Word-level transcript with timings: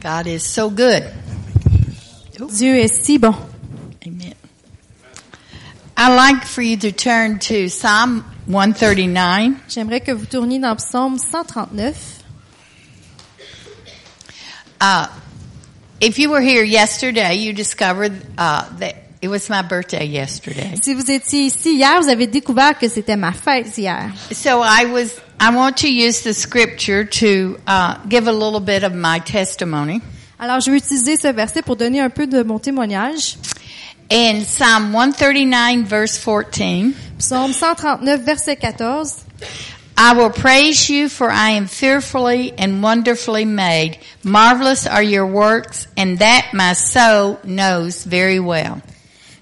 God 0.00 0.26
is 0.26 0.44
so 0.44 0.70
good. 0.70 1.04
Dieu 2.56 2.76
est 2.76 3.04
si 3.04 3.18
bon. 3.18 3.34
Amen. 4.06 4.34
I'd 5.96 6.14
like 6.14 6.44
for 6.44 6.62
you 6.62 6.76
to 6.76 6.92
turn 6.92 7.40
to 7.40 7.68
Psalm 7.68 8.24
139. 8.46 9.60
J'aimerais 9.68 10.00
que 10.00 10.12
vous 10.12 10.26
tourniez 10.26 10.60
dans 10.60 10.76
Psaume 10.76 11.18
139. 11.18 12.22
Uh, 14.80 15.08
if 16.00 16.20
you 16.20 16.30
were 16.30 16.40
here 16.40 16.62
yesterday, 16.62 17.34
you 17.34 17.52
discovered 17.52 18.12
uh, 18.38 18.68
that 18.78 18.94
it 19.20 19.26
was 19.26 19.50
my 19.50 19.62
birthday 19.62 20.04
yesterday. 20.04 20.76
Si 20.80 20.94
vous 20.94 21.10
étiez 21.10 21.46
ici 21.46 21.74
hier, 21.74 22.00
vous 22.00 22.08
avez 22.08 22.28
découvert 22.28 22.78
que 22.78 22.88
c'était 22.88 23.16
ma 23.16 23.32
fête 23.32 23.76
hier. 23.76 24.12
So 24.30 24.62
I 24.62 24.84
was. 24.84 25.20
I 25.40 25.54
want 25.54 25.76
to 25.78 25.92
use 25.92 26.22
the 26.22 26.34
scripture 26.34 27.04
to 27.04 27.60
uh, 27.64 27.98
give 28.08 28.26
a 28.26 28.32
little 28.32 28.58
bit 28.58 28.82
of 28.82 28.92
my 28.92 29.20
testimony. 29.20 30.02
Alors, 30.40 30.60
je 30.60 30.70
vais 30.70 30.78
utiliser 30.78 31.16
ce 31.16 31.32
verset 31.32 31.62
pour 31.62 31.76
donner 31.76 32.00
un 32.00 32.10
peu 32.10 32.26
de 32.26 32.42
mon 32.42 32.58
témoignage. 32.58 33.36
In 34.10 34.42
Psalm 34.44 34.92
139, 34.92 35.86
verse 35.86 36.18
14, 36.18 36.92
Psaume 37.18 37.52
139, 37.52 38.24
verset 38.24 38.56
14. 38.56 39.24
I 39.96 40.12
will 40.14 40.30
praise 40.30 40.88
you 40.88 41.08
for 41.08 41.30
I 41.30 41.50
am 41.50 41.66
fearfully 41.66 42.52
and 42.58 42.82
wonderfully 42.82 43.44
made. 43.44 43.98
Marvelous 44.24 44.88
are 44.88 45.02
your 45.02 45.26
works, 45.26 45.86
and 45.96 46.18
that 46.18 46.50
my 46.52 46.72
soul 46.72 47.38
knows 47.44 48.02
very 48.02 48.40
well. 48.40 48.82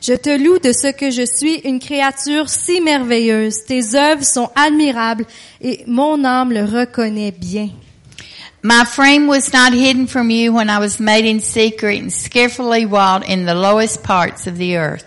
Je 0.06 0.12
te 0.12 0.30
loue 0.30 0.60
de 0.60 0.72
ce 0.72 0.92
que 0.92 1.10
je 1.10 1.26
suis 1.26 1.56
une 1.64 1.80
créature 1.80 2.48
si 2.48 2.80
merveilleuse. 2.80 3.64
Tes 3.64 3.96
œuvres 3.96 4.24
sont 4.24 4.48
admirables 4.54 5.24
et 5.60 5.82
mon 5.88 6.24
âme 6.24 6.52
le 6.52 6.62
reconnaît 6.62 7.32
bien. 7.32 7.70
My 8.62 8.84
frame 8.84 9.28
was 9.28 9.52
not 9.52 9.72
hidden 9.76 10.06
from 10.06 10.30
you 10.30 10.52
when 10.52 10.68
I 10.68 10.78
was 10.78 11.00
made 11.00 11.26
in 11.26 11.40
secret 11.40 11.98
and 11.98 12.10
wrought 12.88 13.24
in 13.28 13.46
the 13.46 13.54
lowest 13.54 14.04
parts 14.04 14.46
of 14.46 14.58
the 14.58 14.76
earth. 14.76 15.06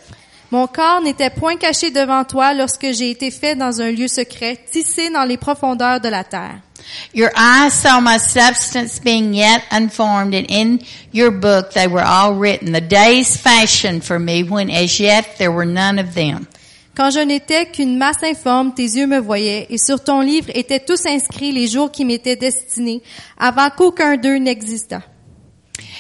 Mon 0.51 0.67
corps 0.67 1.01
n'était 1.01 1.29
point 1.29 1.55
caché 1.55 1.91
devant 1.91 2.25
toi 2.25 2.53
lorsque 2.53 2.91
j'ai 2.91 3.11
été 3.11 3.31
fait 3.31 3.55
dans 3.55 3.79
un 3.79 3.91
lieu 3.91 4.09
secret, 4.09 4.59
tissé 4.69 5.09
dans 5.11 5.23
les 5.23 5.37
profondeurs 5.37 6.01
de 6.01 6.09
la 6.09 6.25
terre. 6.25 6.59
Your 7.13 7.31
eyes 7.35 7.73
saw 7.73 7.99
my 7.99 8.17
substance 8.17 8.99
being 8.99 9.33
yet 9.33 9.63
unformed, 9.71 10.33
and 10.35 10.45
in 10.49 10.81
your 11.11 11.31
book 11.31 11.73
they 11.73 11.87
were 11.87 12.03
all 12.03 12.35
written, 12.35 12.71
the 12.71 12.81
days 12.81 13.37
fashioned 13.37 14.03
for 14.03 14.19
me 14.19 14.43
when 14.43 14.69
as 14.69 14.99
yet 14.99 15.37
there 15.37 15.51
were 15.51 15.65
none 15.65 15.99
of 15.99 16.13
them. 16.13 16.47
Quand 16.95 17.11
je 17.11 17.19
n'étais 17.19 17.71
qu'une 17.71 17.97
masse 17.97 18.23
informe, 18.23 18.73
tes 18.73 18.95
yeux 18.97 19.07
me 19.07 19.19
voyaient, 19.19 19.67
et 19.69 19.77
sur 19.77 20.03
ton 20.03 20.21
livre 20.21 20.49
étaient 20.53 20.81
tous 20.81 21.05
inscrits 21.05 21.51
les 21.51 21.67
jours 21.67 21.91
qui 21.91 22.03
m'étaient 22.03 22.35
destinés, 22.35 23.01
avant 23.37 23.69
qu'aucun 23.69 24.17
d'eux 24.17 24.37
n'existât. 24.37 25.01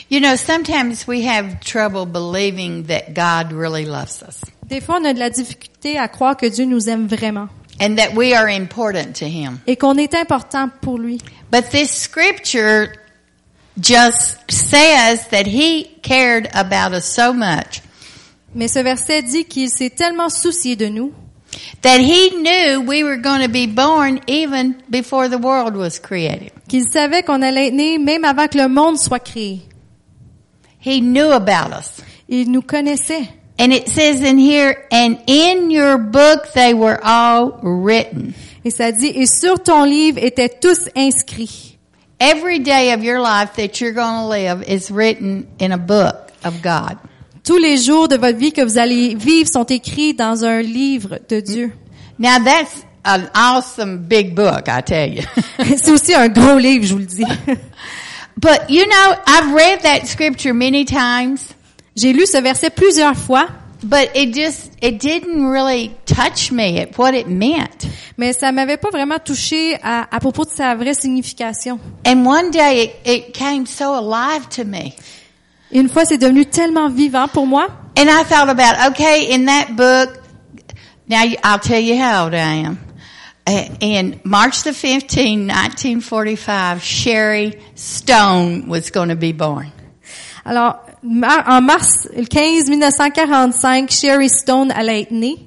You 0.09 0.19
know, 0.19 0.35
sometimes 0.35 1.07
we 1.07 1.25
have 1.25 1.59
trouble 1.61 2.05
believing 2.05 2.87
that 2.87 3.13
God 3.13 3.53
really 3.53 3.85
loves 3.85 4.23
us 4.23 4.41
Des 4.69 4.81
fois, 4.81 4.99
on 5.01 5.05
a 5.05 5.13
de 5.13 5.19
la 5.19 5.29
difficulté 5.31 5.97
à 5.97 6.07
croire 6.07 6.37
que 6.37 6.45
Dieu 6.45 6.65
nous 6.65 6.89
aime 6.89 7.07
vraiment 7.07 7.47
and 7.79 7.97
that 7.97 8.13
we 8.15 8.33
are 8.33 8.49
important 8.49 9.15
to 9.19 9.25
Him. 9.25 9.59
et 9.67 9.75
qu'on 9.77 9.97
est 9.97 10.13
important 10.13 10.69
pour 10.81 10.97
lui. 10.97 11.19
But 11.51 11.71
this 11.71 11.89
scripture 11.91 12.93
just 13.79 14.37
says 14.51 15.27
that 15.29 15.47
He 15.47 15.85
cared 16.01 16.49
about 16.53 16.93
us 16.93 17.05
so 17.05 17.33
much 17.33 17.81
Mais 18.53 18.67
ce 18.67 18.79
verset 18.79 19.21
dit 19.21 19.45
qu'il 19.45 19.69
s'est 19.69 19.91
tellement 19.91 20.29
soucié 20.29 20.75
de 20.75 20.87
nous 20.87 21.13
that 21.81 21.99
He 21.99 22.29
knew 22.31 22.81
we 22.81 23.03
were 23.03 23.17
going 23.17 23.41
to 23.41 23.47
be 23.49 23.65
born 23.67 24.19
even 24.27 24.75
before 24.89 25.27
the 25.29 25.37
world 25.37 25.75
was 25.75 25.99
created. 25.99 26.51
qu'il 26.67 26.83
savait 26.91 27.23
qu'on 27.23 27.41
allait 27.41 27.67
être 27.67 27.73
né 27.73 27.97
même 27.97 28.25
avant 28.25 28.47
que 28.47 28.57
le 28.57 28.67
monde 28.67 28.97
soit 28.97 29.19
créé. 29.19 29.61
He 30.85 31.01
knew 31.01 31.31
about 31.31 31.71
us. 31.77 32.01
Il 32.27 32.51
nous 32.51 32.61
connaissait. 32.61 33.27
And 33.59 33.73
it 33.73 33.89
says 33.89 34.21
in 34.21 34.37
here, 34.37 34.87
and 34.89 35.21
in 35.27 35.69
your 35.69 35.97
book 35.97 36.53
they 36.53 36.73
were 36.73 36.97
all 37.03 37.59
written. 37.61 38.33
Et 38.63 38.71
ça 38.71 38.91
dit, 38.91 39.11
et 39.15 39.25
sur 39.25 39.59
ton 39.59 39.83
livre 39.83 40.17
étaient 40.23 40.59
tous 40.61 40.89
inscrits. 40.95 41.77
Every 42.19 42.59
day 42.59 42.93
of 42.93 43.03
your 43.03 43.19
life 43.19 43.55
that 43.55 43.79
you're 43.79 43.93
going 43.93 44.23
to 44.23 44.27
live 44.27 44.63
is 44.63 44.89
written 44.89 45.47
in 45.59 45.71
a 45.71 45.77
book 45.77 46.31
of 46.43 46.61
God. 46.61 46.97
Tous 47.43 47.57
les 47.57 47.77
jours 47.77 48.07
de 48.07 48.17
votre 48.17 48.37
vie 48.37 48.51
que 48.51 48.61
vous 48.61 48.77
allez 48.77 49.15
vivre 49.15 49.49
sont 49.49 49.65
écrits 49.65 50.13
dans 50.13 50.45
un 50.45 50.61
livre 50.61 51.19
de 51.27 51.41
Dieu. 51.41 51.73
Now 52.17 52.39
that's 52.39 52.85
an 53.03 53.29
awesome 53.33 54.07
big 54.07 54.35
book, 54.35 54.67
I 54.67 54.81
tell 54.81 55.09
you. 55.09 55.23
C'est 55.77 55.91
aussi 55.91 56.13
un 56.13 56.29
gros 56.29 56.57
livre, 56.57 56.85
je 56.85 56.93
vous 56.93 56.99
le 56.99 57.05
dis. 57.05 57.25
but 58.37 58.69
you 58.69 58.85
know, 58.85 59.15
I've 59.25 59.53
read 59.53 59.81
that 59.83 60.07
scripture 60.07 60.53
many 60.53 60.85
times, 60.85 61.53
J'ai 61.99 62.13
lu 62.13 62.25
ce 62.25 62.37
verset 62.41 62.69
plusieurs 62.69 63.15
fois, 63.15 63.47
but 63.83 64.09
it 64.15 64.33
just, 64.33 64.71
it 64.81 64.99
didn't 65.01 65.49
really 65.49 65.91
touch 66.05 66.51
me 66.51 66.79
at 66.79 66.97
what 66.97 67.13
it 67.13 67.27
meant. 67.27 67.85
mais 68.17 68.33
ça 68.33 68.51
m'avait 68.51 68.77
pas 68.77 68.89
vraiment 68.89 69.19
touché 69.19 69.77
à, 69.83 70.07
à 70.09 70.19
propos 70.19 70.45
de 70.45 70.49
sa 70.49 70.75
vraie 70.75 70.93
signification. 70.93 71.79
And 72.05 72.25
one 72.25 72.51
day 72.51 72.83
it, 72.83 72.91
it 73.05 73.33
came 73.33 73.65
so 73.65 73.93
alive 73.95 74.47
to 74.49 74.63
me. 74.63 74.93
Une 75.71 75.89
fois, 75.89 76.05
c'est 76.05 76.17
devenu 76.17 76.45
tellement 76.45 76.89
vivant 76.89 77.27
pour 77.27 77.45
moi. 77.45 77.67
And 77.97 78.07
I 78.09 78.23
thought 78.23 78.49
about, 78.49 78.91
okay, 78.91 79.33
in 79.33 79.45
that 79.45 79.75
book, 79.75 80.21
now 81.07 81.23
I'll 81.43 81.59
tell 81.59 81.79
you 81.81 81.95
how 81.95 82.25
old 82.25 82.33
I 82.33 82.65
am. 82.65 82.77
Uh, 83.45 83.65
In 83.81 84.19
March 84.23 84.63
the 84.63 84.71
15th, 84.71 85.47
1945, 85.47 86.81
Sherry 86.81 87.59
Stone 87.75 88.67
was 88.67 88.89
going 88.89 89.09
to 89.09 89.15
be 89.15 89.31
born. 89.31 89.71
Alors, 90.45 90.79
en 91.03 91.61
mars 91.61 92.07
le 92.15 92.25
15 92.25 92.69
1945, 92.69 93.91
Sherry 93.91 94.29
Stone 94.29 94.71
allait 94.71 95.01
être 95.01 95.11
née. 95.11 95.37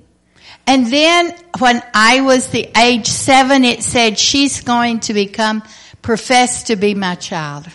And 0.66 0.84
then 0.84 1.32
when 1.58 1.82
I 1.92 2.20
was 2.20 2.48
the 2.52 2.68
age 2.76 3.06
seven, 3.06 3.64
it 3.64 3.82
said 3.82 4.16
she's 4.16 4.62
going 4.62 5.00
to 5.00 5.12
become, 5.12 5.62
profess 6.02 6.64
to 6.64 6.76
be 6.76 6.94
my 6.94 7.16
child. 7.16 7.66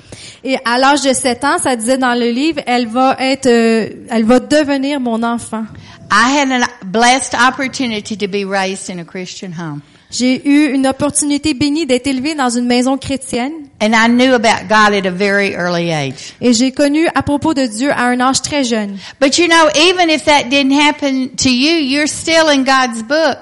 Et 0.44 0.58
à 0.64 0.78
l'âge 0.78 1.02
de 1.02 1.14
7 1.14 1.44
ans, 1.44 1.58
ça 1.58 1.76
disait 1.76 1.98
dans 1.98 2.14
le 2.14 2.30
livre, 2.30 2.62
elle 2.66 2.88
va 2.88 3.16
être, 3.20 3.48
euh, 3.48 4.06
elle 4.10 4.24
va 4.24 4.40
devenir 4.40 5.00
mon 5.00 5.22
enfant. 5.24 5.66
I 6.10 6.38
had 6.38 6.52
a 6.52 6.86
blessed 6.86 7.34
opportunity 7.34 8.16
to 8.16 8.28
be 8.28 8.46
raised 8.46 8.90
in 8.90 9.00
a 9.00 9.06
Christian 9.06 9.52
home. 9.52 9.82
J'ai 10.10 10.48
eu 10.48 10.74
une 10.74 10.88
opportunité 10.88 11.54
bénie 11.54 11.86
d'être 11.86 12.08
élevée 12.08 12.34
dans 12.34 12.50
une 12.50 12.66
maison 12.66 12.98
chrétienne 12.98 13.67
And 13.80 13.96
I 13.96 14.08
knew 14.08 14.34
about 14.34 14.68
God 14.70 14.94
at 14.94 15.06
a 15.06 15.12
very 15.12 15.56
early 15.56 15.92
age. 15.92 16.34
et 16.42 16.52
j'ai 16.54 16.72
connu 16.72 17.08
à 17.14 17.22
propos 17.22 17.54
de 17.54 17.68
Dieu 17.68 17.92
à 17.92 18.06
un 18.08 18.20
âge 18.20 18.42
très 18.42 18.64
jeune. 18.64 18.98
But 19.20 19.38
you 19.38 19.48
know, 19.48 19.70
even 19.76 20.10
if 20.10 20.26
that 20.26 20.50
didn't 20.50 20.72
happen 20.74 21.36
to 21.38 21.50
you, 21.50 21.74
you're 21.78 22.08
still 22.08 22.50
in 22.50 22.64
God's 22.64 23.04
book. 23.04 23.38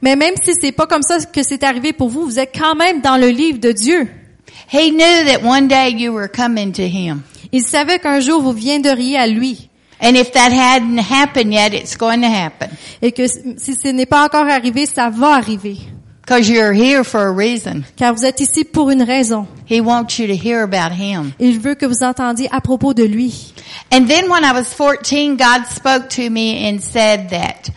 Mais 0.00 0.14
même 0.14 0.34
si 0.42 0.52
c'est 0.60 0.70
pas 0.72 0.86
comme 0.86 1.02
ça 1.02 1.18
que 1.26 1.42
c'est 1.42 1.64
arrivé 1.64 1.92
pour 1.92 2.08
vous, 2.08 2.24
vous 2.24 2.38
êtes 2.38 2.56
quand 2.56 2.76
même 2.76 3.00
dans 3.00 3.16
le 3.16 3.28
livre 3.28 3.58
de 3.58 3.72
Dieu. 3.72 4.08
He 4.72 4.92
knew 4.92 5.24
that 5.26 5.42
one 5.42 5.66
day 5.66 5.90
you 5.90 6.12
were 6.12 6.28
coming 6.30 6.72
to 6.72 6.82
Him. 6.82 7.22
Il 7.50 7.62
savait 7.64 7.98
qu'un 7.98 8.20
jour 8.20 8.40
vous 8.40 8.52
viendriez 8.52 9.18
à 9.18 9.26
lui 9.26 9.68
And 10.00 10.14
if 10.14 10.30
that 10.32 10.50
hadn't 10.52 10.98
happened 10.98 11.52
yet, 11.52 11.74
it's 11.74 11.96
going 11.96 12.20
to 12.20 12.28
happen. 12.28 12.68
et 13.02 13.10
que 13.12 13.26
si 13.26 13.74
ce 13.74 13.88
n'est 13.88 14.06
pas 14.06 14.24
encore 14.24 14.48
arrivé, 14.48 14.86
ça 14.86 15.10
va 15.10 15.34
arriver. 15.34 15.76
Because 16.30 16.48
you're 16.48 16.72
here 16.72 17.02
for 17.02 17.26
a 17.26 17.32
reason. 17.32 17.84
Car 17.96 18.14
vous 18.14 18.24
êtes 18.24 18.38
ici 18.38 18.62
pour 18.62 18.90
une 18.90 19.02
raison. 19.02 19.48
He 19.68 19.80
wants 19.80 20.16
you 20.20 20.28
to 20.28 20.36
hear 20.36 20.62
about 20.62 20.92
Him. 20.92 21.32
Il 21.40 21.58
veut 21.58 21.74
que 21.74 21.86
vous 21.86 22.04
entendiez 22.04 22.48
à 22.52 22.60
propos 22.60 22.94
de 22.94 23.02
lui. 23.02 23.52
And 23.90 24.06
then 24.06 24.30
when 24.30 24.44
I 24.44 24.52
was 24.52 24.72
14, 24.72 25.36
God 25.36 25.66
spoke 25.66 26.08
to 26.10 26.30
me 26.30 26.68
and 26.68 26.78
said 26.80 27.30
that 27.30 27.70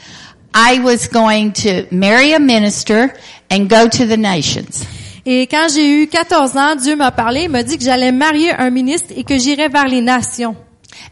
I 0.54 0.82
was 0.84 1.08
going 1.08 1.54
to 1.64 1.88
marry 1.90 2.34
a 2.34 2.40
minister 2.40 3.16
and 3.50 3.68
go 3.68 3.88
to 3.88 4.06
the 4.06 4.18
nations. 4.18 4.86
Et 5.26 5.48
quand 5.48 5.70
j'ai 5.74 6.04
eu 6.04 6.08
14 6.08 6.56
ans, 6.56 6.76
Dieu 6.76 6.96
m'a 6.96 7.10
parlé, 7.10 7.46
il 7.46 7.50
m'a 7.50 7.64
dit 7.64 7.80
que 7.80 7.84
j'allais 7.84 8.12
marier 8.12 8.52
un 8.52 8.70
ministre 8.70 9.16
et 9.18 9.24
que 9.24 9.36
j'irais 9.36 9.70
vers 9.70 9.88
les 9.88 10.02
nations. 10.02 10.56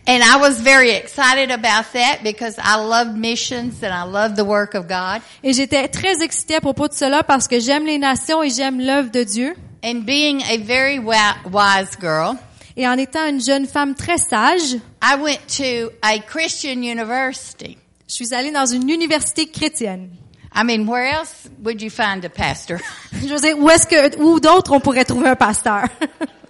And 0.07 0.21
I 0.23 0.37
was 0.39 0.59
very 0.61 0.91
excited 0.91 1.51
about 1.51 1.91
that 1.93 2.19
because 2.23 2.57
I 2.57 2.77
loved 2.77 3.15
missions 3.17 3.83
and 3.83 3.93
I 3.93 4.03
loved 4.03 4.35
the 4.35 4.45
work 4.45 4.75
of 4.75 4.87
God. 4.87 5.21
Et 5.43 5.53
j'étais 5.53 5.87
très 5.87 6.21
excitée 6.23 6.55
à 6.55 6.61
propos 6.61 6.87
de 6.87 6.93
cela 6.93 7.23
parce 7.23 7.47
que 7.47 7.59
j'aime 7.59 7.85
les 7.85 7.97
nations 7.97 8.41
et 8.43 8.49
j'aime 8.49 8.79
l'œuvre 8.79 9.11
de 9.11 9.23
Dieu. 9.23 9.55
And 9.83 10.05
being 10.05 10.41
a 10.43 10.57
very 10.57 10.99
wise 10.99 11.97
girl, 11.99 12.37
Et 12.77 12.87
en 12.87 12.97
étant 12.97 13.27
une 13.27 13.41
jeune 13.41 13.67
femme 13.67 13.95
très 13.95 14.17
sage, 14.17 14.77
I 15.01 15.15
went 15.19 15.39
to 15.57 15.91
a 16.01 16.19
Christian 16.19 16.81
university. 16.83 17.77
je 18.07 18.13
suis 18.13 18.33
allée 18.33 18.51
dans 18.51 18.65
une 18.65 18.89
université 18.89 19.47
chrétienne. 19.47 20.09
I 20.53 20.63
mean, 20.63 20.85
where 20.85 21.05
else 21.05 21.49
would 21.63 21.81
you 21.81 21.89
find 21.89 22.25
a 22.25 22.29
pastor? 22.29 22.77
Je 23.13 23.27
veux 23.33 23.39
dire, 23.39 23.57
où 23.57 23.69
est-ce 23.69 23.87
que, 23.87 24.17
où 24.21 24.39
d'autres 24.39 24.73
on 24.73 24.81
pourrait 24.81 25.05
trouver 25.05 25.29
un 25.29 25.35
pasteur? 25.35 25.85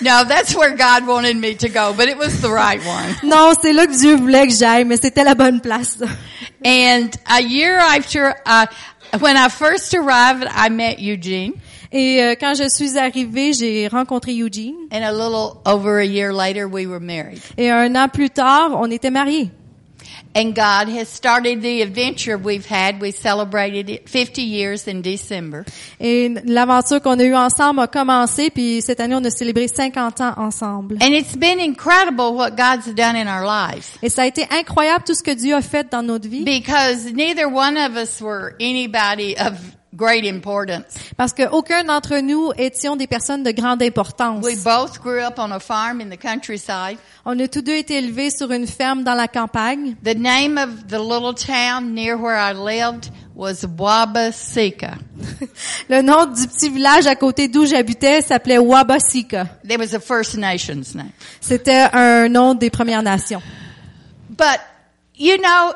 no, 0.00 0.24
that's 0.24 0.54
where 0.54 0.76
God 0.76 1.06
wanted 1.06 1.36
me 1.36 1.54
to 1.54 1.68
go, 1.68 1.92
but 1.96 2.08
it 2.08 2.16
was 2.16 2.40
the 2.40 2.50
right 2.50 2.80
one. 2.84 3.16
non, 3.22 3.54
c'est 3.60 3.72
là 3.72 3.86
que 3.86 3.98
Dieu 3.98 4.16
voulait 4.16 4.46
que 4.46 4.54
j'aille, 4.54 4.84
mais 4.84 4.96
c'était 4.96 5.24
la 5.24 5.34
bonne 5.34 5.60
place. 5.60 5.98
And 6.64 7.10
a 7.26 7.40
year 7.40 7.78
after, 7.78 8.34
uh, 8.46 8.66
when 9.20 9.36
I 9.36 9.48
first 9.48 9.94
arrived, 9.94 10.46
I 10.48 10.68
met 10.70 10.98
Eugene. 11.00 11.54
Et 11.90 12.22
euh, 12.22 12.34
quand 12.38 12.54
je 12.54 12.68
suis 12.68 12.98
arrivée, 12.98 13.52
j'ai 13.54 13.88
rencontré 13.88 14.32
Eugene. 14.32 14.76
And 14.92 15.02
a 15.02 15.12
little 15.12 15.62
over 15.64 15.98
a 15.98 16.04
year 16.04 16.32
later, 16.32 16.68
we 16.68 16.86
were 16.86 17.00
married. 17.00 17.40
Et 17.56 17.70
un 17.70 17.94
an 17.96 18.08
plus 18.08 18.28
tard, 18.28 18.72
on 18.74 18.90
était 18.90 19.10
mariés. 19.10 19.50
And 20.34 20.54
God 20.54 20.88
has 20.88 21.08
started 21.08 21.62
the 21.62 21.82
adventure 21.82 22.36
we've 22.36 22.66
had. 22.66 23.00
We 23.00 23.10
celebrated 23.10 23.90
it 23.90 24.08
50 24.08 24.42
years 24.42 24.86
in 24.86 25.00
December. 25.00 25.64
Et 26.00 26.28
l'aventure 26.44 27.00
qu'on 27.00 27.18
a 27.18 27.24
eue 27.24 27.34
ensemble 27.34 27.80
a 27.80 27.86
commencé, 27.86 28.50
puis 28.50 28.80
cette 28.82 29.00
année, 29.00 29.14
on 29.16 29.24
a 29.24 29.30
célébré 29.30 29.68
50 29.68 30.20
ans 30.20 30.34
ensemble. 30.36 30.96
And 31.00 31.12
it's 31.12 31.34
been 31.34 31.58
incredible 31.58 32.34
what 32.34 32.56
God's 32.56 32.92
done 32.94 33.16
in 33.16 33.26
our 33.26 33.44
lives. 33.44 33.98
Et 34.02 34.10
ça 34.10 34.22
a 34.22 34.26
été 34.26 34.46
incroyable 34.50 35.04
tout 35.04 35.14
ce 35.14 35.22
que 35.22 35.34
Dieu 35.34 35.54
a 35.54 35.62
fait 35.62 35.90
dans 35.90 36.02
notre 36.02 36.28
vie, 36.28 36.44
Because 36.44 37.12
neither 37.12 37.48
one 37.48 37.76
of 37.76 37.96
us 37.96 38.20
were 38.20 38.54
anybody 38.60 39.36
of 39.38 39.54
great 39.98 40.24
importance. 40.24 40.84
parce 41.16 41.32
qu'aucun 41.32 41.82
d'entre 41.82 42.18
nous 42.20 42.52
étions 42.56 42.94
des 42.96 43.08
personnes 43.08 43.42
de 43.42 43.50
grande 43.50 43.82
importance. 43.82 44.44
We 44.44 44.62
both 44.62 45.00
grew 45.02 45.20
up 45.20 45.34
on 45.38 45.50
a 45.50 45.58
farm 45.58 46.00
in 46.00 46.08
the 46.08 46.16
countryside. 46.16 46.98
On 47.26 47.38
a 47.40 47.48
tous 47.48 47.62
deux 47.62 47.74
été 47.74 47.98
élevés 47.98 48.30
sur 48.30 48.50
une 48.52 48.66
ferme 48.66 49.02
dans 49.02 49.14
la 49.14 49.26
campagne. 49.26 49.96
The 50.04 50.16
name 50.16 50.56
of 50.56 50.86
the 50.86 50.98
little 50.98 51.34
town 51.34 51.92
near 51.94 52.16
where 52.16 52.38
I 52.38 52.54
lived 52.54 53.10
was 53.34 53.66
Wabasika. 53.66 54.94
Le 55.88 56.02
nom 56.02 56.26
du 56.26 56.46
petit 56.46 56.70
village 56.70 57.06
à 57.06 57.16
côté 57.16 57.48
d'où 57.48 57.66
j'habitais 57.66 58.22
s'appelait 58.22 58.58
Wabasika. 58.58 59.46
It 59.68 59.78
was 59.78 59.94
a 59.94 60.00
First 60.00 60.36
Nations 60.36 60.94
name. 60.94 61.10
C'était 61.40 61.88
un 61.92 62.28
nom 62.28 62.54
des 62.54 62.70
Premières 62.70 63.02
Nations. 63.02 63.42
But, 64.30 64.60
you 65.16 65.36
know, 65.38 65.74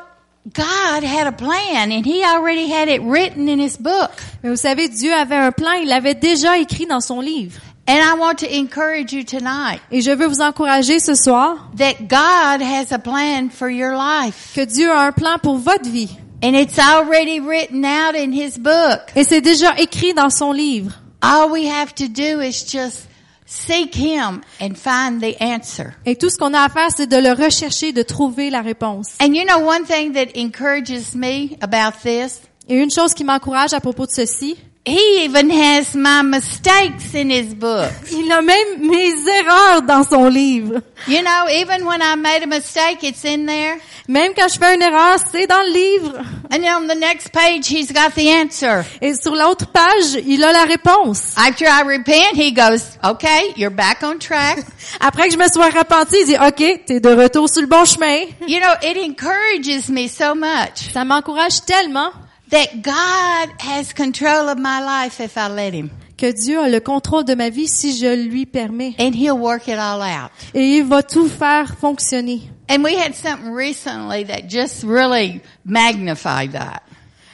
God 0.51 1.03
had 1.03 1.27
a 1.27 1.31
plan 1.31 1.91
and 1.91 2.05
He 2.05 2.23
already 2.23 2.69
had 2.69 2.89
it 2.89 3.01
written 3.01 3.47
in 3.47 3.59
His 3.59 3.77
book. 3.77 4.11
Mais 4.43 4.49
vous 4.49 4.57
savez, 4.57 4.89
Dieu 4.89 5.13
avait 5.13 5.37
un 5.37 5.51
plan, 5.51 5.71
il 5.73 5.87
l'avait 5.87 6.15
déjà 6.15 6.57
écrit 6.57 6.85
dans 6.85 6.99
son 6.99 7.21
livre. 7.21 7.59
And 7.87 7.97
I 7.97 8.13
want 8.17 8.35
to 8.39 8.47
encourage 8.47 9.11
you 9.11 9.23
tonight 9.23 9.81
Et 9.91 10.01
je 10.01 10.11
veux 10.11 10.27
vous 10.27 10.41
encourager 10.41 10.99
ce 10.99 11.15
soir 11.15 11.69
that 11.75 12.07
God 12.07 12.61
has 12.61 12.93
a 12.93 12.99
plan 12.99 13.49
for 13.49 13.69
your 13.69 13.93
life. 13.93 14.53
que 14.55 14.63
Dieu 14.65 14.89
a 14.89 15.01
un 15.07 15.11
plan 15.11 15.37
pour 15.41 15.57
votre 15.57 15.89
vie. 15.89 16.09
And 16.41 16.55
it's 16.55 16.77
already 16.77 17.39
written 17.39 17.85
out 17.85 18.15
in 18.15 18.31
His 18.33 18.57
book. 18.57 18.99
Et 19.15 19.23
c'est 19.23 19.41
déjà 19.41 19.77
écrit 19.79 20.13
dans 20.13 20.29
son 20.29 20.51
livre. 20.51 20.91
All 21.21 21.49
we 21.51 21.67
have 21.67 21.93
to 21.95 22.07
do 22.09 22.41
is 22.41 22.65
just 22.69 23.07
seek 23.45 23.95
Him 23.95 24.41
and 24.61 24.75
find 24.75 25.21
the 25.21 25.35
answer. 25.41 25.93
Et 26.05 26.15
tout 26.15 26.29
ce 26.29 26.37
qu'on 26.37 26.53
a 26.53 26.61
à 26.61 26.69
faire, 26.69 26.89
c'est 26.95 27.07
de 27.07 27.17
le 27.17 27.31
rechercher, 27.31 27.91
de 27.91 28.03
trouver 28.03 28.49
la 28.49 28.61
réponse. 28.61 29.07
And 29.21 29.33
you 29.33 29.43
know 29.45 29.65
one 29.65 29.85
thing 29.85 30.13
that 30.13 30.37
encourages 30.37 31.15
me 31.15 31.55
about 31.61 31.97
this? 32.03 32.41
Et 32.67 32.75
une 32.75 32.91
chose 32.91 33.13
qui 33.13 33.23
m'encourage 33.23 33.73
à 33.73 33.79
propos 33.79 34.05
de 34.05 34.11
ceci, 34.11 34.57
He 34.85 35.23
even 35.23 35.49
has 35.49 35.95
my 35.95 36.23
mistakes 36.23 37.13
in 37.15 37.29
his 37.29 37.53
book. 37.53 37.89
il 38.11 38.29
a 38.29 38.41
même 38.41 38.79
mes 38.81 39.13
erreurs 39.29 39.81
dans 39.83 40.03
son 40.03 40.27
livre. 40.27 40.81
You 41.07 41.21
know, 41.21 41.47
even 41.49 41.85
when 41.85 42.01
I 42.01 42.15
made 42.15 42.43
a 42.43 42.47
mistake, 42.47 43.01
it's 43.01 43.23
in 43.23 43.45
there. 43.45 43.77
Même 44.09 44.33
quand 44.35 44.49
je 44.49 44.59
fais 44.59 44.75
une 44.75 44.81
erreur, 44.81 45.19
c'est 45.31 45.47
dans 45.47 45.61
le 45.61 45.71
livre. 45.71 46.17
And 46.51 46.65
on 46.65 46.87
the 46.87 46.99
next 46.99 47.29
page, 47.31 47.69
he's 47.69 47.93
got 47.93 48.11
the 48.15 48.27
answer. 48.27 48.83
Et 49.01 49.13
sur 49.13 49.33
l'autre 49.33 49.67
page, 49.67 50.19
il 50.25 50.43
a 50.43 50.51
la 50.51 50.65
réponse. 50.65 51.33
After 51.37 51.65
I 51.65 51.83
repent, 51.83 52.35
he 52.35 52.51
goes, 52.51 52.97
okay, 53.05 53.53
you're 53.55 53.73
back 53.73 54.03
on 54.03 54.17
track. 54.19 54.65
Après 54.99 55.29
que 55.29 55.33
je 55.33 55.37
me 55.37 55.47
sois 55.47 55.69
repenti, 55.69 56.17
il 56.19 56.25
dit, 56.25 56.35
OK, 56.35 56.81
t'es 56.85 56.99
de 56.99 57.09
retour 57.09 57.47
sur 57.49 57.61
le 57.61 57.67
bon 57.67 57.85
chemin. 57.85 58.25
you 58.49 58.59
know, 58.59 58.73
it 58.83 58.97
encourages 58.97 59.87
me 59.89 60.09
so 60.09 60.35
much 60.35 60.91
Ça 60.93 61.05
m'encourage 61.05 61.63
tellement 61.65 62.11
that 62.53 62.83
God 62.83 63.49
has 63.59 63.93
control 63.93 64.47
of 64.47 64.59
my 64.59 64.79
life 64.79 65.19
if 65.19 65.37
I 65.37 65.47
let 65.49 65.73
him. 65.73 65.89
que 66.15 66.31
Dieu 66.31 66.59
a 66.59 66.69
le 66.69 66.79
contrôle 66.79 67.25
de 67.25 67.33
ma 67.33 67.49
vie 67.49 67.67
si 67.67 67.97
je 67.97 68.15
lui 68.15 68.45
permets. 68.45 68.95
And 68.99 69.13
he'll 69.15 69.37
work 69.37 69.67
it 69.67 69.79
all 69.79 70.01
out. 70.01 70.31
Et 70.53 70.77
il 70.77 70.83
va 70.83 71.01
tout 71.01 71.27
faire 71.27 71.75
fonctionner. 71.79 72.41
And 72.69 72.83
we 72.83 72.95
had 72.95 73.15
something 73.15 73.51
recently 73.51 74.23
that 74.25 74.47
just 74.47 74.83
really 74.83 75.41
magnified 75.65 76.51
that. 76.51 76.83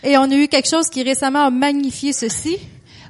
Et 0.02 0.18
on 0.18 0.32
a 0.32 0.36
eu 0.36 0.48
quelque 0.48 0.70
chose 0.70 0.90
qui 0.90 1.04
récemment 1.04 1.46
a 1.46 1.52
magnifié 1.52 2.14
ceci. 2.14 2.58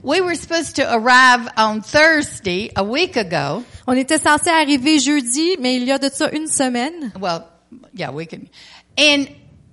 We 0.01 0.21
were 0.21 0.35
supposed 0.35 0.77
to 0.77 0.83
arrive 0.91 1.47
on 1.57 1.81
Thursday 1.81 2.71
a 2.75 2.83
week 2.83 3.17
ago. 3.17 3.63
On 3.85 3.95
était 3.95 4.17
censé 4.17 4.49
arriver 4.49 4.97
jeudi, 4.97 5.57
mais 5.59 5.75
il 5.75 5.83
y 5.83 5.91
a 5.91 5.99
de 5.99 6.09
ça 6.09 6.29
une 6.31 6.47
semaine. 6.47 7.11
Well, 7.19 7.43
yeah, 7.93 8.11
we 8.11 8.25
can. 8.25 8.47
And 8.97 9.27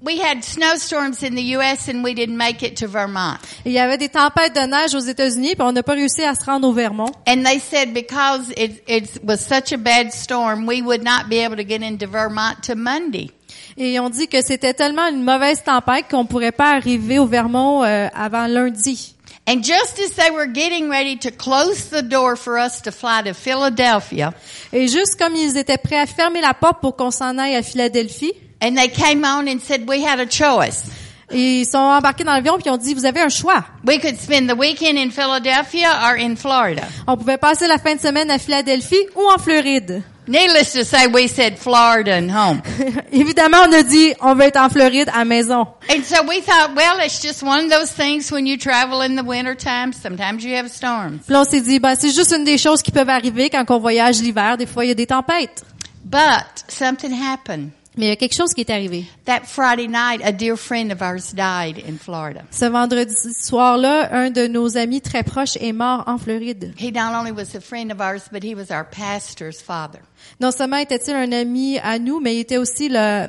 we 0.07 0.21
had 0.21 0.45
snowstorms 0.45 1.23
in 1.23 1.35
the 1.35 1.43
U.S. 1.57 1.89
and 1.89 2.05
we 2.05 2.15
didn't 2.15 2.37
make 2.37 2.63
it 2.63 2.77
to 2.77 2.87
Vermont. 2.87 3.39
Et 3.65 3.71
il 3.71 3.73
y 3.73 3.79
avait 3.79 3.99
des 3.99 4.09
tempêtes 4.09 4.55
de 4.55 4.61
neige 4.61 4.95
aux 4.95 5.01
États-Unis, 5.01 5.57
puis 5.57 5.67
on 5.67 5.73
n'a 5.73 5.83
pas 5.83 5.95
réussi 5.95 6.23
à 6.23 6.35
se 6.35 6.45
rendre 6.45 6.69
au 6.69 6.73
Vermont. 6.73 7.11
And 7.27 7.43
they 7.43 7.59
said 7.59 7.93
because 7.93 8.53
it, 8.57 8.83
it 8.89 9.21
was 9.25 9.39
such 9.39 9.73
a 9.73 9.77
bad 9.77 10.13
storm, 10.13 10.67
we 10.67 10.81
would 10.81 11.03
not 11.03 11.29
be 11.29 11.45
able 11.45 11.57
to 11.57 11.65
get 11.65 11.83
into 11.83 12.07
Vermont 12.07 12.63
to 12.63 12.77
Monday. 12.77 13.31
Et 13.77 13.99
on 14.01 14.09
dit 14.09 14.29
que 14.29 14.41
c'était 14.43 14.73
tellement 14.73 15.09
une 15.09 15.23
mauvaise 15.23 15.63
tempête 15.63 16.07
qu'on 16.11 16.25
pourrait 16.25 16.53
pas 16.53 16.71
arriver 16.77 17.19
au 17.19 17.27
Vermont 17.27 17.85
euh, 17.85 18.07
avant 18.15 18.47
lundi. 18.47 19.15
And 19.49 19.63
just 19.63 20.01
as 20.01 20.17
they 20.17 20.31
were 20.31 20.47
getting 20.47 20.89
ready 20.89 21.17
to 21.19 21.31
close 21.31 21.91
the 21.91 22.03
door 22.03 22.37
for 22.37 22.59
us 22.59 22.81
to 22.83 22.91
fly 22.91 23.23
to 23.25 23.33
Philadelphia, 23.33 24.33
Et 24.73 24.89
juste 24.89 25.17
comme 25.19 25.37
ils 25.37 25.57
étaient 25.57 25.79
prêts 25.79 25.99
à 25.99 26.07
fermer 26.07 26.41
la 26.41 26.53
porte 26.53 26.81
pour 26.81 26.97
qu'on 26.97 27.13
s'en 27.13 27.39
aille 27.39 27.55
à 27.55 27.63
Philadelphie, 27.63 28.33
and 28.61 28.77
they 28.77 28.89
came 28.89 29.25
on 29.25 29.49
and 29.49 29.61
said 29.61 29.89
we 29.89 30.05
had 30.05 30.21
a 30.21 30.27
choice. 30.27 30.91
ils 31.33 31.67
sont 31.67 31.79
embarqués 31.79 32.25
dans 32.25 32.33
l'avion 32.33 32.55
puis 32.55 32.65
ils 32.67 32.71
ont 32.71 32.77
dit 32.77 32.95
vous 32.95 33.07
avez 33.07 33.21
un 33.21 33.29
choix. 33.29 33.65
We 33.85 33.99
could 34.01 34.17
spend 34.19 34.49
the 34.49 34.57
weekend 34.57 34.99
in 34.99 35.11
Philadelphia 35.11 35.89
or 36.05 36.17
in 36.19 36.37
Florida. 36.37 36.83
On 37.07 37.17
pouvait 37.17 37.39
passer 37.39 37.67
la 37.67 37.79
fin 37.79 37.95
de 37.95 38.01
semaine 38.01 38.31
à 38.31 38.39
Philadelphie 38.39 39.07
ou 39.15 39.23
en 39.35 39.39
Floride. 39.39 40.03
Needless 40.29 40.73
to 40.73 40.85
say, 40.85 41.07
we 41.07 41.29
said 41.29 41.57
Florida 41.57 42.17
and 42.17 42.29
home. 42.33 42.61
Évidemment, 43.13 43.59
on 43.69 43.73
a 43.73 43.85
dit 43.85 44.13
on 44.21 44.35
veut 44.35 44.47
être 44.47 44.57
en 44.57 44.69
Floride 44.69 45.09
à 45.15 45.25
maison. 45.25 45.69
And 45.89 46.03
so 46.03 46.25
we 46.27 46.41
thought, 46.41 46.75
well, 46.75 46.99
it's 47.01 47.23
just 47.23 47.45
one 47.45 47.67
of 47.67 47.71
those 47.71 47.93
things 47.93 48.33
when 48.33 48.45
you 48.47 48.57
travel 48.57 49.03
in 49.03 49.15
the 49.15 49.25
winter 49.25 49.55
time, 49.55 49.93
sometimes 49.93 50.45
you 50.45 50.57
have 50.57 50.69
storms. 50.69 51.21
Puis 51.27 51.37
on 51.37 51.45
s'est 51.45 51.61
dit 51.61 51.79
ben 51.79 51.95
c'est 51.97 52.13
juste 52.13 52.33
une 52.37 52.45
des 52.45 52.59
choses 52.59 52.83
qui 52.83 52.91
peuvent 52.91 53.09
arriver 53.09 53.51
quand 53.51 53.65
on 53.71 53.79
voyage 53.79 54.21
l'hiver, 54.21 54.57
des 54.57 54.67
fois 54.67 54.85
il 54.85 54.89
y 54.89 54.93
a 54.93 54.95
des 54.95 55.07
tempêtes. 55.07 55.65
But 56.05 56.65
something 56.69 57.13
happened. 57.13 57.71
Mais 57.97 58.07
il 58.07 58.09
y 58.09 58.13
a 58.13 58.17
quelque 58.17 58.35
chose 58.35 58.53
qui 58.53 58.61
est 58.61 58.71
arrivé. 58.71 59.07
That 59.25 59.47
Friday 59.47 59.89
night, 59.89 60.21
a 60.23 60.31
dear 60.31 60.57
friend 60.59 60.93
of 60.93 61.01
ours 61.01 61.33
died 61.33 61.83
in 61.89 61.97
Florida. 61.97 62.43
Ce 62.51 62.67
vendredi 62.67 63.15
soir-là, 63.33 64.11
un 64.13 64.31
de 64.31 64.47
nos 64.47 64.77
amis 64.77 65.01
très 65.01 65.23
proches 65.23 65.57
est 65.57 65.73
mort 65.73 66.05
en 66.07 66.19
Floride. 66.19 66.75
He 66.79 66.93
not 66.93 67.15
only 67.15 67.33
was 67.33 67.55
a 67.55 67.61
friend 67.61 67.91
of 67.91 68.01
ours, 68.01 68.29
but 68.31 68.43
he 68.45 68.55
was 68.55 68.71
our 68.71 68.85
pastor's 68.85 69.63
father. 69.63 70.01
Non 70.41 70.51
seulement 70.51 70.77
était-il 70.77 71.15
un 71.15 71.33
ami 71.33 71.79
à 71.79 71.99
nous, 71.99 72.21
mais 72.21 72.37
il 72.37 72.41
était 72.41 72.59
aussi 72.59 72.91
le, 72.91 73.29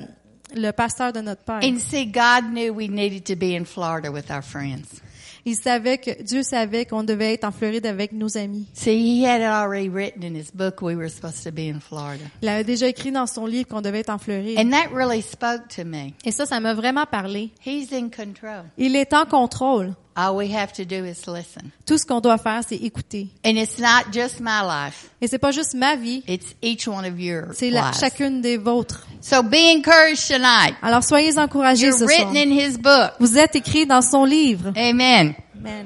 le 0.53 0.71
pasteur 0.71 1.13
de 1.13 1.21
notre 1.21 1.43
père. 1.43 1.61
And 1.63 1.77
see, 1.79 2.05
God 2.05 2.51
knew 2.51 2.73
we 2.73 2.89
needed 2.89 3.23
to 3.25 3.35
be 3.37 3.55
in 3.55 3.63
Florida 3.63 4.11
with 4.11 4.29
our 4.29 4.41
friends. 4.41 5.01
Il 5.47 5.55
savait 5.55 5.97
que 5.97 6.21
Dieu 6.23 6.43
savait 6.43 6.85
qu'on 6.85 7.05
devait 7.05 7.33
être 7.35 7.45
en 7.45 7.53
Floride 7.53 7.85
avec 7.85 8.11
nos 8.11 8.37
amis. 8.37 8.65
See, 8.73 9.21
he 9.21 9.25
had 9.25 9.39
it 9.39 9.47
already 9.47 9.87
written 9.87 10.21
in 10.21 10.35
his 10.35 10.51
book 10.53 10.81
we 10.81 10.93
were 10.93 11.09
supposed 11.09 11.41
to 11.45 11.51
be 11.53 11.73
in 11.73 11.79
Florida. 11.79 12.25
Il 12.41 12.49
avait 12.49 12.65
déjà 12.65 12.85
écrit 12.89 13.13
dans 13.13 13.27
son 13.27 13.45
livre 13.45 13.65
qu'on 13.65 13.79
devait 13.79 14.01
être 14.01 14.09
en 14.09 14.17
Floride. 14.17 14.59
And 14.59 14.71
that 14.71 14.93
really 14.93 15.21
spoke 15.21 15.69
to 15.77 15.85
me. 15.85 16.11
Et 16.25 16.31
ça, 16.31 16.45
ça 16.45 16.59
m'a 16.59 16.73
vraiment 16.73 17.05
parlé. 17.05 17.51
He's 17.65 17.93
in 17.93 18.09
control. 18.09 18.65
Il 18.77 18.97
est 18.97 19.13
en 19.13 19.25
contrôle. 19.25 19.93
All 20.19 20.35
we 20.35 20.51
have 20.51 20.73
to 20.73 20.83
do 20.83 21.05
is 21.05 21.27
listen. 21.27 21.69
Tout 21.85 21.99
ce 21.99 22.03
qu'on 22.05 22.19
doit 22.21 22.39
faire, 22.39 22.61
c'est 22.67 22.75
écouter. 22.77 23.27
And 23.45 23.51
it's 23.51 23.77
not 23.77 24.11
just 24.11 24.39
my 24.39 24.61
life. 24.65 25.11
Et 25.21 25.27
c'est 25.27 25.37
pas 25.37 25.51
juste 25.51 25.75
ma 25.75 25.95
vie, 25.95 26.23
It's 26.27 26.55
each 26.63 26.87
one 26.87 27.05
of 27.05 27.19
yours. 27.19 27.55
c'est 27.55 27.69
la- 27.69 27.91
chacune 27.93 28.41
des 28.41 28.57
vôtres. 28.57 29.05
So 29.21 29.43
be 29.43 29.55
encouraged 29.77 30.27
tonight. 30.27 30.75
Alors 30.81 31.03
soyez 31.03 31.37
encouragés 31.37 31.85
You're 31.85 31.93
ce 31.99 32.07
soir. 32.07 32.31
written 32.31 32.35
in 32.35 32.51
his 32.51 32.79
book. 32.79 33.11
Vous 33.19 33.37
êtes 33.37 33.55
écrit 33.55 33.85
dans 33.85 34.01
son 34.01 34.25
livre. 34.25 34.69
Amen. 34.75 35.35
Amen. 35.55 35.85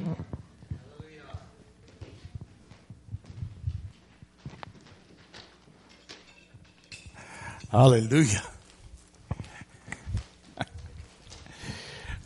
Hallelujah. 7.71 8.43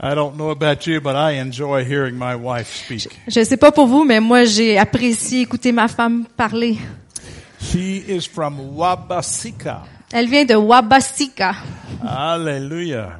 I 0.06 0.14
don't 0.14 0.38
know 0.38 0.52
about 0.52 0.86
you, 0.86 1.02
but 1.02 1.16
I 1.16 1.40
enjoy 1.42 1.84
hearing 1.84 2.16
my 2.16 2.36
wife 2.36 2.68
speak. 2.68 3.10
Je 3.28 3.40
ne 3.40 3.44
sais 3.44 3.58
pas 3.58 3.72
pour 3.72 3.88
vous, 3.88 4.04
mais 4.04 4.20
moi 4.20 4.46
j'ai 4.46 4.78
apprécié 4.78 5.42
écouter 5.42 5.72
ma 5.72 5.88
femme 5.88 6.26
parler. 6.38 6.78
She 7.60 8.04
is 8.08 8.28
from 8.28 8.78
Wabasika. 8.78 9.82
Elle 10.14 10.28
vient 10.28 10.46
de 10.46 10.54
Wabasika. 10.54 11.56
Hallelujah. 12.04 13.20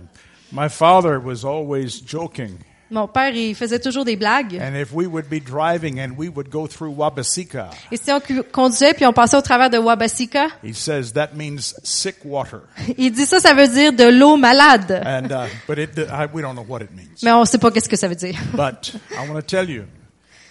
My 0.52 0.70
father 0.70 1.20
was 1.20 1.44
always 1.44 2.00
joking. 2.00 2.60
Mon 2.92 3.08
père, 3.08 3.34
il 3.34 3.56
faisait 3.56 3.80
toujours 3.80 4.06
des 4.06 4.16
blagues. 4.16 4.62
And 4.62 4.76
if 4.76 4.94
we 4.94 5.08
would 5.08 5.28
be 5.28 5.42
driving 5.44 6.00
and 6.00 6.16
we 6.18 6.30
would 6.30 6.50
go 6.50 6.68
through 6.68 6.96
Wabasika, 6.96 7.72
Et 7.92 7.98
si 7.98 8.12
on 8.12 8.22
conduisait 8.52 8.94
puis 8.94 9.06
on 9.06 9.14
passait 9.14 9.38
au 9.38 9.42
travers 9.42 9.70
de 9.70 9.78
Wabasika, 9.78 10.48
he 10.64 10.74
says 10.74 11.12
that 11.14 11.30
means 11.36 11.74
sick 11.84 12.18
water. 12.24 12.60
il 12.98 13.12
dit 13.12 13.26
ça, 13.26 13.40
ça 13.40 13.54
veut 13.54 13.68
dire 13.68 13.92
de 13.92 14.06
l'eau 14.06 14.38
malade. 14.38 15.02
And, 15.06 15.32
uh, 15.32 15.48
but 15.68 15.80
it, 15.80 15.98
I, 15.98 16.28
we 16.32 16.44
don't 16.44 16.56
know 16.56 16.66
what 16.68 16.82
it 16.82 16.92
means. 16.96 17.24
Mais 17.24 17.32
on 17.32 17.46
sait 17.46 17.58
pas 17.58 17.72
qu'est-ce 17.72 17.90
que 17.90 17.98
ça 17.98 18.08
veut 18.08 18.16
dire. 18.16 18.36
But 18.54 18.94
I 19.12 19.28
want 19.28 19.36
to 19.36 19.42
tell 19.42 19.70
you, 19.70 19.86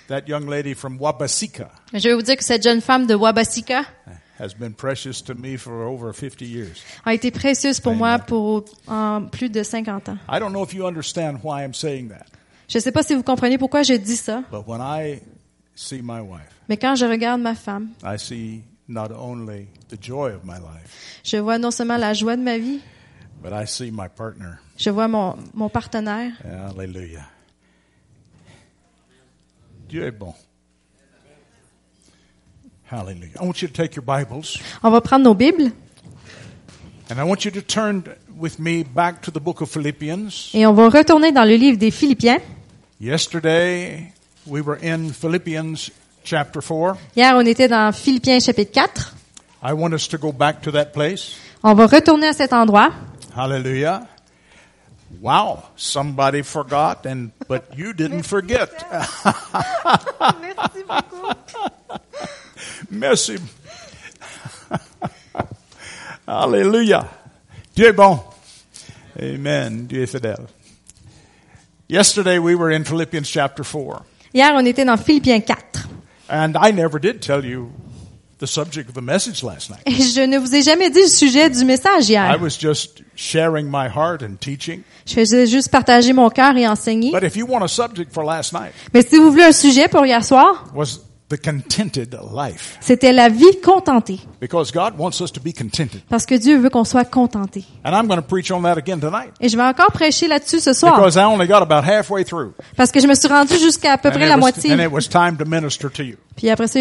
That 0.08 0.28
young 0.28 0.46
lady 0.46 0.74
from 0.74 0.98
Wabasika 0.98 1.70
Je 1.94 2.08
vais 2.08 2.14
vous 2.14 2.20
dire 2.20 2.36
que 2.36 2.44
cette 2.44 2.62
jeune 2.62 2.82
femme 2.82 3.06
de 3.06 3.14
Wabasika 3.14 3.84
has 4.38 4.52
been 4.54 4.74
precious 4.74 5.22
to 5.22 5.34
me 5.34 5.56
for 5.56 5.82
over 5.84 6.12
50 6.12 6.44
years. 6.44 6.82
a 7.04 7.14
été 7.14 7.30
précieuse 7.30 7.80
pour 7.80 7.92
Amen. 7.92 7.98
moi 7.98 8.18
pour 8.18 8.64
en 8.88 9.22
plus 9.30 9.48
de 9.50 9.62
50 9.62 10.08
ans. 10.08 10.18
I 10.28 10.38
don't 10.40 10.52
know 10.52 10.64
if 10.64 10.74
you 10.74 10.86
understand 10.86 11.38
why 11.42 11.62
I'm 11.64 11.74
saying 11.74 12.08
that, 12.08 12.26
Je 12.68 12.78
ne 12.78 12.82
sais 12.82 12.92
pas 12.92 13.02
si 13.02 13.14
vous 13.14 13.22
comprenez 13.22 13.58
pourquoi 13.58 13.82
je 13.82 13.94
dis 13.94 14.16
ça, 14.16 14.42
but 14.50 14.66
when 14.66 14.80
I 14.80 15.20
see 15.74 16.00
my 16.02 16.20
wife, 16.20 16.50
mais 16.68 16.76
quand 16.76 16.94
je 16.96 17.06
regarde 17.06 17.40
ma 17.40 17.54
femme, 17.54 17.90
I 18.02 18.16
see 18.18 18.62
not 18.88 19.10
only 19.12 19.68
the 19.88 19.96
joy 20.00 20.32
of 20.34 20.44
my 20.44 20.58
life, 20.58 21.20
je 21.24 21.36
vois 21.38 21.58
non 21.58 21.70
seulement 21.70 21.96
la 21.98 22.12
joie 22.14 22.36
de 22.36 22.42
ma 22.42 22.58
vie, 22.58 22.80
but 23.42 23.52
I 23.52 23.66
see 23.66 23.90
my 23.90 24.08
partner. 24.08 24.58
je 24.76 24.90
vois 24.90 25.08
mon, 25.08 25.36
mon 25.54 25.68
partenaire. 25.68 26.32
Hallelujah. 26.44 27.26
Dieu 29.88 30.04
est 30.06 30.10
bon. 30.10 30.34
Hallelujah. 32.94 33.32
I 33.40 33.44
want 33.44 33.60
you 33.60 33.66
to 33.66 33.74
take 33.74 33.96
your 33.96 34.04
Bibles 34.04 34.56
On 34.84 34.90
va 34.92 35.00
prendre 35.00 35.24
nos 35.24 35.34
Bibles 35.34 35.72
and 37.10 37.18
I 37.18 37.24
want 37.24 37.44
you 37.44 37.50
to 37.50 37.60
turn 37.60 38.04
with 38.38 38.58
me 38.60 38.84
back 38.84 39.20
to 39.22 39.30
the 39.32 39.40
book 39.40 39.60
of 39.60 39.68
Philippians. 39.68 40.50
et 40.54 40.64
on 40.64 40.72
va 40.74 40.88
retourner 40.88 41.32
dans 41.32 41.44
le 41.44 41.56
livre 41.56 41.76
des 41.76 41.90
Philippiens. 41.90 42.38
Yesterday 43.00 44.12
we 44.46 44.60
were 44.62 44.78
in 44.80 45.10
Philippians 45.12 45.90
chapter 46.22 46.60
4. 46.62 46.96
Hier, 47.16 47.34
on 47.34 47.44
était 47.46 47.68
dans 47.68 47.92
Philippiens 47.92 48.38
chapitre 48.38 48.72
4. 48.72 49.12
I 49.64 49.72
want 49.72 49.92
us 49.92 50.06
to 50.08 50.16
go 50.16 50.30
back 50.32 50.62
to 50.62 50.70
that 50.70 50.92
place. 50.92 51.36
On 51.64 51.74
va 51.74 51.86
retourner 51.86 52.28
à 52.28 52.32
cet 52.32 52.52
endroit. 52.52 52.92
Hallelujah. 53.36 54.06
Wow, 55.20 55.64
somebody 55.76 56.42
forgot 56.42 57.06
and 57.06 57.30
but 57.48 57.64
you 57.76 57.92
didn't 57.92 58.22
forget. 58.22 58.68
Merci 60.40 60.84
beaucoup. 60.86 61.34
Merci. 62.94 63.36
Hallelujah. 66.26 67.08
Dieu 67.74 67.88
est 67.88 67.92
bon. 67.92 68.20
Amen. 69.20 69.86
Dieu 69.86 70.02
est 70.02 70.06
fidèle. 70.06 70.46
Yesterday 71.88 72.38
we 72.38 72.54
were 72.54 72.70
in 72.70 72.84
Philippians 72.84 73.24
chapter 73.28 73.62
4. 73.64 74.04
Hier, 74.32 74.52
on 74.54 74.64
était 74.64 74.84
dans 74.84 74.96
Philippiens 74.96 75.40
4. 75.40 75.88
And 76.28 76.56
I 76.56 76.72
never 76.72 76.98
did 76.98 77.20
tell 77.20 77.44
you 77.44 77.70
the 78.38 78.46
subject 78.46 78.88
of 78.88 78.94
the 78.94 79.02
message 79.02 79.42
last 79.44 79.70
night. 79.70 79.82
Et 79.86 79.92
je 80.02 80.20
ne 80.26 80.38
vous 80.38 80.54
ai 80.54 80.62
jamais 80.62 80.90
dit 80.90 81.02
le 81.02 81.08
sujet 81.08 81.50
du 81.50 81.64
message 81.64 82.08
I 82.08 82.12
hier. 82.14 82.40
was 82.40 82.56
just 82.58 83.02
sharing 83.14 83.70
my 83.70 83.86
heart 83.88 84.22
and 84.22 84.36
teaching. 84.40 84.82
Je 85.06 85.14
faisais 85.14 85.46
juste 85.46 85.70
partager 85.70 86.12
mon 86.14 86.30
cœur 86.30 86.56
et 86.56 86.66
enseigner. 86.66 87.12
But 87.12 87.22
if 87.22 87.36
you 87.36 87.46
want 87.46 87.62
a 87.62 87.68
subject 87.68 88.12
for 88.12 88.24
last 88.24 88.52
night, 88.54 88.72
Mais 88.94 89.02
si 89.02 89.18
vous 89.18 89.30
voulez 89.30 89.44
un 89.44 89.52
sujet 89.52 89.86
pour 89.88 90.04
hier 90.06 90.24
soir, 90.24 90.64
was. 90.74 91.00
C'était 92.80 93.12
la 93.12 93.28
vie 93.28 93.60
contentée. 93.62 94.20
Because 94.40 94.72
God 94.72 94.94
wants 94.98 95.20
us 95.22 95.32
to 95.32 95.40
be 95.40 95.52
contented. 95.56 96.02
Parce 96.08 96.26
que 96.26 96.34
Dieu 96.34 96.58
veut 96.58 96.70
qu'on 96.70 96.84
soit 96.84 97.04
contenté. 97.04 97.64
And 97.84 97.92
I'm 97.92 98.06
going 98.06 98.16
to 98.20 98.26
preach 98.26 98.50
on 98.50 98.62
that 98.62 98.76
again 98.78 98.98
tonight. 99.00 99.32
Et 99.40 99.48
je 99.48 99.56
vais 99.56 99.62
encore 99.62 99.92
prêcher 99.92 100.28
là-dessus 100.28 100.60
ce 100.60 100.72
soir. 100.72 100.96
Because 100.96 101.16
I 101.16 101.24
only 101.24 101.46
got 101.46 101.62
about 101.62 101.84
halfway 101.88 102.24
through. 102.24 102.52
Parce 102.76 102.90
que 102.92 103.00
je 103.00 103.06
me 103.06 103.14
suis 103.14 103.28
rendue 103.28 103.58
jusqu'à 103.58 103.92
à 103.94 103.98
peu 103.98 104.08
And 104.08 104.12
près 104.12 104.26
la 104.28 104.36
moitié. 104.36 104.72
and 104.72 104.80
it 104.80 104.90
was 104.92 105.08
time 105.08 105.36
to 105.38 105.44
minister 105.44 105.90
to 105.90 106.02
you. 106.02 106.16
Puis 106.36 106.50
après 106.50 106.66
ça, 106.66 106.80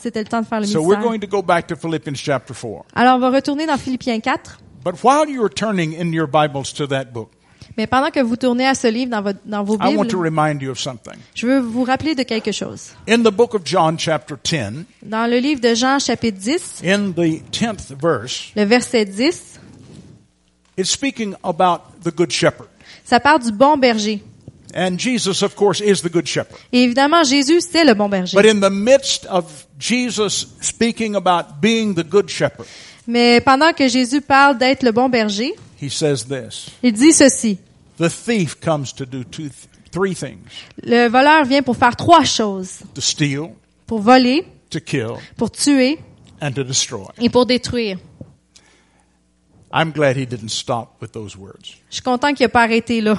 c'était 0.00 0.20
le 0.20 0.28
temps 0.28 0.40
de 0.40 0.46
faire 0.46 0.60
le 0.60 0.66
So 0.66 0.80
we're 0.80 0.98
ministère. 0.98 1.08
going 1.08 1.18
to 1.20 1.26
go 1.26 1.42
back 1.42 1.66
to 1.68 1.76
Philippians 1.76 2.14
chapter 2.16 2.54
4. 2.54 2.84
Alors, 2.94 3.16
on 3.16 3.20
va 3.20 3.30
retourner 3.30 3.66
dans 3.66 3.76
Philippiens 3.76 4.20
4. 4.20 4.58
But 4.84 4.94
while 5.02 5.28
you're 5.28 5.50
turning 5.52 5.92
in 6.00 6.12
your 6.12 6.26
Bibles 6.28 6.72
to 6.74 6.86
that 6.86 7.06
book, 7.12 7.30
Mais 7.78 7.86
pendant 7.86 8.10
que 8.10 8.18
vous 8.20 8.34
tournez 8.36 8.66
à 8.66 8.74
ce 8.74 8.88
livre 8.88 9.12
dans, 9.12 9.22
votre, 9.22 9.38
dans 9.46 9.62
vos 9.62 9.76
I 9.76 9.94
want 9.96 10.06
to 10.08 10.18
Bibles, 10.20 10.36
remind 10.36 10.60
you 10.60 10.72
of 10.72 10.80
something. 10.80 11.14
je 11.32 11.46
veux 11.46 11.60
vous 11.60 11.84
rappeler 11.84 12.16
de 12.16 12.24
quelque 12.24 12.50
chose. 12.50 12.88
In 13.08 13.18
the 13.22 13.30
book 13.30 13.54
of 13.54 13.62
John 13.64 13.96
chapter 13.96 14.34
10, 14.42 14.84
Dans 15.04 15.30
le 15.30 15.38
livre 15.38 15.60
de 15.60 15.74
Jean, 15.76 16.00
chapitre 16.00 16.38
10, 16.38 16.82
in 16.84 17.12
the 17.12 17.40
10th 17.52 17.94
verse, 17.96 18.50
le 18.56 18.64
verset 18.64 19.04
10, 19.04 19.60
it's 20.76 20.90
speaking 20.90 21.34
about 21.44 21.82
the 22.02 22.10
good 22.12 22.32
shepherd. 22.32 22.66
ça 23.04 23.20
parle 23.20 23.40
du 23.44 23.52
bon 23.52 23.76
berger. 23.78 24.24
And 24.74 24.98
Jesus, 24.98 25.42
of 25.44 25.54
course, 25.54 25.80
is 25.80 26.02
the 26.02 26.10
good 26.12 26.26
shepherd. 26.26 26.58
Et 26.72 26.82
évidemment, 26.82 27.22
Jésus, 27.22 27.60
c'est 27.60 27.84
le 27.84 27.94
bon 27.94 28.08
berger. 28.08 28.36
But 28.36 28.44
in 28.44 28.60
the 28.60 28.72
midst 28.72 29.24
of 29.30 29.44
Jesus 29.78 30.48
speaking 30.60 31.14
about 31.14 31.60
being 31.62 31.94
the 31.94 32.04
good 32.04 32.28
shepherd, 32.28 32.66
Mais 33.06 33.40
pendant 33.40 33.72
que 33.72 33.86
Jésus 33.86 34.20
parle 34.20 34.58
d'être 34.58 34.82
le 34.82 34.90
bon 34.90 35.08
berger, 35.08 35.54
he 35.80 35.88
says 35.88 36.24
this. 36.28 36.70
il 36.82 36.92
dit 36.92 37.12
ceci. 37.12 37.58
The 37.98 38.08
thief 38.08 38.60
comes 38.60 38.92
to 38.94 39.04
do 39.06 39.24
two, 39.24 39.50
three 39.90 40.14
things. 40.14 40.50
Le 40.82 41.08
voleur 41.08 41.44
vient 41.44 41.62
pour 41.62 41.76
faire 41.76 41.96
trois 41.96 42.24
choses. 42.24 42.80
To 42.94 43.00
steal, 43.00 43.50
Pour 43.86 44.00
voler, 44.00 44.44
to 44.70 44.80
kill, 44.80 45.16
pour 45.36 45.50
tuer 45.50 45.98
and 46.40 46.52
to 46.52 46.62
destroy. 46.62 47.06
et 47.20 47.28
pour 47.30 47.46
détruire. 47.46 47.98
I'm 49.72 49.90
glad 49.92 50.16
he 50.16 50.24
didn't 50.26 50.50
stop 50.50 50.96
with 51.00 51.12
those 51.12 51.36
words. 51.36 51.76
Je 51.90 51.96
suis 51.96 52.02
content 52.02 52.32
qu'il 52.34 52.44
n'a 52.44 52.48
pas 52.48 52.62
arrêté 52.62 53.00
là. 53.00 53.18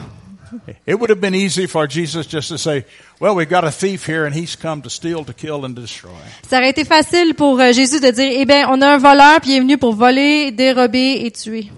It 0.87 0.95
would 0.99 1.11
have 1.11 1.19
been 1.21 1.35
easy 1.35 1.67
for 1.67 1.85
Jesus 1.87 2.25
just 2.25 2.49
to 2.49 2.57
say, 2.57 2.83
well, 3.19 3.35
we've 3.35 3.49
got 3.49 3.63
a 3.65 3.69
thief 3.71 4.07
here 4.07 4.25
and 4.25 4.33
he's 4.33 4.55
come 4.55 4.81
to 4.81 4.89
steal, 4.89 5.23
to 5.25 5.33
kill, 5.33 5.63
and 5.63 5.75
to 5.75 5.81
destroy. 5.81 6.09
Ça 6.49 6.57
aurait 6.57 6.71
été 6.71 6.85
facile 6.85 7.35
pour 7.35 7.59
euh, 7.59 7.71
Jésus 7.71 7.99
de 7.99 8.09
dire, 8.09 8.31
eh 8.33 8.45
bien, 8.45 8.67
on 8.67 8.81
a 8.81 8.95
un 8.95 8.97
voleur, 8.97 9.41
puis 9.41 9.51
il 9.51 9.57
est 9.57 9.59
venu 9.59 9.77
pour 9.77 9.93
voler, 9.93 10.49
dérober 10.51 11.23
et 11.23 11.29
tuer. 11.31 11.69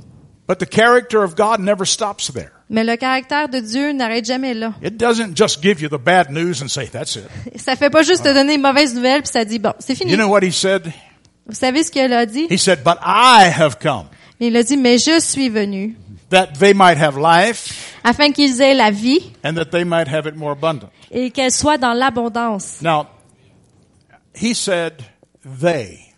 But 0.48 0.60
the 0.60 0.70
character 0.70 1.22
of 1.22 1.36
God 1.36 1.60
never 1.60 1.86
stops 1.86 2.32
there. 2.32 2.52
Mais 2.72 2.86
le 2.86 2.96
caractère 2.96 3.50
de 3.50 3.60
Dieu 3.60 3.92
n'arrête 3.92 4.24
jamais 4.26 4.54
là. 4.54 4.74
It 4.82 4.96
doesn't 4.98 5.36
just 5.36 5.62
give 5.62 5.82
you 5.82 5.90
the 5.90 6.02
bad 6.02 6.32
news 6.32 6.64
and 6.64 6.70
say, 6.70 6.88
that's 6.88 7.18
it. 7.18 7.26
Ça 7.60 7.76
fait 7.76 7.90
pas 7.90 8.02
juste 8.02 8.24
te 8.24 8.34
donner 8.34 8.54
une 8.56 8.62
mauvaise 8.62 8.96
nouvelle, 8.96 9.22
puis 9.22 9.32
ça 9.32 9.44
dit, 9.44 9.60
bon, 9.60 9.74
c'est 9.78 9.94
fini. 9.94 10.12
You 10.12 10.18
know 10.18 10.30
what 10.30 10.42
he 10.42 10.54
said? 10.54 10.84
Vous 11.46 11.54
savez 11.56 11.84
ce 11.84 11.92
qu'il 11.92 12.14
a 12.14 12.26
dit? 12.26 12.48
He 12.50 12.58
said, 12.58 12.80
but 12.82 12.96
I 13.06 13.52
have 13.54 13.78
come 13.78 14.06
Il 14.40 14.56
a 14.56 14.64
dit, 14.64 14.78
mais 14.78 14.98
je 14.98 15.20
suis 15.20 15.50
venu 15.50 15.98
that 16.30 16.54
they 16.60 16.74
might 16.74 16.98
have 16.98 17.18
life 17.18 17.98
afin 18.06 18.32
qu'ils 18.32 18.62
aient 18.62 18.74
la 18.74 18.90
vie 18.90 19.20
and 19.44 19.56
that 19.56 19.66
they 19.66 19.84
might 19.84 20.08
have 20.08 20.26
it 20.26 20.38
more 20.38 20.54
abundant. 20.54 20.90
et 21.12 21.30
qu'elle 21.30 21.52
soit 21.52 21.78
dans 21.78 21.94
l'abondance. 21.94 22.82
Now, 22.82 23.08
he 24.34 24.56
said 24.56 24.94
they. 25.44 26.11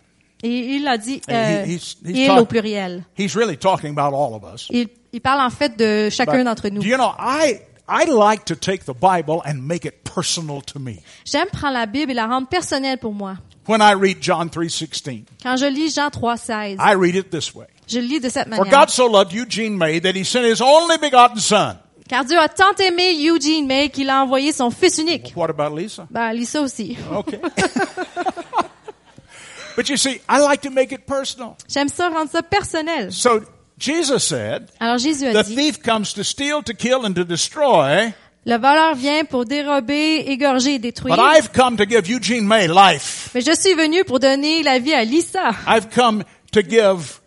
Et 0.44 0.76
il 0.76 0.88
a 0.88 0.98
dit, 0.98 1.22
euh, 1.30 1.64
he- 1.66 1.70
he's- 1.76 1.96
he's 2.06 2.18
il 2.18 2.28
talk- 2.28 2.42
au 2.42 2.46
pluriel. 2.46 3.04
He's 3.18 3.34
really 3.36 3.58
talking 3.58 3.98
about 3.98 4.14
all 4.16 4.34
of 4.36 4.44
us. 4.54 4.68
Il, 4.70 4.88
il 5.14 5.22
parle 5.22 5.40
en 5.42 5.50
fait 5.50 5.78
de 5.78 6.10
chacun 6.10 6.44
d'entre 6.44 6.68
nous. 6.70 6.82
Do 6.82 6.88
you 6.88 6.98
know, 6.98 7.12
I, 7.18 7.60
I 7.88 8.06
like 8.10 8.44
to 8.46 8.56
take 8.56 8.84
the 8.86 8.94
Bible 8.94 9.42
and 9.46 9.56
make 9.62 9.86
it 9.86 10.04
personal 10.04 10.62
to 10.64 10.80
me. 10.80 10.98
J'aime 11.26 11.48
prendre 11.52 11.74
la 11.76 11.86
Bible 11.86 12.12
et 12.12 12.14
la 12.16 12.28
rendre 12.28 12.48
personnelle 12.48 12.98
pour 12.98 13.14
moi. 13.14 13.36
When 13.68 13.80
I 13.82 13.94
read 13.94 14.18
John 14.22 14.50
3.16, 14.50 15.24
Quand 15.42 15.56
je 15.56 15.66
lis 15.66 15.94
Jean 15.96 16.10
3,16, 16.10 16.78
I 16.80 16.94
read 16.96 17.16
it 17.16 17.30
this 17.30 17.56
way. 17.56 17.68
je 17.88 18.00
lis 18.00 18.20
de 18.20 18.28
cette 18.28 18.50
For 18.54 18.60
manière. 18.66 18.80
God 18.82 18.90
so 18.90 19.08
loved 19.08 19.32
Eugene 19.34 19.78
May 19.78 20.02
that 20.02 20.12
he 20.16 20.26
sent 20.26 20.44
his 20.44 20.62
only 20.62 20.98
begotten 20.98 21.38
son. 21.40 21.78
Car 22.10 22.26
Dieu 22.26 22.38
a 22.38 22.50
tant 22.50 22.76
aimé 22.80 23.14
Eugene 23.26 23.66
May 23.66 23.88
qu'il 23.90 24.10
a 24.10 24.22
envoyé 24.22 24.52
son 24.52 24.70
fils 24.70 24.98
unique. 24.98 25.32
What 25.38 25.50
about 25.50 25.74
Lisa? 25.78 26.06
Ben, 26.12 26.34
lis 26.34 26.48
ça 26.50 26.62
aussi. 26.62 26.98
Okay. 27.16 27.40
but 29.76 29.90
you 29.90 29.98
see, 29.98 30.22
I 30.30 30.40
like 30.40 30.62
to 30.62 30.70
make 30.72 30.92
it 30.92 31.06
personal. 31.06 31.56
J'aime 31.68 31.90
ça, 31.90 32.10
rendre 32.10 32.30
ça 32.32 32.42
personnel. 32.44 33.12
So 33.12 33.42
Jesus 33.78 34.20
said, 34.20 34.70
Alors 34.80 34.98
Jésus 34.98 35.26
a 35.28 35.44
the 35.44 35.48
dit, 35.48 35.56
thief 35.56 35.82
comes 35.82 36.14
to 36.14 36.24
steal, 36.24 36.62
to 36.64 36.74
kill, 36.74 37.06
and 37.06 37.14
to 37.14 37.24
destroy, 37.24 38.14
le 38.46 38.58
voleur 38.58 38.96
vient 38.96 39.24
pour 39.26 39.46
dérober, 39.46 40.30
égorger 40.30 40.76
et 40.76 40.80
détruire. 40.80 41.16
but 41.16 41.24
I've 41.24 41.52
come 41.54 41.78
to 41.78 41.86
give 41.86 42.10
Eugene 42.10 42.46
May 42.46 42.68
life. 42.68 43.30
Mais 43.34 43.42
je 43.42 43.56
suis 43.56 43.74
venu 43.74 44.04
pour 44.04 44.20
donner 44.20 44.64
la 44.64 44.80
vie 44.80 44.94
à 44.94 45.04
Lisa. 45.04 45.52
I've 45.68 45.88
come 45.94 46.24
to 46.52 46.62
give 46.62 47.20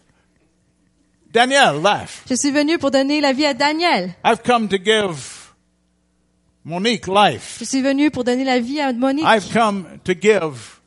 Danielle 1.32 1.82
life. 1.82 2.24
Je 2.28 2.34
suis 2.34 2.50
venu 2.50 2.78
pour 2.78 2.90
donner 2.90 3.20
la 3.20 3.32
vie 3.32 3.46
à 3.46 3.54
Daniel. 3.54 4.14
I've 4.24 4.42
come 4.42 4.68
to 4.68 4.76
give 4.76 5.52
Monique 6.64 7.06
life. 7.06 7.56
Je 7.60 7.64
suis 7.64 7.82
venu 7.82 8.10
pour 8.10 8.24
donner 8.24 8.44
la 8.44 8.58
vie 8.60 8.80
à 8.80 8.92
Monique. 8.92 9.24
I've 9.26 9.52
come 9.52 9.84
to 10.04 10.12
give 10.14 10.80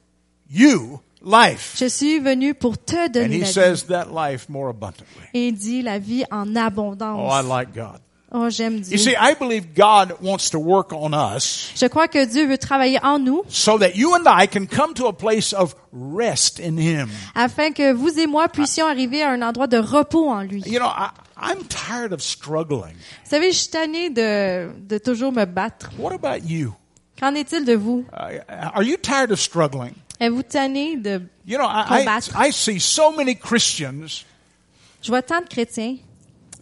you 0.51 1.00
life. 1.26 1.76
Je 1.78 1.86
suis 1.88 2.20
venu 2.20 2.54
pour 2.54 2.78
te 2.78 2.96
And 2.96 3.10
donner 3.10 3.36
he 3.38 3.40
la 3.42 3.46
vie. 3.48 3.54
says 3.54 3.84
that 3.88 4.06
life 4.14 4.48
more 4.50 4.70
abundantly. 4.70 5.06
Et 5.34 5.48
il 5.50 5.56
dit 5.56 5.82
la 5.82 6.00
vie 6.00 6.24
en 6.32 6.48
Oh, 6.56 6.60
I 6.60 6.66
abondance. 6.66 7.46
like 7.48 7.74
God. 7.74 8.00
Oh, 8.32 8.48
j'aime 8.48 8.76
You 8.78 8.82
Dieu. 8.84 8.98
see, 9.00 9.16
I 9.20 9.34
believe 9.34 9.74
God 9.76 10.14
wants 10.22 10.52
to 10.52 10.60
work 10.60 10.94
on 10.94 11.14
us 11.14 11.72
Je 11.76 11.88
crois 11.88 12.08
que 12.08 12.24
Dieu 12.26 12.46
veut 12.48 12.60
travailler 12.60 13.00
en 13.04 13.18
nous 13.18 13.42
so 13.50 13.80
that 13.80 13.96
you 13.96 14.14
and 14.14 14.24
I 14.28 14.46
can 14.48 14.68
come 14.68 14.94
to 14.94 15.08
a 15.08 15.14
place 15.14 15.52
of 15.52 15.74
rest 15.92 16.60
in 16.60 16.78
Him. 16.78 17.10
afin 17.34 17.72
que 17.72 17.92
vous 17.92 18.20
et 18.20 18.28
moi 18.28 18.48
puissions 18.48 18.86
arriver 18.86 19.24
à 19.24 19.32
un 19.32 19.42
endroit 19.42 19.66
de 19.66 19.78
repos 19.80 20.30
en 20.30 20.42
lui. 20.44 20.62
You 20.68 20.78
know, 20.78 20.86
I, 20.90 21.10
I'm 21.42 21.64
tired 21.68 22.14
of 22.14 22.22
struggling. 22.22 22.94
Vous 23.24 23.30
savez, 23.32 23.52
je 23.52 23.58
suis 23.58 23.70
tannée 23.72 24.12
de, 24.12 24.70
de 24.88 25.00
toujours 25.00 25.32
me 25.32 25.46
battre. 25.46 25.90
What 25.98 26.14
about 26.14 26.46
you? 26.48 26.76
Qu'en 27.20 27.34
est-il 27.34 27.66
de 27.66 27.74
vous? 27.74 28.06
Uh, 28.14 28.40
are 28.48 28.84
you 28.84 28.96
tired 28.98 29.32
of 29.32 29.40
struggling? 29.40 29.94
Êtes-vous 30.20 30.44
tanné 30.44 30.98
de... 30.98 31.22
You 31.46 31.58
know, 31.58 31.68
I, 31.68 31.86
I, 31.88 32.00
Combattre? 32.00 32.36
I 32.36 32.52
see 32.52 32.80
so 32.80 33.12
many 33.12 33.36
Christians 33.36 34.26
Je 35.02 35.10
vois 35.10 35.22
tant 35.22 35.42
de 35.42 35.48
chrétiens 35.48 35.98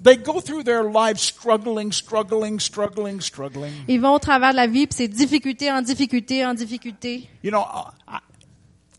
they 0.02 0.16
go 0.16 0.40
through 0.40 0.64
their 0.64 0.84
lives 0.84 1.22
struggling, 1.22 1.92
struggling, 1.92 2.60
struggling, 2.60 3.22
struggling. 3.22 3.74
Ils 3.88 4.00
vont 4.00 4.14
au 4.14 4.20
travers 4.20 4.52
de 4.52 4.58
la 4.58 4.68
vie, 4.68 4.88
puis 4.88 4.96
c'est 4.98 5.08
difficulté 5.08 5.72
en 5.72 5.82
difficulté 5.82 6.46
en 6.46 6.54
difficulté. 6.54 7.28
You 7.44 7.52
know, 7.52 7.66
I, 8.08 8.20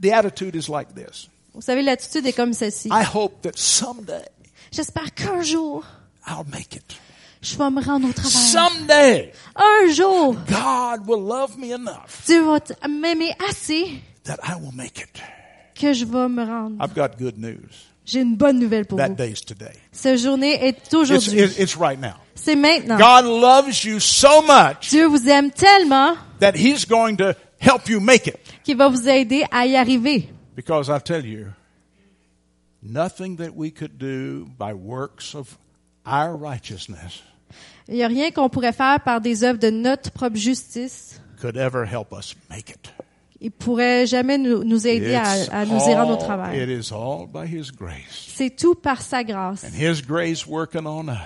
the 0.00 0.12
attitude 0.12 0.56
is 0.56 0.68
like 0.68 0.94
this. 0.94 1.28
Vous 1.54 1.62
savez, 1.62 1.82
l'attitude 1.82 2.26
est 2.26 2.32
comme 2.32 2.52
celle-ci. 2.52 2.88
I 2.88 3.04
hope 3.04 3.42
that 3.42 3.52
someday 3.56 4.24
J'espère 4.70 5.14
qu'un 5.14 5.42
jour, 5.42 5.84
I'll 6.26 6.44
make 6.50 6.74
it. 6.76 6.96
je 7.40 7.56
vais 7.56 7.70
me 7.70 7.82
rendre 7.82 8.08
au 8.08 8.12
travail. 8.12 8.32
Someday 8.32 9.32
Un 9.56 9.92
jour, 9.92 10.34
God 10.34 11.08
will 11.08 11.26
love 11.26 11.56
me 11.58 11.72
enough 11.72 12.24
Dieu 12.26 12.42
va 12.44 12.58
m'aimer 12.88 13.32
assez 13.48 13.88
that 14.28 14.38
I 14.44 14.54
will 14.54 14.72
make 14.74 15.00
it. 15.00 15.20
que 15.74 15.92
je 15.92 16.04
vais 16.04 16.28
me 16.28 16.44
rendre. 16.44 16.76
I've 16.82 16.94
got 16.94 17.18
good 17.18 17.36
news. 17.38 17.68
J'ai 18.04 18.20
une 18.22 18.36
bonne 18.36 18.58
nouvelle 18.58 18.86
pour 18.86 18.96
That 18.98 19.08
vous. 19.08 19.14
day's 19.16 19.42
today. 19.44 19.72
Cette 19.92 20.18
journée 20.18 20.54
est 20.64 20.78
It's, 20.86 20.94
aujourd'hui. 20.94 21.40
it- 21.40 21.58
it's 21.58 21.76
right 21.76 22.00
now. 22.00 22.14
C'est 22.34 22.56
maintenant. 22.56 22.96
God 22.96 23.24
loves 23.26 23.84
you 23.84 23.98
so 24.00 24.40
much 24.42 24.88
Dieu 24.90 25.06
vous 25.08 25.28
aime 25.28 25.50
tellement 25.50 26.14
that 26.40 26.52
He's 26.56 26.86
going 26.86 27.16
to 27.16 27.34
help 27.60 27.88
you 27.88 28.00
make 28.00 28.26
it. 28.26 28.36
qu'il 28.64 28.76
va 28.78 28.88
vous 28.88 29.08
aider 29.08 29.44
à 29.50 29.66
y 29.66 29.76
arriver. 29.76 30.28
Because 30.56 30.88
I 30.88 30.98
tell 31.04 31.24
you, 31.26 31.48
nothing 32.82 33.36
that 33.36 33.54
we 33.54 33.70
could 33.70 33.98
do 33.98 34.46
by 34.58 34.72
works 34.72 35.34
of 35.34 35.58
our 36.06 36.34
righteousness 36.36 37.22
Il 37.88 37.94
n'y 37.94 38.02
a 38.02 38.08
rien 38.08 38.30
qu'on 38.30 38.48
pourrait 38.50 38.72
faire 38.72 39.00
par 39.00 39.20
des 39.20 39.44
œuvres 39.44 39.58
de 39.58 39.70
notre 39.70 40.10
propre 40.10 40.36
justice. 40.36 41.20
could 41.40 41.56
ever 41.56 41.84
help 41.86 42.12
us 42.12 42.34
make 42.50 42.68
it. 42.70 42.90
Il 43.40 43.52
pourrait 43.52 44.04
jamais 44.06 44.36
nous, 44.36 44.64
nous 44.64 44.86
aider 44.86 45.12
It's 45.12 45.48
à, 45.50 45.60
à 45.60 45.64
nous 45.64 45.78
rendre 45.78 46.12
au 46.14 46.16
travail. 46.16 46.58
it 46.60 46.68
is 46.68 46.92
all 46.92 47.26
by 47.26 47.46
His 47.46 47.70
grace. 47.70 48.26
C'est 48.34 48.50
tout 48.56 48.74
par 48.74 49.00
sa 49.00 49.22
grâce. 49.22 49.64
And 49.64 49.70
His 49.78 50.02
grace 50.02 50.44
working 50.46 50.86
on 50.86 51.08
us. 51.08 51.18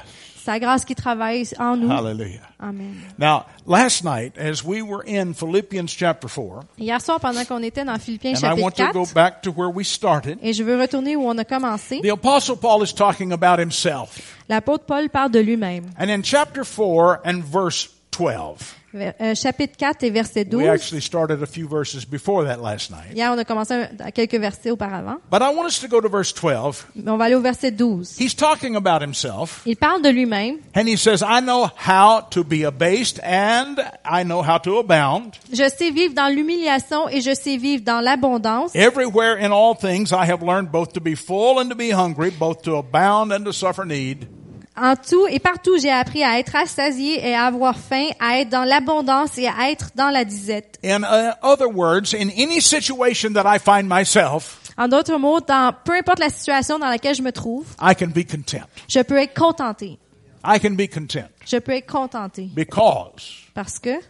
Sa 0.45 0.59
grâce 0.59 0.85
qui 0.85 0.95
travaille 0.97 1.47
en 1.59 1.77
nous. 1.77 1.89
Hallelujah. 1.91 2.41
Amen. 2.59 2.97
Now, 3.17 3.45
last 3.65 4.03
night, 4.05 4.37
as 4.37 4.65
we 4.65 4.83
were 4.83 5.05
in 5.07 5.35
Philippians 5.35 5.87
chapter 5.87 6.27
4, 6.29 6.65
Hier 6.79 7.01
soir, 7.01 7.21
pendant 7.21 7.45
qu'on 7.47 7.63
était 7.63 7.85
dans 7.85 7.97
Philippiens 7.99 8.33
and 8.35 8.39
I 8.39 8.41
chapitre 8.41 8.63
want 8.63 8.75
to 8.77 8.93
go 8.93 9.05
4, 9.05 9.15
back 9.15 9.43
to 9.45 9.53
where 9.53 9.71
we 9.71 9.85
started, 9.87 10.39
et 10.43 10.53
je 10.53 10.65
veux 10.65 10.77
retourner 10.79 11.15
où 11.17 11.23
on 11.29 11.39
a 11.39 11.45
commencé, 11.45 12.01
the 12.03 12.11
Apostle 12.11 12.57
Paul 12.57 12.83
is 12.83 12.93
talking 12.93 13.33
about 13.33 13.61
himself. 13.61 14.19
l'apôtre 14.49 14.85
Paul 14.85 15.09
parle 15.11 15.31
de 15.31 15.39
lui-même. 15.39 15.85
And 15.97 16.11
in 16.11 16.23
chapter 16.25 16.65
4 16.65 17.21
and 17.25 17.43
verse 17.45 17.89
12, 18.11 18.59
Ver- 18.59 18.82
euh, 18.95 19.35
chapitre 19.35 19.75
4 19.79 20.03
et 20.05 20.11
verset 20.11 20.45
12. 20.45 20.63
we 20.63 20.69
actually 20.69 21.01
started 21.01 21.43
a 21.43 21.47
few 21.47 21.67
verses 21.69 22.05
before 22.05 22.45
that 22.45 22.59
last 22.61 22.91
night. 22.91 23.15
Hier, 23.15 23.31
on 23.33 23.39
a 23.39 23.45
commencé 23.45 23.75
à 23.99 24.13
quelques 24.13 24.39
versets 24.39 24.71
auparavant. 24.71 25.17
But 25.31 25.41
I 25.43 25.55
want 25.55 25.67
us 25.67 25.81
to 25.81 25.89
go 25.89 26.01
to 26.01 26.09
verse 26.09 26.33
12. 26.35 26.87
Mais 26.97 27.11
on 27.11 27.17
va 27.17 27.25
aller 27.25 27.35
au 27.35 27.41
verset 27.41 27.71
12. 27.71 28.17
He's 28.19 28.35
talking 28.35 28.77
about 28.77 29.03
himself, 29.03 29.63
Il 29.67 29.77
parle 29.77 30.03
de 30.03 30.09
lui-même. 30.11 30.59
and 30.75 30.87
he 30.87 30.97
says, 30.97 31.23
I 31.23 31.41
know 31.41 31.69
how 31.87 32.21
to 32.31 32.45
be 32.45 32.65
abased, 32.65 33.21
and 33.25 33.77
I 34.05 34.25
know 34.25 34.43
how 34.43 34.59
to 34.59 34.79
abound. 34.79 35.37
Je 35.53 35.69
sais 35.69 35.91
vivre 35.91 36.15
dans 36.15 36.29
l'humiliation 36.35 37.09
et 37.09 37.21
je 37.21 37.35
sais 37.35 37.57
vivre 37.57 37.83
dans 37.85 38.01
l'abondance. 38.01 38.75
Everywhere 38.75 39.37
in 39.39 39.53
all 39.53 39.75
things 39.75 40.13
I 40.13 40.27
have 40.31 40.43
learned 40.43 40.71
both 40.71 40.93
to 40.95 41.01
be 41.01 41.15
full 41.15 41.59
and 41.61 41.69
to 41.71 41.75
be 41.77 41.91
hungry, 41.91 42.31
both 42.31 42.63
to 42.63 42.77
abound 42.77 43.33
and 43.33 43.45
to 43.45 43.53
suffer 43.53 43.85
need. 43.85 44.27
En 44.75 44.95
tout 44.97 45.27
et 45.29 45.39
partout, 45.39 45.77
j'ai 45.81 45.91
appris 45.91 46.23
à 46.25 46.39
être 46.39 46.53
rassasié 46.53 47.27
et 47.29 47.35
à 47.35 47.45
avoir 47.45 47.77
faim, 47.79 48.07
à 48.19 48.39
être 48.41 48.49
dans 48.49 48.65
l'abondance 48.65 49.37
et 49.37 49.47
à 49.47 49.71
être 49.71 49.91
dans 49.95 50.09
la 50.09 50.25
disette. 50.25 50.79
In 50.83 51.03
uh, 51.03 51.33
other 51.43 51.69
words, 51.69 52.15
in 52.15 52.31
any 52.39 52.61
situation 52.61 53.35
that 53.35 53.45
I 53.47 53.59
find 53.59 53.87
myself, 53.87 54.59
En 54.79 54.89
d'autres 54.89 55.19
mots, 55.19 55.41
dans 55.41 55.75
peu 55.85 55.93
importe 55.93 56.19
la 56.21 56.31
situation 56.31 56.79
dans 56.79 56.89
laquelle 56.89 57.15
je 57.15 57.21
me 57.23 57.33
trouve, 57.33 57.67
I 57.83 57.95
can 57.95 58.07
be 58.09 58.25
content. 58.27 58.67
je 58.89 59.01
peux 59.01 59.19
être 59.19 59.35
contenté. 59.39 59.99
I 60.45 60.59
can 60.59 60.71
be 60.71 60.89
content 60.89 61.29
Je 61.45 61.59
peux 61.59 61.73
être 61.73 61.87
contenté. 61.87 62.49
because, 62.55 63.45
Parce 63.55 63.79
que, 63.79 64.01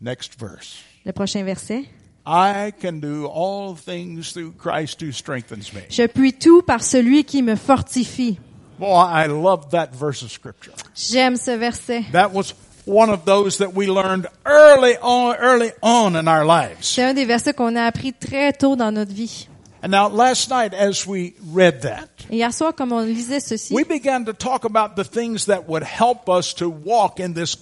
next 0.00 0.38
verse, 0.38 0.76
le 1.04 1.12
prochain 1.12 1.42
verset, 1.42 1.86
I 2.24 2.72
can 2.80 3.00
do 3.00 3.26
all 3.26 3.74
things 3.74 4.32
through 4.32 4.52
Christ 4.56 5.02
who 5.02 5.10
strengthens 5.10 5.72
me. 5.74 5.80
je 5.90 6.06
puis 6.06 6.32
tout 6.34 6.62
par 6.62 6.84
celui 6.84 7.24
qui 7.24 7.42
me 7.42 7.56
fortifie. 7.56 8.38
Boy, 8.78 8.94
I 8.94 9.26
love 9.26 9.70
that 9.70 9.94
verse 9.94 10.22
of 10.22 10.30
scripture. 10.30 10.72
J'aime 10.94 11.36
ce 11.36 11.56
verset. 11.56 12.04
That 12.12 12.32
was 12.32 12.54
one 12.86 13.08
of 13.08 13.24
those 13.24 13.58
that 13.58 13.74
we 13.74 13.86
learned 13.86 14.26
early 14.44 14.96
on, 15.00 15.36
early 15.36 15.72
on 15.82 16.16
in 16.16 16.28
our 16.28 16.44
lives. 16.44 16.86
C'est 16.86 17.02
un 17.02 17.14
des 17.14 17.24
versets 17.24 17.54
qu'on 17.54 17.76
a 17.76 17.84
appris 17.84 18.12
très 18.12 18.52
tôt 18.52 18.76
dans 18.76 18.92
notre 18.92 19.12
vie. 19.12 19.48
And 19.82 19.90
now 19.90 20.08
last 20.08 20.50
night 20.50 20.72
as 20.72 21.06
we 21.06 21.34
read 21.52 21.82
that, 21.82 22.08
Et 22.30 22.36
hier 22.36 22.52
soir, 22.52 22.74
comme 22.74 22.92
on 22.92 23.02
lisait 23.04 23.40
ceci, 23.40 23.74
we 23.74 23.84
began 23.84 24.24
to 24.24 24.32
talk 24.32 24.64
about 24.64 24.96
the 24.96 25.04
things 25.04 25.46
that 25.46 25.68
would 25.68 25.82
help 25.82 26.28
us 26.28 26.54
to 26.54 26.70
walk 26.70 27.20
in 27.20 27.34
this 27.34 27.54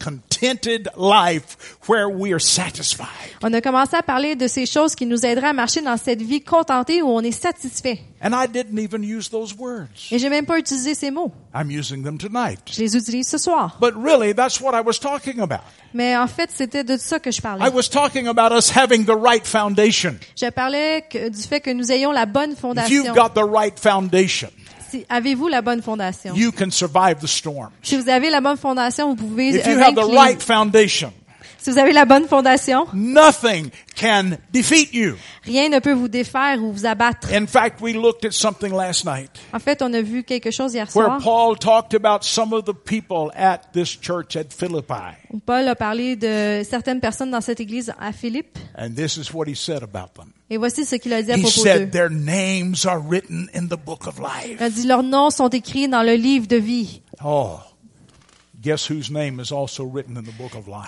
contented 0.43 0.89
life 0.97 1.57
where 1.89 2.09
we 2.09 2.33
are 2.33 2.41
satisfied. 2.41 3.07
on 3.43 3.53
a 3.53 3.61
commencé 3.61 3.97
à 3.97 4.03
parler 4.03 4.35
de 4.35 4.47
ces 4.49 4.67
choses 4.67 4.95
qui 4.95 5.07
nous 5.07 5.25
aideraient 5.25 5.49
à 5.49 5.53
marcher 5.53 5.81
dans 5.83 5.97
cette 5.97 6.23
vie 6.23 6.41
contentée 6.43 7.03
où 7.03 7.09
on 7.09 7.21
est 7.21 7.31
satisfait. 7.33 8.01
And 8.25 8.31
I 8.33 8.47
didn't 8.49 8.79
even 8.79 9.03
use 9.03 9.29
those 9.31 9.55
words. 9.57 9.89
Et 10.11 10.19
j'ai 10.19 10.29
même 10.29 10.47
pas 10.47 10.59
utilisé 10.59 10.95
ces 10.95 11.11
mots. 11.11 11.33
I'm 11.55 11.71
using 11.71 12.03
them 12.05 12.19
tonight. 12.19 12.61
Je 12.73 12.81
les 12.81 12.97
utilise 12.97 13.29
ce 13.29 13.39
soir. 13.39 13.79
But 13.81 13.95
really, 13.97 14.33
that's 14.35 14.61
what 14.61 14.73
I 14.79 14.83
was 14.85 14.99
talking 15.01 15.41
about. 15.41 15.61
Mais 15.95 16.17
en 16.17 16.27
fait, 16.29 16.51
c'était 16.53 16.85
de 16.85 16.97
ça 16.97 17.19
que 17.19 17.31
je 17.31 17.41
parlais. 17.41 17.65
I 17.67 17.71
was 17.73 17.89
talking 17.91 18.27
about 18.29 18.53
us 18.57 18.71
having 18.75 19.05
the 19.05 19.17
right 19.17 19.47
foundation. 19.47 20.17
Je 20.41 20.49
parlais 20.51 21.05
que- 21.11 21.29
du 21.29 21.43
fait 21.43 21.61
que 21.61 21.71
nous 21.71 21.91
ayons 21.93 22.13
la 22.13 22.27
bonne 22.27 22.53
If 22.53 22.61
fondation. 22.61 23.05
you've 23.05 23.15
got 23.15 23.31
the 23.35 23.45
right 23.45 23.79
foundation, 23.79 24.49
Si- 24.93 25.07
Avez-vous 25.09 25.49
la 25.49 25.63
bonne 25.63 25.81
fondation? 25.83 26.35
you 26.35 26.53
can 26.53 26.71
survive 26.71 27.17
the 27.21 27.27
storm. 27.27 27.71
Si 27.83 27.97
vous 27.97 28.09
avez 28.11 28.29
la 28.31 28.41
bonne 28.43 28.59
fondation, 28.59 29.09
vous 29.09 29.17
pouvez 29.17 29.49
If 29.57 29.67
euh, 29.67 29.71
you 29.73 29.79
have 29.81 29.95
the 29.95 30.15
right 30.15 30.43
foundation, 30.43 31.13
Si 31.63 31.71
vous 31.71 31.79
avez 31.79 31.93
la 31.93 32.05
bonne 32.05 32.27
fondation, 32.27 32.87
nothing 32.93 33.71
can 33.95 34.33
defeat 34.53 34.93
you. 34.93 35.15
rien 35.45 35.69
ne 35.69 35.79
peut 35.79 35.93
vous 35.93 36.09
défaire 36.09 36.61
ou 36.61 36.73
vous 36.73 36.87
abattre. 36.87 37.29
In 37.33 37.47
fact, 37.47 37.81
we 37.81 37.95
looked 37.95 38.25
at 38.25 38.33
something 38.33 38.73
last 38.73 39.05
night 39.05 39.31
En 39.53 39.61
fait, 39.61 39.81
on 39.81 39.95
a 39.95 40.03
vu 40.03 40.25
quelque 40.25 40.51
chose 40.51 40.75
hier 40.75 40.89
where 40.93 41.07
soir 41.07 41.21
Paul 41.23 41.57
talked 41.57 41.95
about 41.95 42.25
some 42.25 42.53
of 42.53 42.65
the 42.65 42.75
people 42.75 43.31
at 43.37 43.59
this 43.73 43.97
church 44.01 44.35
at 44.35 44.47
Philippi. 44.51 45.15
où 45.33 45.39
Paul 45.39 45.69
a 45.69 45.77
parlé 45.77 46.17
de 46.17 46.63
certaines 46.69 46.99
personnes 46.99 47.31
dans 47.31 47.41
cette 47.41 47.61
église 47.61 47.93
à 48.01 48.13
Philippe. 48.13 48.59
And 48.77 48.95
this 48.97 49.17
is 49.17 49.33
what 49.33 49.47
he 49.47 49.55
said 49.55 49.85
about 49.85 50.15
them. 50.17 50.33
Et 50.51 50.57
voici 50.57 50.85
ce 50.85 50.97
qu'il 50.97 51.13
a 51.13 51.23
dit 51.23 51.31
à 51.31 51.37
He 51.37 51.43
propos 51.43 51.63
said, 51.63 51.91
d'eux. 51.91 51.91
Their 51.93 52.11
names 52.11 52.85
are 52.87 53.01
written 53.01 53.49
in 53.55 53.69
the 53.69 53.79
book 53.79 54.09
of 54.09 54.19
life. 54.19 54.57
Il 54.59 54.63
a 54.63 54.69
dit, 54.69 54.85
leurs 54.85 55.05
noms 55.05 55.31
sont 55.31 55.49
écrits 55.49 55.87
dans 55.89 56.03
le 56.03 56.15
livre 56.15 56.49
de 56.49 56.57
vie. 56.57 57.03
Oh, 57.25 57.57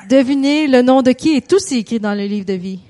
Devinez 0.09 0.69
le 0.69 0.83
nom 0.83 1.03
de 1.03 1.13
qui 1.13 1.35
est 1.35 1.53
aussi 1.53 1.79
écrit 1.79 1.99
dans 1.99 2.15
le 2.15 2.25
livre 2.27 2.47
de 2.47 2.53
vie. 2.53 2.81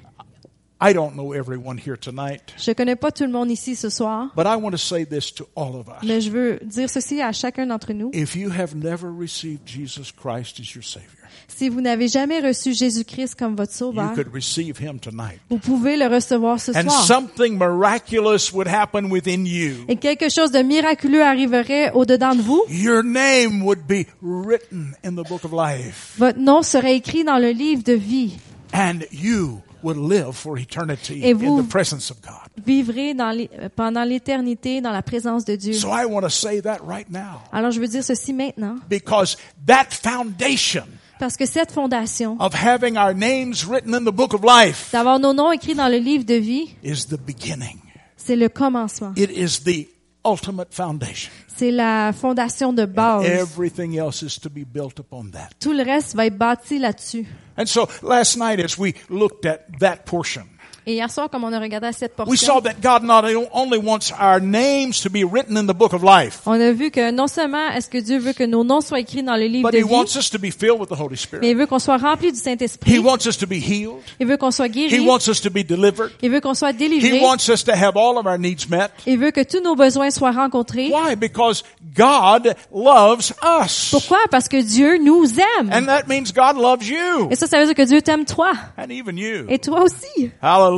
I 0.87 0.93
don't 0.93 1.15
know 1.15 1.33
everyone 1.33 1.79
here 1.79 1.97
tonight, 1.97 2.53
Je 2.59 2.73
connais 2.73 2.97
pas 2.97 3.11
tout 3.11 3.25
le 3.25 3.31
monde 3.33 3.51
ici 3.51 3.75
ce 3.77 3.89
soir, 3.89 4.29
but 4.37 4.45
I 4.47 4.57
want 4.57 4.73
to 4.73 4.77
say 4.77 5.07
this 5.07 5.33
to 5.35 5.47
all 5.57 5.75
of 5.77 5.89
us. 5.89 6.07
mais 6.07 6.21
je 6.21 6.31
veux 6.31 6.59
dire 6.65 6.91
ceci 6.91 7.23
à 7.23 7.33
chacun 7.33 7.67
d'entre 7.67 7.93
nous. 7.93 8.11
If 8.13 8.37
you 8.37 8.51
have 8.51 8.75
never 8.75 9.09
received 9.11 9.61
Jesus 9.67 10.13
Christ 10.13 10.61
as 10.61 10.75
your 10.75 10.85
Savior, 10.85 11.09
Si 11.49 11.69
vous 11.69 11.81
n'avez 11.81 12.09
jamais 12.09 12.41
reçu 12.41 12.73
Jésus-Christ 12.75 13.35
comme 13.35 13.57
votre 13.57 13.73
you 13.73 13.79
sauveur, 13.79 14.13
could 14.15 14.29
receive 14.33 14.79
Him 14.81 14.99
tonight. 15.01 15.41
vous 15.51 15.59
pouvez 15.59 15.97
le 15.97 16.07
recevoir 16.07 16.61
ce 16.61 16.71
And 16.73 16.89
soir. 16.89 17.05
something 17.07 17.59
miraculous 17.59 18.53
would 18.53 18.69
happen 18.69 19.11
within 19.11 19.45
you. 19.47 19.85
Et 19.89 19.97
quelque 19.97 20.29
chose 20.29 20.51
de 20.53 20.61
miraculeux 20.61 21.23
arriverait 21.23 21.91
au-dedans 21.93 22.35
de 22.35 22.43
vous. 22.43 22.63
Your 22.69 23.03
name 23.03 23.63
would 23.63 23.87
be 23.89 24.07
written 24.23 24.95
in 25.05 25.13
the 25.13 25.27
book 25.29 25.45
of 25.45 25.53
life. 25.53 26.15
Votre 26.19 26.39
nom 26.39 26.63
serait 26.63 26.97
écrit 26.97 27.25
dans 27.25 27.39
le 27.39 27.51
livre 27.51 27.83
de 27.83 27.95
vie. 27.95 28.37
And 28.73 29.01
you 29.13 29.61
would 29.85 29.97
live 29.99 30.33
for 30.33 30.59
eternity 30.59 31.21
Et 31.23 31.33
in 31.33 31.37
vous- 31.37 31.63
the 31.63 31.69
presence 31.69 32.11
of 32.11 32.17
God. 32.23 32.65
Vivrez 32.67 33.15
dans 33.15 33.31
les- 33.31 33.51
pendant 33.77 34.03
l'éternité 34.05 34.81
dans 34.81 34.91
la 34.93 35.03
présence 35.03 35.45
de 35.45 35.55
Dieu. 35.55 35.75
So 35.75 35.89
I 35.89 36.05
want 36.07 36.23
to 36.23 36.29
say 36.31 36.61
that 36.63 36.79
right 36.85 37.09
now. 37.11 37.41
Alors 37.53 37.71
je 37.71 37.79
veux 37.79 37.87
dire 37.89 38.03
ceci 38.03 38.33
maintenant. 38.33 38.77
Because 38.89 39.37
that 39.67 39.87
foundation 39.91 40.85
Parce 41.21 41.37
que 41.37 41.47
cette 41.47 41.71
fondation, 41.71 42.37
of 42.41 42.53
having 42.55 42.97
our 42.99 43.15
names 43.15 43.65
written 43.69 43.95
in 43.95 44.01
the 44.05 44.13
book 44.13 44.35
of 44.35 44.41
life 44.43 44.91
d'avoir 44.93 45.19
nos 45.21 45.33
noms 45.33 45.53
écrits 45.53 45.75
dans 45.75 45.89
le 45.89 45.99
livre 45.99 46.25
de 46.25 46.35
vie, 46.35 46.75
is 46.83 47.07
the 47.07 47.17
beginning. 47.19 47.79
c'est 48.17 48.37
le 48.37 48.49
commencement. 48.49 49.13
It 49.17 49.31
is 49.31 49.63
the 49.65 49.87
ultimate 50.27 50.69
foundation. 50.73 51.31
C'est 51.57 51.71
la 51.71 52.13
fondation 52.13 52.73
de 52.73 52.85
base. 52.85 53.25
Everything 53.27 53.97
else 53.97 54.23
is 54.23 54.41
to 54.41 54.49
be 54.49 54.65
built 54.67 54.99
upon 54.99 55.27
that. 55.33 55.51
Tout 55.61 55.73
le 55.73 55.85
reste 55.85 56.17
va 56.17 56.27
être 56.27 56.37
bâti 56.37 56.79
là-dessus. 56.79 57.27
And 57.57 57.69
so 57.69 57.89
last 58.03 58.37
night 58.37 58.61
as 58.61 58.77
we 58.77 58.95
looked 59.09 59.47
at 59.47 59.81
that 59.81 60.07
portion, 60.07 60.49
Et 60.87 60.95
hier 60.95 61.11
soir, 61.11 61.31
comme 61.31 61.45
on 61.45 61.53
a 61.53 61.59
regardé 61.59 61.87
à 61.87 61.93
cette 61.93 62.13
we 62.27 62.39
saw 62.39 62.61
portion, 62.61 62.61
that 62.61 62.75
God 62.83 63.03
not 63.05 63.25
only 63.53 63.79
wants 63.79 64.13
our 64.21 64.39
names 64.41 65.01
to 65.03 65.09
be 65.09 65.25
written 65.25 65.57
in 65.57 65.67
the 65.67 65.75
book 65.75 65.95
of 65.95 66.03
life, 66.03 66.41
on 66.45 66.61
a 66.61 66.73
vu 66.73 66.91
que 66.91 67.11
non 67.11 67.27
seulement 67.27 67.69
est-ce 67.75 67.89
que 67.89 67.97
Dieu 67.99 68.19
veut 68.19 68.35
que 68.35 68.45
nos 68.45 68.65
noms 68.65 68.83
soient 68.83 69.01
écrits 69.01 69.23
dans 69.23 69.37
le 69.37 69.47
livre 69.47 69.71
but 69.71 69.73
de 69.79 69.83
He 69.83 69.91
wants 69.91 70.13
vie, 70.13 70.19
us 70.19 70.29
to 70.31 70.39
be 70.39 70.51
filled 70.51 70.79
with 70.81 70.91
the 70.91 71.01
Holy 71.01 71.13
mais 71.13 71.17
Spirit. 71.17 71.49
il 71.49 71.57
veut 71.57 71.67
qu'on 71.67 71.79
soit 71.79 71.97
rempli 71.97 72.33
du 72.33 72.39
He 72.39 72.43
Saint-Esprit. 72.43 72.99
wants 72.99 73.27
us 73.27 73.39
to 73.39 73.47
be 73.47 73.53
healed. 73.55 73.95
Il 74.21 74.27
veut 74.27 74.37
qu'on 74.37 74.51
soit 74.51 74.67
He 74.67 74.89
guéri. 74.91 75.01
wants 75.01 75.27
us 75.27 75.41
to 75.41 75.49
be 75.49 75.65
delivered. 75.67 76.13
Il 76.21 76.31
veut 76.31 76.41
qu'on 76.41 76.53
soit 76.55 76.73
He 76.73 76.77
délivré. 76.77 77.19
wants 77.21 77.49
us 77.49 77.65
to 77.65 77.73
have 77.73 77.97
all 77.97 78.19
of 78.19 78.27
our 78.27 78.39
needs 78.39 78.69
met. 78.69 78.91
Il 79.07 79.19
veut 79.19 79.31
que 79.31 79.43
tous 79.43 79.63
nos 79.63 79.75
besoins 79.77 80.11
soient 80.11 80.33
rencontrés. 80.33 80.91
Why? 80.93 81.17
Because 81.17 81.65
God 81.97 82.55
loves 82.71 83.33
us. 83.63 83.89
Pourquoi? 83.91 84.19
Parce 84.31 84.49
que 84.49 84.61
Dieu 84.61 84.99
nous 85.03 85.25
aime. 85.59 85.71
And 85.73 85.87
that 85.87 86.03
means 86.09 86.31
God 86.35 86.59
loves 86.61 86.87
you. 86.87 87.29
Et 87.31 87.37
ça, 87.37 87.47
ça 87.47 87.59
veut 87.59 87.65
dire 87.65 87.75
que 87.75 87.83
Dieu 87.89 88.03
t'aime 88.03 88.27
toi. 88.27 88.53
And 88.77 88.91
even 88.91 89.17
you. 89.17 89.47
Et 89.49 89.59
toi 89.59 89.81
aussi. 89.83 90.31
Hallelujah. 90.43 90.74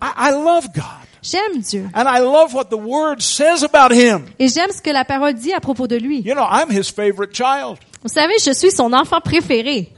I, 0.00 0.30
I 0.30 0.30
love 0.32 0.72
God. 0.74 1.06
J'aime 1.22 1.60
Dieu. 1.62 1.88
And 1.94 2.06
I 2.06 2.20
love 2.20 2.52
what 2.52 2.68
the 2.68 2.76
Word 2.76 3.22
says 3.22 3.62
about 3.62 3.92
Him. 3.92 4.26
Et 4.38 4.48
j'aime 4.48 4.70
ce 4.70 4.82
que 4.82 4.92
la 4.92 5.04
parole 5.04 5.34
dit 5.34 5.52
à 5.54 5.60
propos 5.60 5.86
de 5.86 5.96
lui. 5.96 6.20
You 6.20 6.34
know, 6.34 6.44
I'm 6.44 6.70
His 6.70 6.90
favorite 6.90 7.34
child. 7.34 7.78
Vous 8.02 8.10
savez, 8.10 8.34
je 8.44 8.52
suis 8.52 8.70
son 8.70 8.92
enfant 8.92 9.20
préféré. 9.20 9.90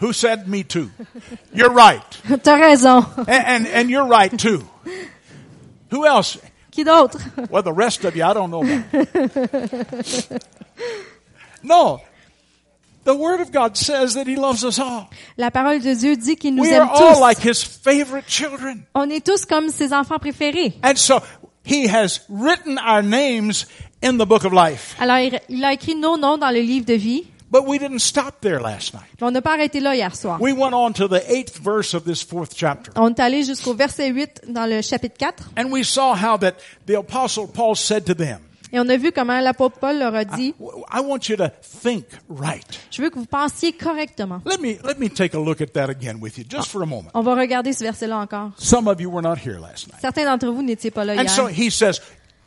Who 0.00 0.12
said 0.12 0.48
me 0.48 0.64
too? 0.64 0.90
You're 1.52 1.72
right. 1.72 2.02
T'as 2.42 2.56
raison. 2.56 3.04
And, 3.16 3.28
and, 3.28 3.66
and 3.66 3.90
you're 3.90 4.06
right 4.06 4.36
too. 4.36 4.64
Who 5.90 6.06
else? 6.06 6.38
Qui 6.72 6.84
d'autre? 6.84 7.18
Well, 7.50 7.62
the 7.62 7.72
rest 7.72 8.04
of 8.04 8.14
you, 8.14 8.22
I 8.22 8.32
don't 8.34 8.50
know 8.50 8.62
about. 8.62 10.42
no. 11.62 12.00
The 13.08 13.14
Word 13.14 13.40
of 13.40 13.50
God 13.52 13.74
says 13.74 14.12
that 14.16 14.26
He 14.26 14.36
loves 14.36 14.62
us 14.64 14.78
all. 14.78 15.08
La 15.38 15.50
parole 15.50 15.80
de 15.80 15.94
Dieu 15.94 16.14
dit 16.14 16.36
qu'il 16.36 16.54
nous 16.54 16.62
We 16.62 16.72
aime 16.72 16.82
are 16.82 16.90
all 16.90 17.14
tous. 17.14 17.20
like 17.20 17.38
His 17.38 17.64
favorite 17.64 18.26
children. 18.28 18.84
On 18.94 19.08
est 19.08 19.24
tous 19.24 19.46
comme 19.46 19.70
ses 19.70 19.94
enfants 19.94 20.18
préférés. 20.18 20.74
And 20.84 20.96
so 20.96 21.22
He 21.64 21.88
has 21.88 22.20
written 22.28 22.78
our 22.78 23.02
names 23.02 23.64
in 24.02 24.18
the 24.18 24.26
book 24.26 24.44
of 24.44 24.52
life. 24.52 24.94
Alors, 25.00 25.16
il 25.20 25.40
il 25.48 25.64
a 25.64 25.72
écrit 25.72 25.94
nos 25.94 26.18
noms 26.18 26.36
dans 26.36 26.50
le 26.50 26.60
livre 26.60 26.84
de 26.84 26.92
vie. 26.92 27.24
But 27.50 27.66
we 27.66 27.78
didn't 27.78 28.00
stop 28.00 28.42
there 28.42 28.60
last 28.60 28.92
night. 28.92 29.06
Mais 29.22 29.26
on 29.26 29.30
n'a 29.30 29.40
pas 29.40 29.54
arrêté 29.54 29.80
là 29.80 29.96
hier 29.96 30.14
soir. 30.14 30.38
We 30.38 30.52
went 30.52 30.74
on 30.74 30.92
to 30.92 31.08
the 31.08 31.22
eighth 31.30 31.60
verse 31.62 31.94
of 31.94 32.04
this 32.04 32.22
fourth 32.22 32.52
chapter. 32.54 32.92
On 32.94 33.08
est 33.08 33.20
allé 33.20 33.42
jusqu'au 33.42 33.72
verset 33.72 34.10
8 34.10 34.42
dans 34.48 34.66
le 34.66 34.82
chapitre 34.82 35.16
4. 35.18 35.52
And 35.56 35.72
we 35.72 35.82
saw 35.82 36.14
how 36.14 36.36
that 36.36 36.56
the 36.86 36.96
apostle 36.96 37.46
Paul 37.46 37.74
said 37.74 38.04
to 38.04 38.14
them, 38.14 38.40
Et 38.72 38.78
on 38.78 38.88
a 38.88 38.96
vu 38.96 39.12
comment 39.12 39.40
l'apôtre 39.40 39.78
Paul 39.78 39.98
leur 39.98 40.14
a 40.14 40.24
dit, 40.24 40.54
I 40.60 41.00
want 41.00 41.20
you 41.28 41.36
to 41.36 41.48
think 41.82 42.04
right. 42.28 42.66
je 42.90 43.00
veux 43.02 43.10
que 43.10 43.18
vous 43.18 43.26
pensiez 43.26 43.72
correctement. 43.72 44.40
Let 44.44 44.58
me, 44.58 44.76
let 44.84 44.98
me 44.98 45.08
take 45.08 45.34
a 45.34 45.40
look 45.40 45.60
at 45.60 45.72
that 45.74 45.88
again 45.90 46.18
with 46.20 46.36
you 46.38 46.44
just 46.48 46.68
for 46.70 46.82
a 46.82 46.86
moment. 46.86 47.10
On 47.14 47.22
va 47.22 47.34
regarder 47.34 47.72
ce 47.72 47.82
verset-là 47.84 48.18
encore. 48.18 48.50
Some 48.58 48.86
of 48.88 49.00
you 49.00 49.10
were 49.10 49.22
not 49.22 49.36
here 49.36 49.58
last 49.58 49.86
night. 49.88 50.00
Certains 50.00 50.24
d'entre 50.24 50.48
vous 50.52 50.62
n'étiez 50.62 50.90
pas 50.90 51.04
là 51.04 51.14
And 51.20 51.28
so 51.28 51.48
hier. 51.48 51.66
he 51.66 51.70
says, 51.70 52.00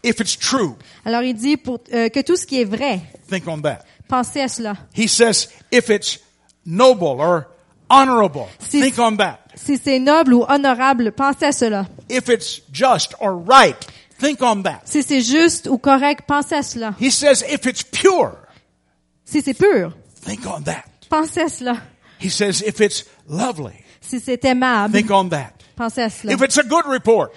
if 0.03 0.19
it's 0.19 0.37
true, 0.37 0.75
Alors 1.05 1.23
il 1.23 1.33
dit 1.33 1.57
pour, 1.57 1.79
euh, 1.93 2.09
que 2.09 2.19
tout 2.21 2.35
ce 2.35 2.45
qui 2.45 2.61
est 2.61 2.65
vrai, 2.65 3.01
think 3.29 3.47
on 3.47 3.59
that. 3.61 3.79
pensez 4.07 4.41
à 4.41 4.47
cela. 4.47 4.75
He 4.95 5.07
says, 5.07 5.47
if 5.71 5.89
it's 5.89 6.19
noble 6.65 7.19
or 7.19 7.45
honorable, 7.89 8.47
Si- 8.59 8.81
think 8.81 8.99
on 8.99 9.15
that. 9.17 9.39
Si 9.55 9.77
c'est 9.77 9.99
noble 9.99 10.33
ou 10.33 10.45
honorable, 10.47 11.11
pensez 11.11 11.45
à 11.45 11.51
cela. 11.51 11.85
If 12.09 12.29
it's 12.29 12.61
just 12.71 13.15
or 13.19 13.33
right, 13.45 13.75
think 14.21 14.41
on 14.41 14.61
that. 14.63 14.81
Si 14.85 15.01
c'est 15.03 15.21
juste 15.21 15.67
ou 15.67 15.77
correct, 15.77 16.21
pensez 16.27 16.55
à 16.55 16.63
cela. 16.63 16.93
He 17.01 17.11
says, 17.11 17.43
if 17.49 17.65
it's 17.65 17.83
pure, 17.83 18.33
Si 19.25 19.41
c'est 19.41 19.53
pur, 19.53 19.91
think 20.25 20.41
on 20.45 20.61
that. 20.63 20.83
pensez 21.09 21.41
à 21.41 21.49
cela. 21.49 21.77
He 22.23 22.29
says, 22.29 22.61
if 22.65 22.79
it's 22.79 23.05
lovely, 23.27 23.73
Si 24.01 24.19
c'est 24.19 24.43
aimable, 24.45 24.93
think 24.93 25.09
on 25.11 25.29
that. 25.29 25.53
pensez 25.75 26.01
à 26.03 26.09
cela. 26.09 26.33
If 26.33 26.41
it's 26.41 26.57
a 26.57 26.63
good 26.63 26.85
report, 26.85 27.31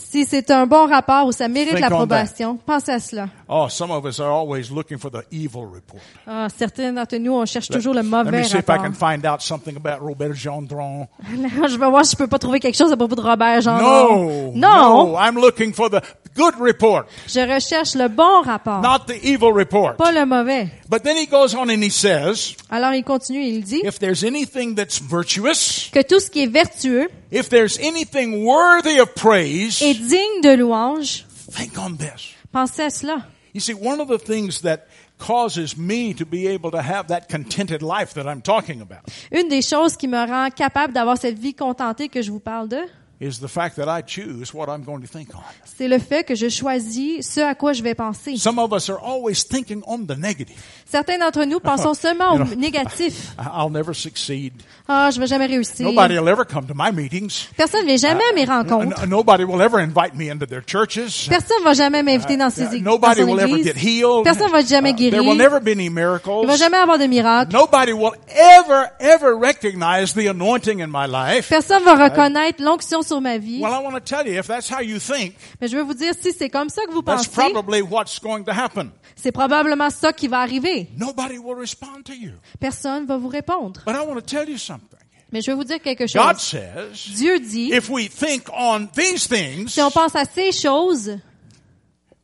Si 0.00 0.24
c'est 0.24 0.52
un 0.52 0.64
bon 0.66 0.86
rapport 0.86 1.26
ou 1.26 1.32
ça 1.32 1.48
mérite 1.48 1.80
l'approbation, 1.80 2.56
pensez 2.64 2.92
à 2.92 3.00
cela. 3.00 3.28
oh, 3.48 3.66
some 3.68 3.90
of 3.90 4.04
us 4.06 4.20
are 4.20 4.30
always 4.30 4.70
looking 4.70 4.96
for 4.96 5.10
the 5.10 5.24
evil 5.32 5.62
report. 5.66 6.00
Ah, 6.24 6.46
certains 6.56 6.92
d'entre 6.92 7.16
nous, 7.16 7.32
on 7.32 7.44
cherche 7.46 7.68
toujours 7.68 7.94
le 7.94 8.02
Let 8.02 8.06
mauvais 8.08 8.30
me 8.38 8.44
see 8.44 8.56
if 8.58 8.68
I 8.68 8.72
rapport. 8.72 8.84
can 8.84 8.92
find 8.92 9.26
out 9.26 9.42
something 9.42 9.76
about 9.76 10.00
Robert 10.00 10.34
Gendron. 10.34 11.08
je 11.28 11.76
vais 11.76 11.90
voir 11.90 12.04
si 12.06 12.12
je 12.12 12.16
peux 12.16 12.28
pas 12.28 12.38
trouver 12.38 12.60
quelque 12.60 12.76
chose 12.78 12.92
à 12.92 12.96
propos 12.96 13.16
de 13.16 13.20
Robert 13.22 13.60
Jean. 13.60 13.76
No, 13.78 14.52
Non. 14.54 15.16
I'm 15.18 15.34
looking 15.34 15.72
for 15.72 15.90
the 15.90 16.00
good 16.38 16.54
report, 16.60 17.06
Je 17.26 17.40
recherche 17.40 17.94
le 17.96 18.08
bon 18.08 18.42
rapport, 18.42 18.80
not 18.80 19.06
the 19.06 19.18
evil 19.24 19.52
report. 19.52 19.96
pas 19.96 20.12
le 20.12 20.24
mauvais. 20.24 20.68
But 20.88 21.02
then 21.02 21.16
he 21.16 21.26
goes 21.26 21.54
on 21.54 21.68
and 21.68 21.82
he 21.82 21.90
says, 21.90 22.54
Alors 22.70 22.94
il 22.94 23.02
continue, 23.04 23.42
il 23.42 23.62
dit 23.64 23.80
if 23.84 23.98
there's 23.98 24.22
anything 24.24 24.74
that's 24.76 25.00
virtuous, 25.00 25.90
que 25.92 26.02
tout 26.02 26.20
ce 26.20 26.30
qui 26.30 26.44
est 26.44 26.50
vertueux 26.52 27.08
if 27.32 27.48
there's 27.48 27.78
anything 27.80 28.44
worthy 28.44 28.98
of 29.00 29.12
praise, 29.14 29.82
est 29.82 29.94
digne 29.94 30.40
de 30.42 30.54
louange, 30.56 31.26
think 31.52 31.76
on 31.78 31.96
this. 31.96 32.34
pensez 32.52 32.82
à 32.84 32.90
cela. 32.90 33.16
You 33.54 33.60
see, 33.60 33.74
one 33.74 34.00
of 34.00 34.08
the 34.08 34.18
things 34.22 34.60
that 34.62 34.86
causes 35.18 35.76
me 35.76 36.14
to 36.14 36.24
be 36.24 36.46
able 36.46 36.70
to 36.70 36.78
have 36.80 37.08
that 37.08 37.22
contented 37.28 37.82
life 37.82 38.14
that 38.14 38.26
I'm 38.26 38.40
talking 38.40 38.80
about 38.80 39.00
Une 39.32 39.48
des 39.48 39.62
choses 39.62 39.96
qui 39.96 40.06
me 40.06 40.16
rend 40.16 40.50
capable 40.54 40.92
d'avoir 40.92 41.18
cette 41.18 41.38
vie 41.38 41.54
contentée 41.54 42.08
que 42.08 42.22
je 42.22 42.30
vous 42.30 42.38
parle 42.38 42.68
de, 42.68 42.78
is 43.20 43.40
the 43.40 43.48
fact 43.48 43.76
that 43.76 43.88
I 43.88 44.02
choose 44.02 44.54
what 44.54 44.66
I'm 44.68 44.84
going 44.84 45.00
to 45.00 45.08
think 45.08 45.30
on. 45.34 45.40
c'est 45.64 45.88
le 45.88 45.98
fait 45.98 46.22
que 46.24 46.34
je 46.36 46.48
choisis 46.48 47.28
ce 47.28 47.40
à 47.40 47.54
quoi 47.54 47.72
je 47.72 47.82
vais 47.82 47.94
penser. 47.94 48.36
Some 48.36 48.58
of 48.58 48.72
us 48.72 48.88
are 48.88 48.98
always 49.02 49.44
thinking 49.46 49.82
on 49.86 49.98
the 50.06 50.16
negative. 50.16 50.56
Certains 50.90 51.18
d'entre 51.18 51.44
nous 51.44 51.58
pensons 51.60 51.94
seulement 52.00 52.34
au 52.34 52.44
négatif. 52.56 53.32
I- 53.38 53.42
I'll 53.62 53.70
never 53.72 53.92
succeed. 53.94 54.52
Ah, 54.86 55.10
je 55.12 55.18
vais 55.20 55.26
jamais 55.26 55.46
réussir. 55.46 55.84
Nobody 55.86 56.18
will 56.18 56.28
ever 56.28 56.44
come 56.44 56.66
to 56.66 56.74
my 56.74 56.92
meetings. 56.92 57.48
Personne 57.56 57.82
ne 57.82 57.86
vient 57.86 57.96
jamais 57.96 58.22
à 58.30 58.34
mes 58.34 58.44
rencontres. 58.44 59.02
N- 59.02 59.08
nobody 59.10 59.44
will 59.44 59.60
ever 59.60 59.78
invite 59.80 60.14
me 60.14 60.30
into 60.30 60.46
their 60.46 60.62
churches. 60.64 61.28
Personne 61.28 61.58
ne 61.60 61.64
va 61.64 61.74
jamais 61.74 62.02
m'inviter 62.02 62.36
dans 62.36 62.50
ses 62.50 62.62
Uh, 62.62 62.66
églises. 62.68 62.82
Dans 62.84 62.92
nobody 62.92 63.20
son 63.22 63.26
will 63.32 63.40
ever 63.40 63.50
église. 63.58 63.66
get 63.66 63.76
healed. 63.78 64.24
Personne 64.24 64.46
ne 64.46 64.52
va 64.52 64.62
jamais 64.64 64.92
Uh, 64.92 65.10
there 65.10 65.20
will 65.22 65.36
guérir. 65.36 65.50
never 65.50 65.60
be 65.60 65.68
any 65.76 65.86
Il 65.86 65.92
va 65.94 66.00
miracles. 66.02 66.56
jamais 66.56 66.76
avoir 66.78 66.98
de 66.98 67.04
miracle. 67.06 67.52
Nobody 67.52 67.92
will 67.92 68.12
ever, 68.28 68.86
ever 69.00 69.34
recognize 69.36 70.14
the 70.14 70.28
anointing 70.28 70.80
in 70.80 70.86
my 70.88 71.06
life. 71.06 71.48
Personne 71.48 71.82
va 71.82 71.94
reconnaître 71.96 72.62
l'onction 72.62 73.02
sur 73.08 73.20
ma 73.20 73.38
vie. 73.38 73.60
Well, 73.60 73.72
I 73.72 73.82
want 73.82 73.94
to 73.94 74.00
tell 74.00 74.26
you, 74.26 74.38
if 74.38 74.46
that's 74.46 74.68
how 74.70 74.80
you 74.80 74.98
think, 74.98 75.34
Mais 75.60 75.68
je 75.68 75.76
veux 75.76 75.82
vous 75.82 75.94
dire, 75.94 76.12
si 76.20 76.32
c'est 76.32 76.48
comme 76.50 76.68
ça 76.68 76.82
que 76.86 76.92
vous 76.92 77.02
that's 77.02 77.26
pensez, 77.26 77.50
probably 77.52 77.82
what's 77.82 78.18
going 78.20 78.44
to 78.44 78.52
happen. 78.52 78.90
c'est 79.16 79.32
probablement 79.32 79.90
ça 79.90 80.12
qui 80.12 80.28
va 80.28 80.40
arriver. 80.40 80.88
Nobody 80.96 81.38
will 81.38 81.56
respond 81.58 82.02
to 82.04 82.12
you. 82.12 82.32
Personne 82.60 83.06
va 83.06 83.16
vous 83.16 83.28
répondre. 83.28 83.82
But 83.86 83.94
I 83.96 84.06
want 84.06 84.16
to 84.16 84.20
tell 84.22 84.48
you 84.48 84.58
something. 84.58 84.98
Mais 85.32 85.42
je 85.42 85.50
vais 85.50 85.56
vous 85.56 85.64
dire 85.64 85.80
quelque 85.82 86.04
God 86.04 86.38
chose. 86.38 86.40
says, 86.40 87.14
Dieu 87.16 87.38
dit, 87.38 87.70
if 87.72 87.90
we 87.90 88.08
think 88.08 88.44
on 88.52 88.86
these 88.94 89.26
things, 89.28 89.68
si 89.68 89.82
on 89.82 89.90
pense 89.90 90.14
à 90.14 90.24
ces 90.24 90.52
choses, 90.52 91.18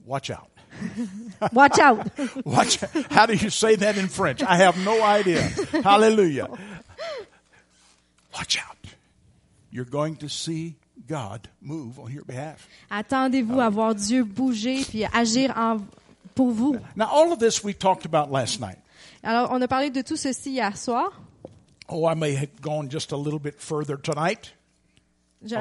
watch 0.07 0.31
out. 0.31 0.49
watch 1.53 1.79
out. 1.79 2.01
Watch. 2.45 2.79
How 3.11 3.27
do 3.27 3.35
you 3.35 3.49
say 3.51 3.77
that 3.77 3.97
in 3.97 4.09
French? 4.09 4.43
I 4.43 4.57
have 4.57 4.77
no 4.85 5.03
idea. 5.05 5.41
Hallelujah. 5.85 6.49
Watch 8.35 8.59
out. 8.59 8.74
You're 9.75 9.85
going 9.85 10.15
to 10.19 10.29
see 10.29 10.77
God 11.09 11.49
move 11.61 11.99
on 11.99 12.13
your 12.13 12.25
behalf. 12.25 12.69
Attendez-vous 12.91 13.61
à 13.61 13.69
voir 13.71 13.93
Dieu 13.97 14.23
bouger 14.23 14.85
puis 14.85 15.05
agir 15.13 15.53
en, 15.57 15.79
pour 16.37 16.53
vous. 16.53 16.79
Now, 16.95 17.09
all 17.11 17.33
of 17.33 17.41
this 17.41 17.65
we 17.65 17.75
talked 17.75 18.07
about 18.07 18.31
last 18.31 18.61
night. 18.61 18.79
Alors, 19.25 19.51
on 19.51 19.61
a 19.61 19.67
parlé 19.67 19.91
de 19.91 20.03
tout 20.03 20.17
ceci 20.17 20.53
hier 20.53 20.77
soir. 20.77 21.11
Oh, 21.89 22.07
I 22.07 22.15
may 22.15 22.35
have 22.37 22.61
gone 22.63 22.89
just 22.89 23.11
a 23.11 23.17
little 23.17 23.41
bit 23.41 23.61
further 23.61 23.97
tonight. 23.97 24.53
Je, 25.45 25.57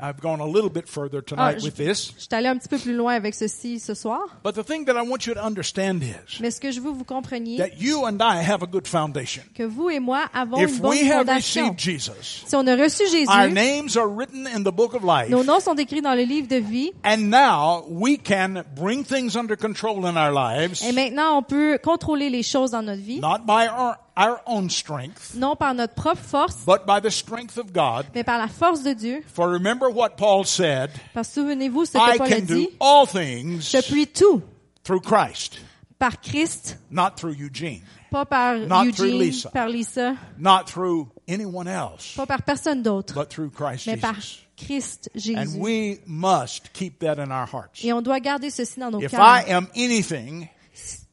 I've 0.00 0.20
gone 0.20 0.40
a 0.40 0.46
little 0.46 0.70
bit 0.70 0.88
further 0.88 1.18
ah, 1.22 1.26
tonight 1.52 1.60
je, 1.60 1.64
with 1.66 1.74
this. 1.76 2.12
je 2.16 2.20
suis 2.22 2.28
allée 2.32 2.48
un 2.48 2.56
petit 2.56 2.68
peu 2.68 2.78
plus 2.78 2.94
loin 2.94 3.14
avec 3.14 3.34
ceci 3.34 3.78
ce 3.80 3.94
soir. 3.94 4.20
But 4.44 4.54
the 4.54 4.64
thing 4.64 4.84
that 4.86 4.94
I 4.94 5.06
want 5.08 5.26
you 5.26 5.34
to 5.34 5.40
understand 5.40 6.02
is 6.02 6.40
Mais 6.40 6.50
ce 6.50 6.60
que 6.60 6.70
je 6.70 6.80
veux 6.80 6.92
que 6.92 6.96
vous 6.98 7.04
compreniez, 7.04 7.58
that 7.58 7.78
you 7.80 8.04
and 8.06 8.18
I 8.20 8.42
have 8.42 8.62
a 8.62 8.66
good 8.66 8.86
foundation. 8.86 9.42
que 9.54 9.62
vous 9.64 9.90
et 9.90 10.00
moi 10.00 10.24
avons 10.32 10.58
une 10.58 10.68
If 10.68 10.80
bonne 10.80 10.90
we 10.90 11.02
have 11.10 11.26
fondation. 11.26 11.70
received 11.72 11.78
Jesus, 11.80 12.44
Si 12.46 12.54
on 12.56 12.66
a 12.66 12.76
reçu 12.76 13.02
our 13.04 13.10
Jésus, 13.10 13.52
names 13.52 13.96
are 13.96 14.08
written 14.08 14.46
in 14.46 14.62
the 14.62 14.72
book 14.74 14.94
of 14.94 15.02
life. 15.02 15.28
nos 15.30 15.42
noms 15.44 15.60
sont 15.60 15.74
écrits 15.76 16.02
dans 16.02 16.14
le 16.14 16.22
livre 16.22 16.48
de 16.48 16.56
vie, 16.56 16.92
And 17.04 17.30
now 17.30 17.84
we 17.88 18.18
can 18.22 18.64
bring 18.76 19.04
things 19.04 19.36
under 19.36 19.56
control 19.56 20.04
in 20.06 20.16
our 20.16 20.32
lives, 20.32 20.82
et 20.86 20.92
maintenant 20.92 21.38
on 21.38 21.42
peut 21.42 21.78
contrôler 21.82 22.30
les 22.30 22.42
choses 22.42 22.70
dans 22.72 22.82
notre 22.82 23.02
vie, 23.02 23.20
not 23.20 23.40
by 23.46 23.66
our, 23.68 23.96
our 24.18 24.40
own 24.46 24.68
strength, 24.68 25.34
non 25.36 25.54
par 25.54 25.74
notre 25.74 25.94
propre 25.94 26.20
force, 26.20 26.56
but 26.66 26.84
by 26.86 27.00
the 27.00 27.10
strength 27.10 27.56
of 27.56 27.72
God. 27.72 28.06
mais 28.14 28.24
par 28.24 28.38
la 28.38 28.48
force 28.48 28.82
de 28.82 28.92
Dieu. 28.92 29.22
For 29.32 29.48
remember 29.48 29.88
what 29.88 30.16
Paul 30.16 30.44
said, 30.44 30.90
Parce 31.14 31.28
souvenez-vous 31.32 31.84
ce 31.86 31.92
que 31.92 31.98
I 31.98 32.18
Paul 32.18 32.26
a 32.26 32.30
can 32.36 32.44
do 32.46 32.54
dit, 32.56 32.68
all 32.80 33.06
things 33.06 33.70
je 33.70 33.80
puis 33.80 34.06
tout 34.08 34.42
through 34.82 35.00
Christ, 35.02 35.60
par 35.98 36.20
Christ, 36.20 36.76
not 36.90 37.12
through 37.16 37.36
Eugene, 37.40 37.82
pas 38.10 38.24
par 38.26 38.56
Not 38.58 38.92
through 38.94 39.06
Eugene, 39.08 39.18
Lisa. 39.20 39.50
par 39.50 39.68
Lisa, 39.68 40.16
not 40.36 40.64
through 40.66 41.08
anyone 41.28 41.68
else, 41.68 42.14
pas 42.16 42.26
par 42.26 42.42
personne 42.42 42.82
d'autre, 42.82 43.14
but 43.14 43.28
through 43.30 43.50
Christ 43.50 43.86
mais 43.86 43.96
par 44.00 44.14
Jesus. 44.16 44.44
Christ 44.58 45.08
And 45.14 45.20
Jésus. 45.20 45.58
we 45.60 46.00
must 46.04 46.72
keep 46.72 46.98
that 46.98 47.20
in 47.20 47.30
our 47.30 47.46
hearts. 47.46 47.84
Et 47.84 47.92
on 47.92 48.02
doit 48.02 48.18
garder 48.18 48.50
ceci 48.50 48.80
dans 48.80 48.90
nos 48.90 49.00
If 49.00 49.12
cœurs. 49.12 49.20
I 49.20 49.52
am 49.52 49.68
anything, 49.76 50.48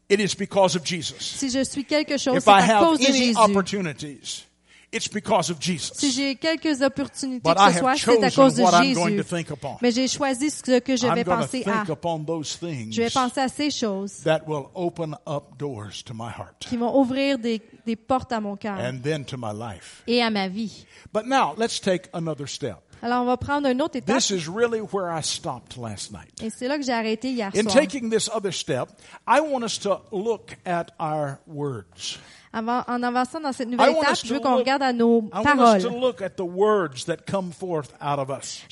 it 0.09 0.19
is 0.19 0.35
because 0.37 0.75
of 0.75 0.83
Jesus. 0.85 1.17
Si 1.19 1.49
je 1.49 1.63
suis 1.63 1.85
quelque 1.85 2.17
chose, 2.17 2.37
If 2.37 2.43
c'est 2.43 2.51
I 2.51 2.53
à 2.53 2.77
have 2.79 2.87
cause 2.87 2.99
de 2.99 3.05
Jésus. 3.05 3.37
opportunities, 3.37 4.45
it's 4.93 5.09
because 5.09 5.49
of 5.49 5.57
Si 5.61 5.73
Jesus. 5.73 6.11
j'ai 6.15 6.35
quelques 6.35 6.81
opportunités 6.81 7.41
But 7.43 7.55
que 7.57 7.69
I 7.69 7.73
ce 7.73 7.79
soit, 7.79 7.95
c'est 7.97 8.23
à 8.23 8.31
cause 8.31 8.55
de 8.55 8.61
what 8.63 8.71
I'm 8.83 8.93
going 8.93 9.09
to 9.17 9.23
Jésus. 9.23 9.23
think 9.29 9.49
upon. 9.51 9.77
Mais 9.81 9.91
j'ai 9.91 10.07
choisi 10.07 10.49
ce 10.49 10.61
que 10.79 10.95
je 10.95 11.07
vais 11.07 11.23
penser 11.23 11.63
à. 11.65 11.83
Je 11.85 13.01
vais 13.01 13.09
penser 13.09 13.39
à 13.41 13.47
ces 13.49 13.71
choses 13.71 14.21
that 14.23 14.41
will 14.47 14.65
open 14.73 15.15
up 15.27 15.57
doors 15.57 16.03
to 16.05 16.13
my 16.13 16.29
heart 16.29 16.55
qui 16.59 16.77
vont 16.77 16.97
ouvrir 16.99 17.37
des, 17.39 17.61
des 17.85 17.95
portes 17.95 18.31
à 18.31 18.39
mon 18.39 18.55
cœur 18.55 18.77
and 18.79 18.99
then 19.03 19.25
to 19.25 19.37
my 19.37 19.51
life. 19.53 20.03
et 20.07 20.21
à 20.21 20.29
ma 20.29 20.47
vie. 20.47 20.85
But 21.13 21.25
now 21.25 21.53
let's 21.57 21.79
take 21.81 22.09
another 22.13 22.47
step. 22.47 22.77
Alors, 23.01 23.21
on 23.21 23.25
va 23.25 23.37
prendre 23.37 23.67
une 23.67 23.81
autre 23.81 23.97
étape. 23.97 24.15
This 24.15 24.31
is 24.31 24.47
really 24.47 24.79
where 24.79 25.11
I 25.15 25.21
stopped 25.21 25.77
last 25.77 26.11
night. 26.11 26.41
Et 26.41 26.49
c'est 26.49 26.67
là 26.67 26.77
que 26.77 26.83
j'ai 26.83 26.91
arrêté 26.93 27.31
hier 27.31 27.51
In 27.55 27.63
soir. 27.69 27.75
taking 27.75 28.09
this 28.09 28.29
other 28.33 28.51
step, 28.51 28.89
I 29.27 29.39
want 29.41 29.63
us 29.63 29.77
to 29.79 30.01
look 30.11 30.57
at 30.65 30.87
our 30.99 31.39
words. 31.47 32.17
Avant, 32.57 32.83
en 32.87 33.03
avançant 33.03 33.41
dans 33.41 33.51
cette 33.51 33.67
nouvelle 33.67 33.91
étape, 33.91 34.15
je 34.23 34.33
veux 34.33 34.39
qu'on 34.39 34.55
regarde 34.55 34.81
à 34.81 34.93
nos 34.93 35.23
paroles. 35.23 35.81
Je 35.81 35.87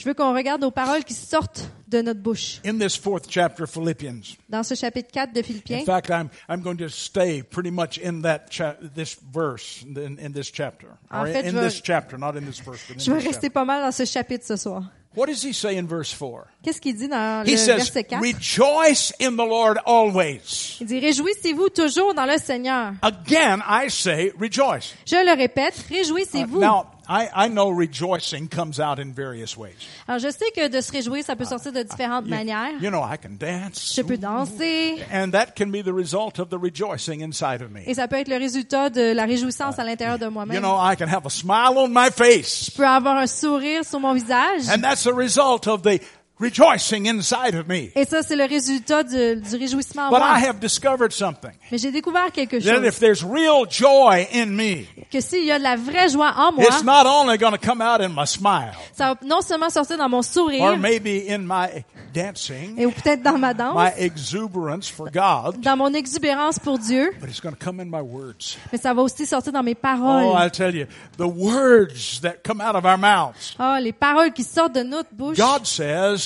veux 0.05 0.13
qu'on 0.13 0.33
regarde 0.33 0.63
aux 0.63 0.71
paroles 0.71 1.03
qui 1.03 1.13
sortent 1.13 1.69
de 1.89 2.01
notre 2.01 2.21
bouche. 2.21 2.61
In 2.65 2.77
this 2.77 2.95
fourth 2.97 3.25
chapter 3.29 3.63
of 3.63 3.69
Philippians. 3.69 4.37
Dans 4.47 4.63
ce 4.63 4.75
chapitre 4.75 5.09
4 5.11 5.33
de 5.33 5.39
In 5.39 5.43
Philippiens, 5.43 5.83
fact, 5.85 6.09
I'm, 6.09 6.29
I'm 6.47 6.61
going 6.61 6.77
to 6.77 6.87
stay 6.87 7.43
pretty 7.43 7.71
much 7.71 7.97
in 8.01 8.21
that 8.21 8.45
cha- 8.49 8.75
this 8.95 9.17
verse, 9.33 9.83
in, 9.85 10.17
in 10.17 10.31
this 10.31 10.49
chapter. 10.49 10.87
En 11.11 11.25
in, 11.25 11.33
fait, 11.33 11.39
in 11.41 11.51
je 11.51 11.57
vais- 11.57 11.67
this 11.67 11.81
chapter, 11.83 12.17
not 12.17 12.37
in 12.37 12.45
this 12.45 12.61
verse, 12.61 12.81
but 12.87 13.01
je 13.01 13.11
in 13.11 13.15
vais 13.15 13.19
this 13.19 13.27
rester 13.27 13.47
chapter. 13.47 13.49
pas 13.49 13.65
mal 13.65 13.81
dans 13.81 13.91
ce 13.91 14.05
chapitre 14.05 14.45
ce 14.45 14.55
soir. 14.55 14.83
What 15.15 15.27
does 15.27 15.43
he 15.43 15.53
say 15.53 15.77
in 15.77 15.85
verse 15.87 16.11
4? 16.11 16.47
Qu'est-ce 16.63 16.81
qu'il 16.81 16.95
dit 16.95 17.07
dans 17.07 17.43
He 17.45 17.51
le 17.51 17.57
says, 17.57 17.75
verset 17.77 18.03
4? 18.05 18.19
rejoice 18.21 19.11
in 19.21 19.35
the 19.35 19.45
Lord 19.45 19.77
always. 19.85 20.77
Il 20.81 20.87
dit, 20.87 20.99
réjouissez-vous 20.99 21.69
toujours 21.69 22.13
dans 22.13 22.25
le 22.25 22.37
Seigneur. 22.39 22.93
Again, 23.01 23.61
I 23.67 23.89
say 23.89 24.31
rejoice. 24.39 24.93
Je 25.05 25.15
le 25.23 25.35
répète, 25.37 25.75
Uh, 25.89 25.93
réjouissez-vous. 25.93 26.59
now, 26.59 26.87
I, 27.15 27.29
I 27.45 27.47
know 27.49 27.69
rejoicing 27.69 28.47
comes 28.49 28.79
out 28.79 28.97
in 28.97 29.11
various 29.13 29.55
ways. 29.55 29.75
Alors, 30.07 30.19
je 30.19 30.29
sais 30.31 30.49
que 30.55 30.67
de 30.67 30.81
se 30.81 30.91
réjouir, 30.91 31.23
ça 31.23 31.35
peut 31.35 31.45
sortir 31.45 31.71
de 31.71 31.83
différentes 31.83 32.25
You, 32.25 32.31
manières. 32.31 32.71
you 32.81 32.89
know, 32.89 33.03
I 33.03 33.17
can 33.21 33.37
dance. 33.39 33.93
Je 33.95 34.01
peux 34.01 34.17
danser. 34.17 34.95
And 35.13 35.29
that 35.31 35.53
can 35.55 35.67
be 35.67 35.83
the 35.83 35.93
result 35.93 36.39
of 36.39 36.49
the 36.49 36.57
rejoicing 36.59 37.21
inside 37.21 37.61
of 37.61 37.69
me. 37.71 37.81
Et 37.85 37.93
ça 37.93 38.07
peut 38.07 38.15
être 38.17 38.29
le 38.29 38.37
résultat 38.37 38.89
de 38.89 39.13
la 39.13 39.25
réjouissance 39.25 39.77
à 39.77 39.83
l'intérieur 39.83 40.17
de 40.17 40.25
You 40.25 40.31
moi-même. 40.31 40.59
know, 40.61 40.77
I 40.81 40.95
can 40.97 41.07
have 41.07 41.25
a 41.25 41.29
smile 41.29 41.77
on 41.77 41.89
my 41.89 42.09
face. 42.09 42.71
Je 42.71 42.71
peux 42.75 42.87
avoir 42.87 43.17
un 43.17 43.27
sourire 43.27 43.85
sur 43.85 43.99
mon 43.99 44.13
visage. 44.13 44.67
And 44.73 44.81
that's 44.81 45.05
a 45.05 45.13
result 45.13 45.67
of 45.67 45.81
the 45.83 45.99
rejoicing 46.39 47.07
inside 47.07 47.55
of 47.55 47.67
me. 47.67 47.91
Et 47.95 48.05
ça, 48.05 48.21
c'est 48.21 48.35
le 48.35 48.45
résultat 48.45 49.03
du, 49.03 49.35
du 49.41 49.55
réjouissement 49.55 50.07
en 50.07 50.09
But 50.09 50.19
moi. 50.19 50.37
I 50.39 50.43
have 50.45 50.59
discovered 50.59 51.11
something. 51.11 51.51
Mais 51.71 51.77
j'ai 51.77 51.91
découvert 51.91 52.31
quelque 52.31 52.57
That 52.57 52.79
if 52.83 52.93
chose. 52.95 52.99
there's 52.99 53.23
real 53.23 53.65
joy 53.69 54.27
in 54.33 54.47
me, 54.47 54.85
Que 55.11 55.21
s'il 55.21 55.45
y 55.45 55.51
a 55.51 55.57
de 55.59 55.63
la 55.63 55.75
vraie 55.75 56.09
joie 56.09 56.33
en 56.37 56.51
moi, 56.53 56.65
it's 56.65 56.83
not 56.83 57.05
only 57.05 57.37
going 57.37 57.51
to 57.53 57.57
come 57.57 57.81
out 57.81 58.01
in 58.01 58.09
my 58.09 58.25
smile 58.25 58.73
ça 58.93 59.13
va 59.13 59.15
non 59.25 59.41
seulement 59.41 59.69
sortir 59.69 59.97
dans 59.97 60.09
mon 60.09 60.17
or 60.17 60.23
sourire, 60.23 60.77
maybe 60.77 61.25
in 61.29 61.39
my 61.39 61.83
dancing, 62.13 62.75
et 62.77 62.85
ou 62.85 62.91
peut-être 62.91 63.21
dans 63.23 63.37
ma 63.37 63.53
danse, 63.53 63.75
my 63.75 63.91
exuberance 64.03 64.89
for 64.89 65.09
God, 65.11 65.59
dans 65.61 65.77
mon 65.77 65.93
exubérance 65.93 66.59
pour 66.59 66.77
Dieu, 66.79 67.11
but 67.21 67.29
it's 67.29 67.39
going 67.41 67.53
to 67.53 67.63
come 67.63 67.79
in 67.79 67.85
my 67.85 68.01
words. 68.01 68.57
mais 68.71 68.77
ça 68.79 68.93
va 68.93 69.01
aussi 69.01 69.25
sortir 69.25 69.51
dans 69.53 69.63
mes 69.63 69.73
Oh, 69.73 69.81
paroles. 69.81 70.35
I'll 70.37 70.51
tell 70.51 70.75
you, 70.75 70.85
the 71.17 71.27
words 71.27 72.19
that 72.21 72.43
come 72.43 72.61
out 72.61 72.75
of 72.75 72.85
our 72.85 72.97
mouths. 72.97 73.55
Ah, 73.59 73.79
les 73.81 73.91
paroles 73.93 74.31
qui 74.33 74.43
sortent 74.43 74.73
de 74.75 74.83
notre 74.83 75.09
bouche. 75.13 75.37
God 75.37 75.65
says 75.65 76.22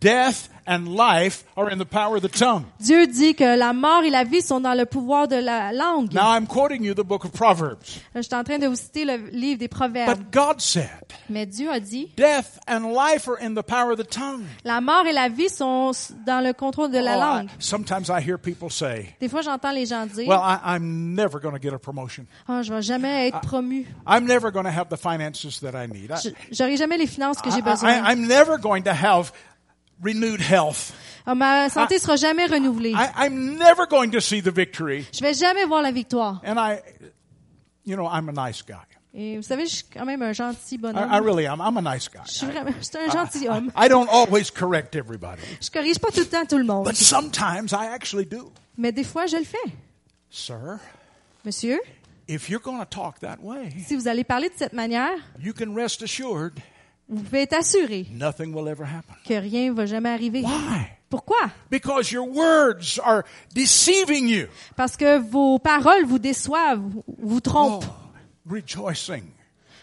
death 0.00 0.48
and 0.68 0.86
life 0.94 1.44
are 1.56 1.70
in 1.72 1.78
the 1.78 1.84
power 1.86 2.16
of 2.16 2.22
the 2.22 2.28
tongue. 2.30 2.64
Dieu 2.78 3.06
dit 3.06 3.34
que 3.34 3.56
la 3.56 3.72
mort 3.72 4.04
et 4.04 4.10
la 4.10 4.22
vie 4.24 4.42
sont 4.42 4.60
dans 4.60 4.74
le 4.74 4.84
pouvoir 4.86 5.26
de 5.26 5.36
la 5.36 5.72
langue. 5.72 6.12
Now 6.12 6.36
I'm 6.36 6.46
quoting 6.46 6.84
you 6.84 6.94
the 6.94 7.04
book 7.04 7.24
of 7.24 7.32
Proverbs. 7.32 8.00
Je 8.14 8.20
suis 8.22 8.34
en 8.34 8.44
train 8.44 8.58
de 8.58 8.66
vous 8.66 8.76
citer 8.76 9.04
le 9.04 9.16
livre 9.32 9.58
des 9.58 9.68
Proverbes. 9.68 10.18
But 10.18 10.30
God 10.30 10.60
said 10.60 10.90
Mais 11.30 11.46
Dieu 11.46 11.70
a 11.70 11.80
dit, 11.80 12.12
death 12.16 12.60
and 12.68 12.92
life 12.92 13.26
are 13.28 13.38
in 13.42 13.54
the 13.54 13.62
power 13.62 13.92
of 13.92 13.98
the 13.98 14.06
tongue. 14.08 14.44
la 14.64 14.80
mort 14.80 15.06
et 15.06 15.12
la 15.12 15.28
vie 15.28 15.48
sont 15.48 15.92
dans 16.26 16.44
le 16.44 16.52
contrôle 16.52 16.90
de 16.90 16.98
la 16.98 17.16
Oh, 17.16 17.18
I- 17.18 17.20
langue. 17.20 17.48
sometimes 17.58 18.10
I 18.10 18.20
hear 18.20 18.36
people 18.38 18.70
say, 18.70 19.14
Des 19.20 19.28
fois, 19.28 19.40
j'entends 19.42 19.72
les 19.72 19.86
gens 19.86 20.06
dire, 20.06 20.28
well, 20.28 20.38
I, 20.42 20.58
I'm 20.76 21.14
never 21.14 21.40
going 21.40 21.54
to 21.54 21.60
get 21.60 21.72
a 21.72 21.78
promotion. 21.78 22.26
Ah, 22.46 22.62
je 22.62 22.72
vais 22.72 22.82
jamais 22.82 23.28
être 23.28 23.40
promu. 23.40 23.86
I'm 24.06 24.26
never 24.26 24.50
going 24.52 24.64
to 24.64 24.70
have 24.70 24.88
the 24.90 24.96
finances 24.98 25.60
that 25.60 25.72
I 25.74 25.86
need. 25.88 26.10
I, 26.10 26.16
Je- 26.22 26.30
J'aurai 26.52 26.76
jamais 26.76 26.98
les 26.98 27.06
finances 27.06 27.40
que 27.40 27.50
j'ai 27.50 27.58
I, 27.58 27.62
besoin. 27.62 28.04
am 28.04 28.26
never 28.26 28.58
going 28.58 28.82
to 28.82 28.92
have 28.92 29.32
renewed 30.02 30.40
health. 30.40 30.92
Ah, 31.26 31.34
ma 31.34 31.68
santé 31.68 31.98
sera 31.98 32.16
jamais 32.16 32.46
renouvelée. 32.46 32.92
I, 32.94 33.26
I'm 33.26 33.58
never 33.58 33.86
going 33.86 34.10
to 34.12 34.20
see 34.20 34.40
the 34.40 34.50
victory. 34.50 35.06
Je 35.12 35.20
vais 35.20 35.34
jamais 35.34 35.64
voir 35.66 35.82
la 35.82 35.90
victoire. 35.92 36.40
And 36.44 36.58
I, 36.58 36.80
you 37.84 37.96
know, 37.96 38.06
I'm 38.06 38.28
a 38.28 38.32
nice 38.32 38.62
guy. 38.62 38.76
Et 39.14 39.36
vous 39.36 39.42
savez, 39.42 39.66
je 39.66 39.76
suis 39.76 39.84
quand 39.92 40.04
même 40.04 40.22
un 40.22 40.32
gentil 40.32 40.76
I, 40.76 40.78
bonhomme. 40.78 41.10
I 41.10 41.18
really 41.18 41.46
am. 41.46 41.60
I'm 41.60 41.76
a 41.76 41.82
nice 41.82 42.08
guy. 42.08 42.20
Je 42.26 42.32
suis 42.32 42.46
vraiment, 42.46 42.70
je 42.78 42.84
suis 42.84 42.98
un 42.98 43.10
gentil 43.10 43.48
homme. 43.48 43.72
I 43.76 43.88
don't 43.88 44.08
always 44.10 44.50
correct 44.50 44.94
everybody, 44.94 45.42
Je 45.60 45.70
corrige 45.70 45.98
pas 45.98 46.10
tout 46.10 46.20
le 46.20 46.26
temps 46.26 46.46
tout 46.46 46.58
le 46.58 46.64
monde. 46.64 46.84
but 46.86 46.96
sometimes 46.96 47.72
I 47.72 47.86
actually 47.92 48.26
do. 48.26 48.52
Mais 48.76 48.92
des 48.92 49.04
fois, 49.04 49.26
je 49.26 49.36
le 49.36 49.44
fais. 49.44 49.58
Sir, 50.30 50.78
Monsieur, 51.44 51.78
if 52.28 52.48
you're 52.48 52.60
going 52.62 52.78
to 52.78 52.84
talk 52.84 53.18
that 53.20 53.38
way, 53.42 53.72
si 53.86 53.96
vous 53.96 54.06
allez 54.08 54.24
parler 54.24 54.50
de 54.50 54.54
cette 54.56 54.74
manière, 54.74 55.10
you 55.40 55.52
can 55.52 55.74
rest 55.74 56.02
assured 56.02 56.52
vous 57.08 57.22
pouvez 57.22 57.42
être 57.42 57.54
assuré 57.54 58.06
nothing 58.12 58.52
will 58.54 58.68
ever 58.68 58.84
happen. 58.84 59.14
que 59.26 59.34
rien 59.34 59.72
va 59.72 59.86
jamais 59.86 60.10
arriver. 60.10 60.42
Why? 60.42 60.86
Pourquoi? 61.10 61.50
Because 61.70 62.10
your 62.12 62.28
words 62.28 63.00
are 63.02 63.22
deceiving 63.54 64.28
you. 64.28 64.46
Parce 64.76 64.94
que 64.96 65.18
vos 65.18 65.58
paroles 65.58 66.04
vous 66.04 66.18
déçoivent, 66.18 66.82
vous 67.18 67.36
Oh, 67.36 67.40
trompent. 67.40 67.84
rejoicing. 68.46 69.24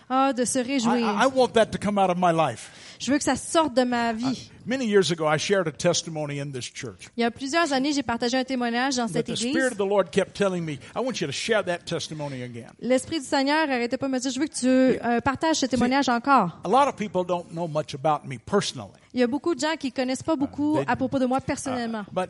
Ah, 0.08 0.34
de 0.34 0.46
se 0.46 0.60
réjouir. 0.60 0.98
I 1.00 1.26
I 1.26 1.28
want 1.34 1.50
that 1.54 1.66
to 1.68 1.80
come 1.80 1.98
out 1.98 2.12
of 2.12 2.18
my 2.20 2.32
life. 2.32 2.70
Je 3.00 3.12
veux 3.12 3.18
que 3.18 3.24
ça 3.24 3.36
sorte 3.36 3.74
de 3.74 3.84
ma 3.84 4.14
vie. 4.14 4.52
Many 4.68 4.88
years 4.88 5.12
ago, 5.12 5.28
I 5.28 5.38
shared 5.38 5.68
a 5.68 5.72
testimony 5.72 6.40
in 6.40 6.52
this 6.52 6.66
church. 6.66 7.08
Il 7.16 7.22
y 7.22 7.24
a 7.24 7.30
plusieurs 7.30 7.72
années, 7.72 7.94
j'ai 7.94 8.02
partagé 8.02 8.38
un 8.38 8.44
témoignage 8.44 8.96
dans 8.96 9.08
cette 9.08 9.28
the 9.28 9.32
église. 9.32 9.52
Spirit 9.52 9.72
of 9.74 9.78
the 9.78 9.88
Lord 9.88 10.10
kept 10.12 10.36
telling 10.36 10.66
me, 10.66 10.80
I 10.96 11.02
want 11.02 11.22
you 11.22 11.28
to 11.28 11.32
share 11.32 11.64
that 11.64 11.86
testimony 11.86 12.42
again. 12.42 12.72
L'Esprit 12.82 13.20
du 13.20 13.26
Seigneur 13.26 13.70
arrêtait 13.70 13.98
pas 13.98 14.08
de 14.08 14.12
me 14.14 14.20
dire, 14.20 14.32
je 14.32 14.40
veux 14.40 14.48
que 14.48 14.56
tu 14.56 14.68
euh, 14.68 15.22
partages 15.22 15.58
ce 15.58 15.68
témoignage 15.68 16.10
encore. 16.10 16.60
A 16.64 16.68
lot 16.68 16.88
of 16.90 16.96
people 16.96 17.24
don't 17.24 17.46
know 17.52 17.68
much 17.68 17.94
about 17.94 18.28
me 18.28 18.38
personally. 18.40 19.00
Il 19.14 19.20
y 19.20 19.24
a 19.24 19.28
beaucoup 19.28 19.54
de 19.54 19.60
gens 19.60 19.76
qui 19.80 19.92
connaissent 19.92 20.24
pas 20.24 20.36
beaucoup 20.36 20.80
à 20.88 20.96
propos 20.96 21.20
de 21.20 21.26
moi 21.28 21.40
personnellement. 21.42 22.04
But, 22.12 22.30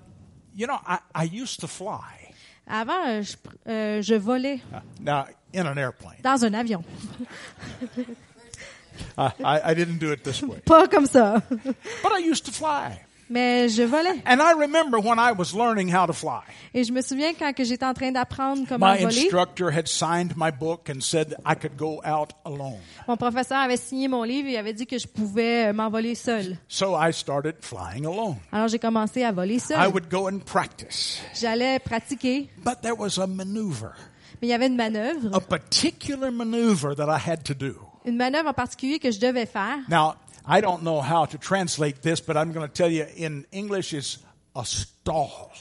you 0.55 0.67
know, 0.67 0.77
I, 0.87 0.97
I 1.15 1.41
used 1.41 1.61
to 1.61 1.67
fly 1.67 2.33
Avant, 2.67 3.07
euh, 3.07 3.21
je, 3.21 3.35
euh, 3.69 4.01
je 4.01 4.15
volais 4.15 4.55
uh, 4.73 4.77
now 4.99 5.23
in 5.53 5.65
an 5.67 5.77
airplane. 5.77 6.17
dans 6.23 6.43
un 6.43 6.53
avion. 6.53 6.83
I, 9.17 9.31
I, 9.43 9.71
I 9.71 9.73
didn't 9.75 9.99
do 9.99 10.11
it 10.11 10.23
this 10.23 10.41
way. 10.43 10.59
Pas 10.65 10.87
comme 10.87 11.05
ça. 11.07 11.41
But 11.49 12.11
I 12.13 12.19
used 12.19 12.45
to 12.45 12.51
fly. 12.51 12.99
Mais 13.27 13.69
je 13.69 13.81
volais. 13.81 14.21
And 14.27 14.39
I 14.39 14.53
remember 14.53 14.99
when 14.99 15.17
I 15.17 15.31
was 15.31 15.55
learning 15.55 15.89
how 15.91 16.05
to 16.05 16.13
fly. 16.13 16.41
Et 16.75 16.83
je 16.83 16.91
me 16.93 17.01
souviens 17.01 17.33
quand 17.33 17.53
que 17.55 17.63
j'étais 17.63 17.83
en 17.83 17.95
train 17.95 18.11
d'apprendre 18.11 18.67
comment 18.69 18.85
My 18.93 19.01
voler, 19.01 19.17
instructor 19.23 19.71
had 19.71 19.87
signed 19.87 20.33
my 20.37 20.51
book 20.51 20.91
and 20.91 21.01
said 21.01 21.33
I 21.43 21.55
could 21.55 21.75
go 21.75 22.03
out 22.05 22.33
alone. 22.45 22.77
mon 23.07 23.17
professeur 23.17 23.57
avait 23.57 23.77
signé 23.77 24.07
mon 24.07 24.21
livre 24.21 24.49
et 24.49 24.57
avait 24.59 24.73
dit 24.73 24.85
que 24.85 24.99
je 24.99 25.07
pouvais 25.07 25.69
euh, 25.69 25.73
m'envoler 25.73 26.13
seul. 26.13 26.55
So 26.67 26.95
I 26.95 27.11
started 27.11 27.55
flying 27.61 28.05
alone. 28.05 28.35
Alors 28.51 28.67
j'ai 28.67 28.77
commencé 28.77 29.23
à 29.23 29.31
voler 29.31 29.55
I 29.55 29.59
seul. 29.59 29.87
would 29.91 30.07
go 30.07 30.27
and 30.29 30.41
practice. 30.45 31.19
J'allais 31.33 31.79
pratiquer, 31.79 32.47
But 32.63 32.81
there 32.83 32.93
was 32.95 33.17
a 33.19 33.25
maneuver, 33.25 33.89
mais 34.39 34.49
il 34.49 34.51
y 34.51 34.53
avait 34.53 34.67
une 34.67 34.75
manœuvre, 34.77 35.35
a 35.35 35.39
particular 35.39 36.31
maneuver 36.31 36.93
that 36.95 37.07
I 37.09 37.17
had 37.17 37.43
to 37.45 37.55
do. 37.55 37.73
Une 38.05 38.17
manœuvre 38.17 38.49
en 38.49 38.53
particulier 38.53 38.99
que 38.99 39.11
je 39.11 39.19
devais 39.19 39.45
faire. 39.45 39.77
Now, 39.89 40.15
I 40.47 40.61
don't 40.61 40.81
know 40.83 41.01
how 41.01 41.25
to 41.25 41.37
translate 41.37 42.01
this, 42.01 42.21
but 42.21 42.35
I'm 42.35 42.51
going 42.53 42.67
to 42.67 42.73
tell 42.73 42.91
you 42.91 43.05
in 43.17 43.45
English 43.51 43.93
it's 43.93 44.19
a 44.55 44.63
stall. 44.63 45.51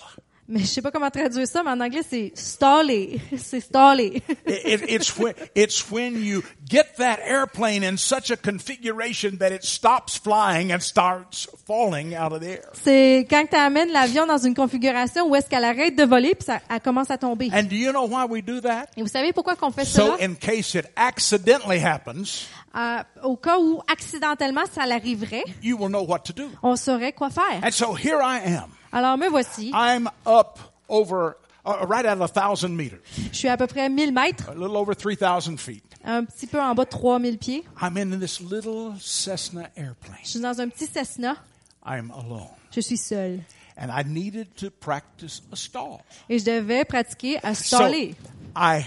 Mais 0.46 0.60
je 0.60 0.66
sais 0.66 0.82
pas 0.82 0.90
comment 0.90 1.08
traduire 1.10 1.46
ça, 1.48 1.62
mais 1.62 1.70
en 1.70 1.80
anglais 1.80 2.02
c'est 2.08 2.32
staller. 2.34 3.18
C'est 3.36 3.60
staller. 3.60 4.22
It, 4.46 4.82
it, 4.82 4.82
it's 4.90 5.16
when 5.18 5.32
it's 5.54 5.90
when 5.90 6.22
you 6.22 6.42
get 6.68 6.96
that 6.98 7.18
airplane 7.26 7.82
in 7.82 7.96
such 7.96 8.30
a 8.30 8.36
configuration 8.36 9.38
that 9.38 9.52
it 9.52 9.64
stops 9.64 10.18
flying 10.18 10.70
and 10.72 10.80
starts 10.80 11.48
falling 11.66 12.14
out 12.14 12.32
of 12.32 12.40
the 12.40 12.48
air. 12.58 12.70
C'est 12.74 13.26
quand 13.30 13.46
tu 13.48 13.56
amènes 13.56 13.90
l'avion 13.90 14.26
dans 14.26 14.36
une 14.38 14.54
configuration 14.54 15.26
où 15.28 15.34
est-ce 15.34 15.48
qu'elle 15.48 15.64
arrête 15.64 15.96
de 15.96 16.04
voler 16.04 16.34
puis 16.34 16.44
ça, 16.44 16.60
elle 16.70 16.80
commence 16.80 17.10
à 17.10 17.16
tomber. 17.16 17.48
And 17.54 17.62
do 17.64 17.76
you 17.76 17.90
know 17.92 18.06
why 18.06 18.26
we 18.28 18.42
do 18.44 18.60
that? 18.60 18.86
Et 18.98 19.02
vous 19.02 19.08
savez 19.08 19.32
pourquoi 19.32 19.56
qu'on 19.56 19.70
fait 19.70 19.84
So, 19.86 20.14
cela? 20.16 20.16
in 20.26 20.34
case 20.34 20.74
it 20.74 20.86
accidentally 20.96 21.78
happens, 21.82 22.48
Euh, 22.76 22.98
au 23.22 23.36
cas 23.36 23.56
où 23.60 23.80
accidentellement 23.90 24.64
ça 24.74 24.84
l'arriverait, 24.84 25.44
you 25.62 25.76
will 25.78 25.88
know 25.90 26.02
what 26.04 26.18
to 26.24 26.32
do. 26.32 26.50
on 26.60 26.74
saurait 26.74 27.12
quoi 27.12 27.30
faire. 27.30 27.60
And 27.62 27.70
so 27.70 27.94
here 27.94 28.18
I 28.20 28.40
am. 28.56 28.64
Alors 28.94 29.18
me 29.18 29.28
voici. 29.28 29.72
I'm 29.74 30.08
up 30.24 30.58
over 30.88 31.36
uh, 31.66 31.84
right 31.88 32.06
at 32.06 32.20
a 32.20 32.28
thousand 32.28 32.76
meters, 32.76 33.00
Je 33.32 33.36
suis 33.36 33.48
à 33.48 33.56
peu 33.56 33.66
près 33.66 33.88
1000 33.88 34.12
mètres, 34.12 34.48
a 34.50 34.54
little 34.54 34.76
over 34.76 34.94
three 34.94 35.16
thousand 35.16 35.56
feet. 35.58 35.82
un 36.04 36.24
petit 36.24 36.46
peu 36.46 36.60
en 36.60 36.74
bas 36.76 36.84
de 36.84 36.90
3000 36.90 37.38
pieds. 37.38 37.64
I'm 37.82 37.96
in 37.96 38.20
this 38.20 38.40
little 38.40 38.94
Cessna 39.00 39.68
airplane. 39.76 40.18
Je 40.22 40.28
suis 40.30 40.40
dans 40.40 40.60
un 40.60 40.68
petit 40.68 40.86
Cessna. 40.86 41.36
I'm 41.84 42.12
alone. 42.12 42.48
Je 42.70 42.80
suis 42.80 42.96
seule. 42.96 43.40
And 43.76 43.88
I 43.90 44.04
needed 44.06 44.54
to 44.58 44.70
practice 44.70 45.42
a 45.50 45.56
stall. 45.56 45.98
Et 46.28 46.38
je 46.38 46.44
devais 46.44 46.84
pratiquer 46.84 47.38
à 47.42 47.54
So 47.56 47.76
staller. 47.76 48.14
I 48.54 48.84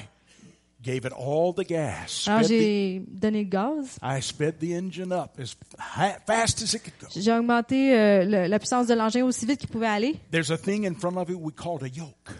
gave 0.88 1.06
it 1.06 1.14
all 1.14 1.54
the 1.54 1.68
gas. 1.68 2.26
Alors 2.28 2.42
the- 2.42 2.48
j'ai 2.48 3.02
donné 3.08 3.44
le 3.44 3.50
gaz. 3.50 3.98
I 4.02 4.22
sped 4.22 4.56
the 4.60 4.72
engine 4.72 5.12
up 5.12 5.32
as 5.40 5.56
fast 6.26 6.62
as 6.62 6.74
it 6.74 6.82
could 6.84 6.94
go. 7.02 7.08
J'ai 7.16 7.32
augmenté 7.32 7.94
euh, 7.98 8.24
le- 8.24 8.48
la 8.48 8.60
puissance 8.60 8.88
de 8.88 8.94
l'engin 8.94 9.24
aussi 9.26 9.46
vite 9.46 9.60
qu'il 9.60 9.70
pouvait 9.70 9.88
aller. 9.88 10.16
There's 10.32 10.52
a 10.52 10.58
thing 10.58 10.86
in 10.88 10.96
front 10.96 11.18
of 11.18 11.30
it 11.30 11.36
we 11.40 11.54
call 11.54 11.80
a 11.84 11.88
yoke. 11.88 12.32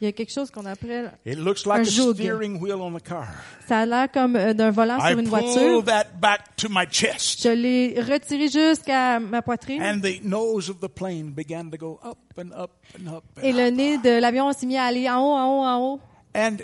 Il 0.00 0.06
y 0.06 0.08
a 0.08 0.12
quelque 0.12 0.32
chose 0.32 0.50
qu'on 0.50 0.66
appelle, 0.66 1.12
It 1.24 1.38
looks 1.38 1.64
like 1.64 1.78
Un 1.78 1.82
a 1.82 1.84
joug. 1.84 2.14
steering 2.14 2.60
wheel 2.60 2.74
on 2.74 2.94
a 2.96 3.00
car. 3.00 3.26
ça 3.66 3.78
a 3.78 3.86
l'air 3.86 4.10
comme 4.12 4.34
euh, 4.36 4.52
d'un 4.52 4.70
volant 4.70 4.98
I 4.98 5.10
sur 5.10 5.18
une 5.20 5.28
voiture. 5.28 5.84
that 5.84 6.06
back 6.20 6.56
to 6.56 6.68
my 6.68 6.84
chest. 6.90 7.42
Je 7.44 7.48
l'ai 7.50 7.94
retiré 8.02 8.48
jusqu'à 8.48 9.20
ma 9.20 9.40
poitrine. 9.40 9.80
And 9.80 10.00
the 10.00 10.20
nose 10.22 10.68
of 10.68 10.80
the 10.80 10.88
plane 10.88 11.30
began 11.30 11.70
to 11.70 11.78
go 11.78 12.00
up 12.04 12.18
and 12.36 12.50
up 12.60 12.72
and 12.98 13.06
up. 13.16 13.24
and 13.38 13.42
Et 13.44 13.52
le 13.52 13.68
up. 13.68 13.74
nez 13.74 13.98
de 13.98 14.20
l'avion 14.20 14.52
s'est 14.52 14.66
mis 14.66 14.76
à 14.76 14.84
aller 14.84 15.08
en 15.08 15.20
haut, 15.20 15.36
en 15.36 15.46
haut, 15.46 15.64
en 15.64 15.78
haut. 15.94 16.00
And 16.34 16.56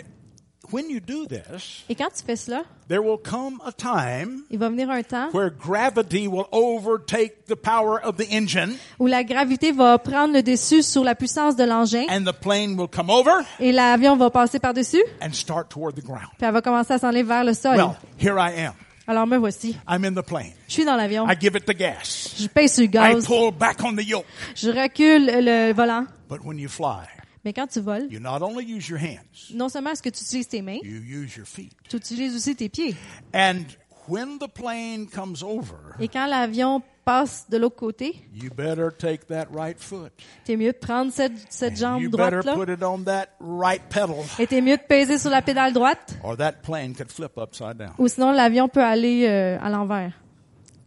when 0.71 0.89
you 0.89 0.99
do 0.99 1.25
this, 1.25 1.83
Et 1.89 1.95
quand 1.95 2.09
tu 2.15 2.23
fais 2.25 2.35
cela, 2.35 2.63
there 2.87 3.01
will 3.01 3.17
come 3.17 3.61
a 3.65 3.71
time 3.71 4.43
il 4.49 4.57
va 4.59 4.69
venir 4.69 4.89
un 4.89 5.03
temps 5.03 5.29
where 5.33 5.49
gravity 5.49 6.27
will 6.27 6.45
overtake 6.51 7.45
the 7.47 7.55
power 7.55 7.99
of 8.03 8.17
the 8.17 8.27
engine 8.31 8.75
où 8.99 9.07
la 9.07 9.23
gravité 9.23 9.71
va 9.71 9.97
prendre 9.97 10.33
le 10.33 10.43
dessus 10.43 10.83
sur 10.83 11.03
la 11.03 11.15
puissance 11.15 11.55
de 11.55 11.63
l'engin 11.63 12.05
and 12.09 12.23
the 12.25 12.33
plane 12.33 12.77
will 12.77 12.89
come 12.89 13.09
over 13.09 13.43
et 13.59 13.71
l'avion 13.71 14.15
va 14.17 14.29
passer 14.29 14.59
par-dessus, 14.59 15.03
and 15.21 15.33
start 15.33 15.69
toward 15.69 15.95
the 15.95 16.03
ground. 16.03 16.27
puis 16.37 16.47
elle 16.47 16.53
va 16.53 16.61
commencer 16.61 16.93
à 16.93 16.97
s'enlever 16.99 17.23
vers 17.23 17.43
le 17.43 17.53
sol. 17.53 17.75
Well, 17.75 17.95
here 18.19 18.37
I 18.37 18.65
am. 18.65 18.73
Alors 19.07 19.25
me 19.27 19.35
voici. 19.37 19.75
I'm 19.89 20.05
in 20.05 20.13
the 20.13 20.23
plane. 20.25 20.53
Je 20.67 20.73
suis 20.73 20.85
dans 20.85 20.95
l'avion. 20.95 21.27
I 21.27 21.35
give 21.39 21.55
it 21.57 21.65
the 21.65 21.75
gas. 21.75 22.35
Je 22.39 22.47
pèse 22.47 22.73
sur 22.73 22.83
le 22.83 22.87
I 22.87 22.91
gaz. 22.91 23.25
pull 23.25 23.51
back 23.51 23.83
on 23.83 23.95
the 23.95 24.07
yoke. 24.07 24.25
Je 24.55 24.69
recule 24.69 25.25
le 25.25 25.73
volant. 25.73 26.05
But 26.29 26.45
when 26.45 26.57
you 26.59 26.69
fly, 26.69 27.07
Mais 27.43 27.53
quand 27.53 27.67
tu 27.67 27.79
voles, 27.79 28.07
you 28.11 28.19
not 28.19 28.41
only 28.41 28.63
use 28.63 28.87
your 28.87 28.99
hands, 28.99 29.51
non 29.53 29.67
seulement 29.69 29.91
est-ce 29.91 30.03
que 30.03 30.09
tu 30.09 30.21
utilises 30.23 30.47
tes 30.47 30.61
mains, 30.61 30.79
you 30.83 31.01
use 31.01 31.35
your 31.35 31.47
feet. 31.47 31.71
tu 31.89 31.97
utilises 31.97 32.35
aussi 32.35 32.55
tes 32.55 32.69
pieds. 32.69 32.95
And 33.33 33.63
when 34.07 34.37
the 34.39 34.47
plane 34.47 35.07
comes 35.07 35.41
over, 35.43 35.95
Et 35.99 36.07
quand 36.07 36.27
l'avion 36.27 36.83
passe 37.03 37.47
de 37.49 37.57
l'autre 37.57 37.77
côté, 37.77 38.15
you 38.35 38.51
better 38.55 38.89
take 38.95 39.25
that 39.25 39.47
right 39.51 39.79
foot. 39.79 40.11
t'es 40.45 40.55
mieux 40.55 40.71
de 40.71 40.77
prendre 40.77 41.11
cette, 41.11 41.33
cette 41.49 41.75
jambe 41.77 41.99
You 42.03 42.11
better 42.11 42.41
put 42.53 42.69
it 42.71 42.83
on 42.83 42.99
that 43.05 43.29
right 43.39 43.81
pedal, 43.89 44.23
Et 44.37 44.45
t'es 44.45 44.61
mieux 44.61 44.77
de 44.77 44.83
peser 44.87 45.17
sur 45.17 45.31
la 45.31 45.41
pédale 45.41 45.73
droite. 45.73 46.15
or 46.23 46.37
that 46.37 46.61
plane 46.61 46.93
could 46.93 47.09
flip 47.11 47.31
upside 47.37 47.77
down. 47.77 47.93
Ou 47.97 48.07
sinon, 48.07 48.31
l'avion 48.33 48.67
peut 48.69 48.83
aller 48.83 49.25
euh, 49.27 49.57
à 49.59 49.69
l'envers. 49.71 50.13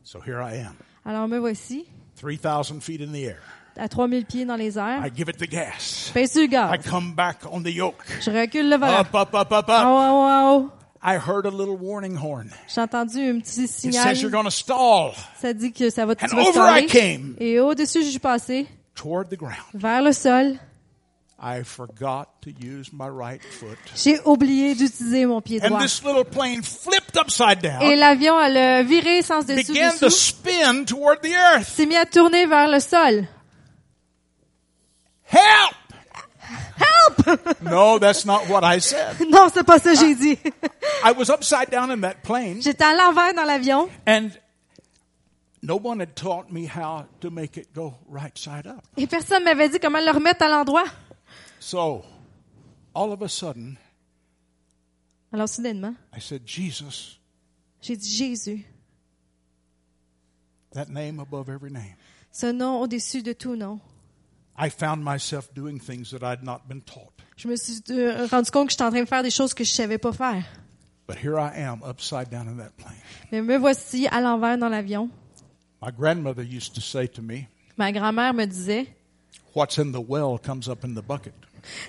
So 0.04 0.20
here 0.24 0.40
I 0.40 0.60
am, 0.60 0.74
Alors 1.04 1.26
me 1.26 1.38
voici, 1.38 1.84
3,000 2.20 2.80
feet 2.80 3.00
in 3.00 3.10
the 3.12 3.24
air. 3.24 3.40
À 3.76 3.88
3000 3.88 4.24
pieds 4.26 4.44
dans 4.44 4.56
les 4.56 4.78
airs. 4.78 5.04
I 5.04 5.10
give 5.14 5.28
it 5.28 5.36
the 5.38 5.48
gas. 5.50 6.10
Sur 6.14 6.40
le 6.40 6.44
I 6.44 6.48
gaz. 6.48 6.78
come 6.88 7.14
back 7.14 7.38
on 7.50 7.62
the 7.62 7.74
yoke. 7.74 8.02
Je 8.20 8.30
recule 8.30 8.68
le 8.68 8.76
volant. 8.76 9.00
Up, 9.00 9.14
up, 9.14 9.34
up, 9.34 9.52
up, 9.52 9.68
up. 9.68 10.70
I 11.06 11.16
heard 11.18 11.44
a 11.44 11.50
little 11.50 11.76
warning 11.76 12.16
horn. 12.16 12.50
J'ai 12.66 12.80
entendu 12.80 13.18
un 13.28 13.38
petit 13.40 13.64
It 13.64 13.68
signal. 13.70 14.02
says 14.04 14.22
you're 14.22 14.30
going 14.30 14.44
to 14.44 14.50
stall 14.50 15.12
Ça 15.40 15.52
dit 15.52 15.70
que 15.72 15.90
ça 15.90 16.06
va, 16.06 16.14
tu 16.14 16.24
And 16.24 16.38
over 16.38 16.78
I 16.80 16.86
came. 16.86 17.36
Et 17.38 17.60
au-dessus, 17.60 18.02
je 18.04 18.08
suis 18.08 18.18
passé 18.18 18.66
toward 18.94 19.28
the 19.28 19.36
ground. 19.36 19.54
vers 19.74 20.00
le 20.02 20.12
sol. 20.12 20.56
I 21.38 21.62
forgot 21.62 22.26
to 22.40 22.50
use 22.58 22.90
my 22.90 23.08
right 23.10 23.42
foot. 23.42 23.76
J'ai 23.96 24.18
oublié 24.24 24.74
d'utiliser 24.74 25.26
mon 25.26 25.42
pied 25.42 25.60
And 25.62 25.68
droit. 25.68 25.80
this 25.82 26.02
little 26.02 26.24
plane 26.24 26.62
flipped 26.62 27.18
upside 27.18 27.58
Et 27.62 27.68
down, 27.68 27.98
l'avion, 27.98 28.40
elle 28.40 28.56
a 28.56 28.82
viré 28.82 29.20
sens 29.20 29.44
dessus 29.44 29.72
began 29.72 29.90
to 29.98 30.06
dessous. 30.06 30.10
spin 30.38 30.84
toward 30.86 31.20
the 31.20 31.34
earth. 31.34 31.66
S'est 31.68 31.84
mis 31.84 31.96
à 31.96 32.06
tourner 32.06 32.46
vers 32.46 32.68
le 32.68 32.80
sol. 32.80 33.26
Help! 35.34 35.74
Help! 36.76 37.62
No, 37.62 37.98
that's 37.98 38.24
not 38.24 38.48
what 38.48 38.62
I 38.64 38.78
said. 38.80 39.16
non, 39.28 39.48
c'est 39.52 39.64
pas 39.64 39.78
ça 39.78 39.92
que 39.92 39.98
j'ai 39.98 40.14
dit. 40.14 40.38
I 41.04 41.12
was 41.12 41.30
upside 41.30 41.70
down 41.70 41.90
in 41.90 42.00
that 42.02 42.22
plane, 42.22 42.60
J'étais 42.62 42.84
à 42.84 42.94
l'envers 42.94 43.34
dans 43.34 43.44
l'avion. 43.44 43.88
and 44.06 44.30
no 45.62 45.76
one 45.76 46.00
had 46.00 46.14
taught 46.14 46.50
me 46.52 46.66
how 46.66 47.06
to 47.20 47.30
make 47.30 47.56
it 47.56 47.72
go 47.74 47.94
right 48.08 48.36
side 48.38 48.66
up. 48.66 48.84
Et 48.96 49.06
personne 49.06 49.44
m'avait 49.44 49.68
dit 49.70 49.78
comment 49.80 50.00
le 50.00 50.10
remettre 50.12 50.42
à 50.44 50.48
l'endroit. 50.48 50.84
So, 51.60 52.04
all 52.94 53.10
of 53.12 53.22
a 53.22 53.28
sudden, 53.28 53.76
Alors 55.32 55.48
soudainement, 55.48 55.94
I 56.16 56.20
said, 56.20 56.42
Jesus, 56.46 57.18
j'ai 57.80 57.96
dit 57.96 58.14
Jésus, 58.16 58.64
that 60.74 60.88
name 60.90 61.18
above 61.20 61.48
every 61.48 61.70
name. 61.72 61.96
ce 62.30 62.46
nom 62.52 62.80
au-dessus 62.82 63.22
de 63.22 63.32
tout 63.32 63.56
nom. 63.56 63.80
I 64.56 64.70
found 64.70 65.02
myself 65.02 65.48
doing 65.54 65.80
things 65.80 66.10
that 66.12 66.22
I'd 66.22 66.42
not 66.44 66.60
been 66.68 66.80
taught. 66.82 67.12
Je 67.36 67.48
me 67.48 67.56
suis 67.56 67.82
euh, 67.90 68.26
rendu 68.30 68.50
compte 68.50 68.66
que 68.68 68.72
j'étais 68.72 68.84
en 68.84 68.90
train 68.90 69.02
de 69.02 69.08
faire 69.08 69.22
des 69.22 69.30
choses 69.30 69.52
que 69.54 69.64
je 69.64 69.70
savais 69.70 69.98
pas 69.98 70.12
faire. 70.12 70.44
But 71.08 71.18
here 71.22 71.38
I 71.38 71.50
am, 71.60 71.80
upside 71.82 72.30
down 72.30 72.48
in 72.48 72.56
that 72.58 72.70
plane. 72.78 72.96
Mais 73.32 73.42
me 73.42 73.56
voici 73.58 74.06
à 74.10 74.20
l'envers 74.20 74.56
dans 74.56 74.68
l'avion. 74.68 75.10
My 75.82 75.90
grandmother 75.92 76.42
used 76.42 76.74
to 76.74 76.80
say 76.80 77.06
to 77.08 77.20
me, 77.22 77.46
Ma 77.76 77.90
grand-mère 77.92 78.32
me 78.32 78.46
disait, 78.46 78.86
What's 79.54 79.78
in 79.78 79.92
the 79.92 80.00
well 80.00 80.38
comes 80.38 80.68
up 80.68 80.84
in 80.84 80.94
the 80.94 81.02
bucket. 81.04 81.34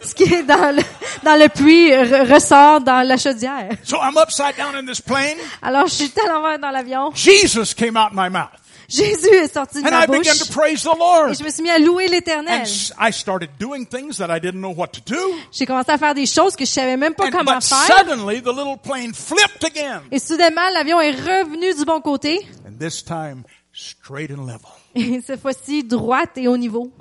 ce 0.01 0.13
qui 0.15 0.23
est 0.23 0.43
dans 0.43 0.75
le, 0.75 0.82
dans 1.23 1.36
le 1.39 1.47
puits 1.49 1.91
re- 1.91 2.34
ressort 2.34 2.82
dans 2.82 3.08
la 3.08 3.17
chaudière. 3.17 3.69
So 3.84 3.97
I'm 4.01 4.17
upside 4.17 4.56
down 4.58 4.75
in 4.75 4.86
this 4.86 4.99
plane. 5.01 5.38
Alors, 5.62 5.88
je 5.88 5.93
suis 5.93 6.12
à 6.25 6.28
l'envers 6.34 6.60
dans 6.60 6.71
l'avion. 6.71 7.12
Jesus 7.13 7.73
came 7.75 7.95
out 7.95 8.12
my 8.13 8.30
mouth. 8.30 8.49
Jésus 8.88 9.28
est 9.34 9.54
sorti 9.54 9.82
de 9.82 9.88
And 9.88 9.91
ma 9.91 10.04
I 10.04 10.08
began 10.08 10.19
bouche. 10.21 10.39
to 10.48 10.54
praise 10.54 10.84
the 10.84 10.98
Lord. 10.98 11.30
Et 11.32 11.34
je 11.36 11.43
me 11.43 11.50
suis 11.50 11.63
mis 11.63 11.69
à 11.69 11.80
louer 11.80 12.08
l'éternel. 12.08 12.60
And 12.62 12.63
s- 12.63 12.93
I 13.00 13.12
started 13.12 13.50
doing 13.60 13.86
things 13.86 14.17
that 14.17 14.36
I 14.36 14.39
didn't 14.39 14.60
know 14.60 14.74
what 14.76 14.88
to 14.89 15.02
do. 15.06 15.17
J'ai 15.52 15.65
commencé 15.65 15.91
à 15.91 15.98
faire 15.98 16.13
des 16.13 16.26
choses 16.26 16.56
que 16.56 16.65
je 16.65 16.69
savais 16.71 16.98
même 16.98 17.13
pas 17.15 17.28
And, 17.28 17.32
comment 17.32 17.60
faire. 17.62 17.98
suddenly 17.98 18.41
the 18.41 18.48
little 18.48 18.78
plane 18.82 19.13
flipped 19.13 19.63
again. 19.63 20.02
Et 20.12 20.19
soudainement, 20.19 20.69
l'avion 20.74 21.00
est 21.02 21.12
revenu 21.12 21.74
du 21.74 21.86
bon 21.86 22.00
côté. 22.02 22.45
And 22.67 22.78
this 22.80 23.04
time 23.04 23.43
straight 23.74 24.32
and 24.32 24.45
level. 24.45 24.69
Et 24.95 25.21
cette 25.26 25.41
fois-ci, 25.41 25.84
droite 25.84 26.32
et 26.38 26.48
au 26.48 26.56
niveau. 26.58 26.91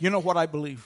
You 0.00 0.10
know 0.10 0.20
what 0.20 0.42
I 0.42 0.46
believe? 0.46 0.80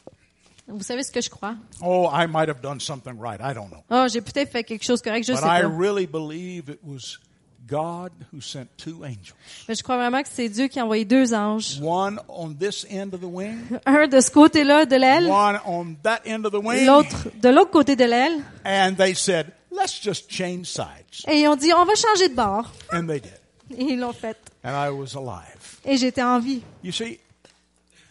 Vous 0.66 0.82
savez 0.82 1.02
ce 1.02 1.12
que 1.12 1.20
je 1.20 1.28
crois? 1.28 1.54
Oh, 1.82 2.08
I 2.12 2.26
might 2.26 2.48
have 2.48 2.60
done 2.62 2.80
something 2.80 3.18
right. 3.20 3.38
I 3.40 3.52
don't 3.54 3.68
know. 3.70 3.82
Oh, 3.90 4.06
j'ai 4.10 4.20
peut-être 4.22 4.50
fait 4.50 4.64
quelque 4.64 4.82
chose 4.84 5.02
correct, 5.02 5.26
je 5.26 5.32
But 5.32 5.40
sais 5.42 5.46
I 5.46 5.62
pas. 5.62 5.68
really 5.68 6.06
believe 6.06 6.70
it 6.70 6.78
was 6.82 7.18
God 7.66 8.12
who 8.32 8.40
sent 8.40 8.66
two 8.76 9.04
angels. 9.04 9.34
Mais 9.68 9.74
je 9.74 9.82
crois 9.82 9.96
vraiment 9.96 10.22
que 10.22 10.28
c'est 10.30 10.48
Dieu 10.48 10.68
qui 10.68 10.78
a 10.78 10.84
envoyé 10.84 11.04
deux 11.04 11.32
anges. 11.34 11.80
One 11.82 12.20
on 12.28 12.52
this 12.52 12.86
end 12.90 13.10
of 13.14 13.20
the 13.20 13.24
wing, 13.30 13.58
Un 13.86 14.06
de 14.06 14.20
ce 14.20 14.30
côté-là 14.30 14.84
de 14.86 14.96
l'aile, 14.96 15.26
one 15.26 15.58
on 15.66 15.94
that 16.02 16.20
end 16.26 16.44
of 16.44 16.52
the 16.52 16.62
wing. 16.64 16.84
l'autre 16.86 17.28
de 17.40 17.48
l'autre 17.48 17.70
côté 17.70 17.96
de 17.96 18.04
l'aile. 18.04 18.42
And 18.64 18.94
they 18.96 19.14
said, 19.14 19.52
let's 19.70 20.00
just 20.02 20.30
change 20.30 20.66
sides. 20.66 21.24
Et 21.28 21.40
ils 21.40 21.48
ont 21.48 21.56
dit, 21.56 21.72
on 21.72 21.84
va 21.84 21.94
changer 21.94 22.28
de 22.28 22.34
bord. 22.34 22.70
And 22.92 23.06
they 23.06 23.20
did. 23.20 23.40
Et 23.78 23.84
ils 23.92 23.98
l'ont 23.98 24.12
fait. 24.12 24.36
And 24.62 24.70
I 24.72 24.90
was 24.90 25.16
alive. 25.16 25.78
Et 25.84 25.96
j'étais 25.96 26.22
en 26.22 26.38
vie. 26.38 26.62
You 26.82 26.92
see, 26.92 27.18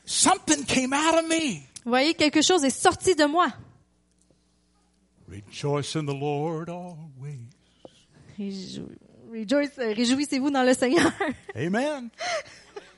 something 0.06 0.66
came 0.66 0.94
out 0.94 1.16
of 1.20 1.28
me. 1.30 1.60
Vous 1.86 1.92
voyez, 1.92 2.14
quelque 2.16 2.42
chose 2.42 2.64
est 2.64 2.70
sorti 2.72 3.14
de 3.16 3.26
moi. 3.26 3.48
Rejoice 5.30 5.96
in 5.96 6.06
the 6.06 6.14
Lord 6.14 6.70
always. 6.70 7.48
Réjou- 8.38 8.90
Rejoice, 9.34 9.72
euh, 9.80 9.94
réjouissez-vous 9.94 10.52
dans 10.52 10.64
le 10.64 10.74
Seigneur. 10.74 11.12
Amen. 11.56 12.10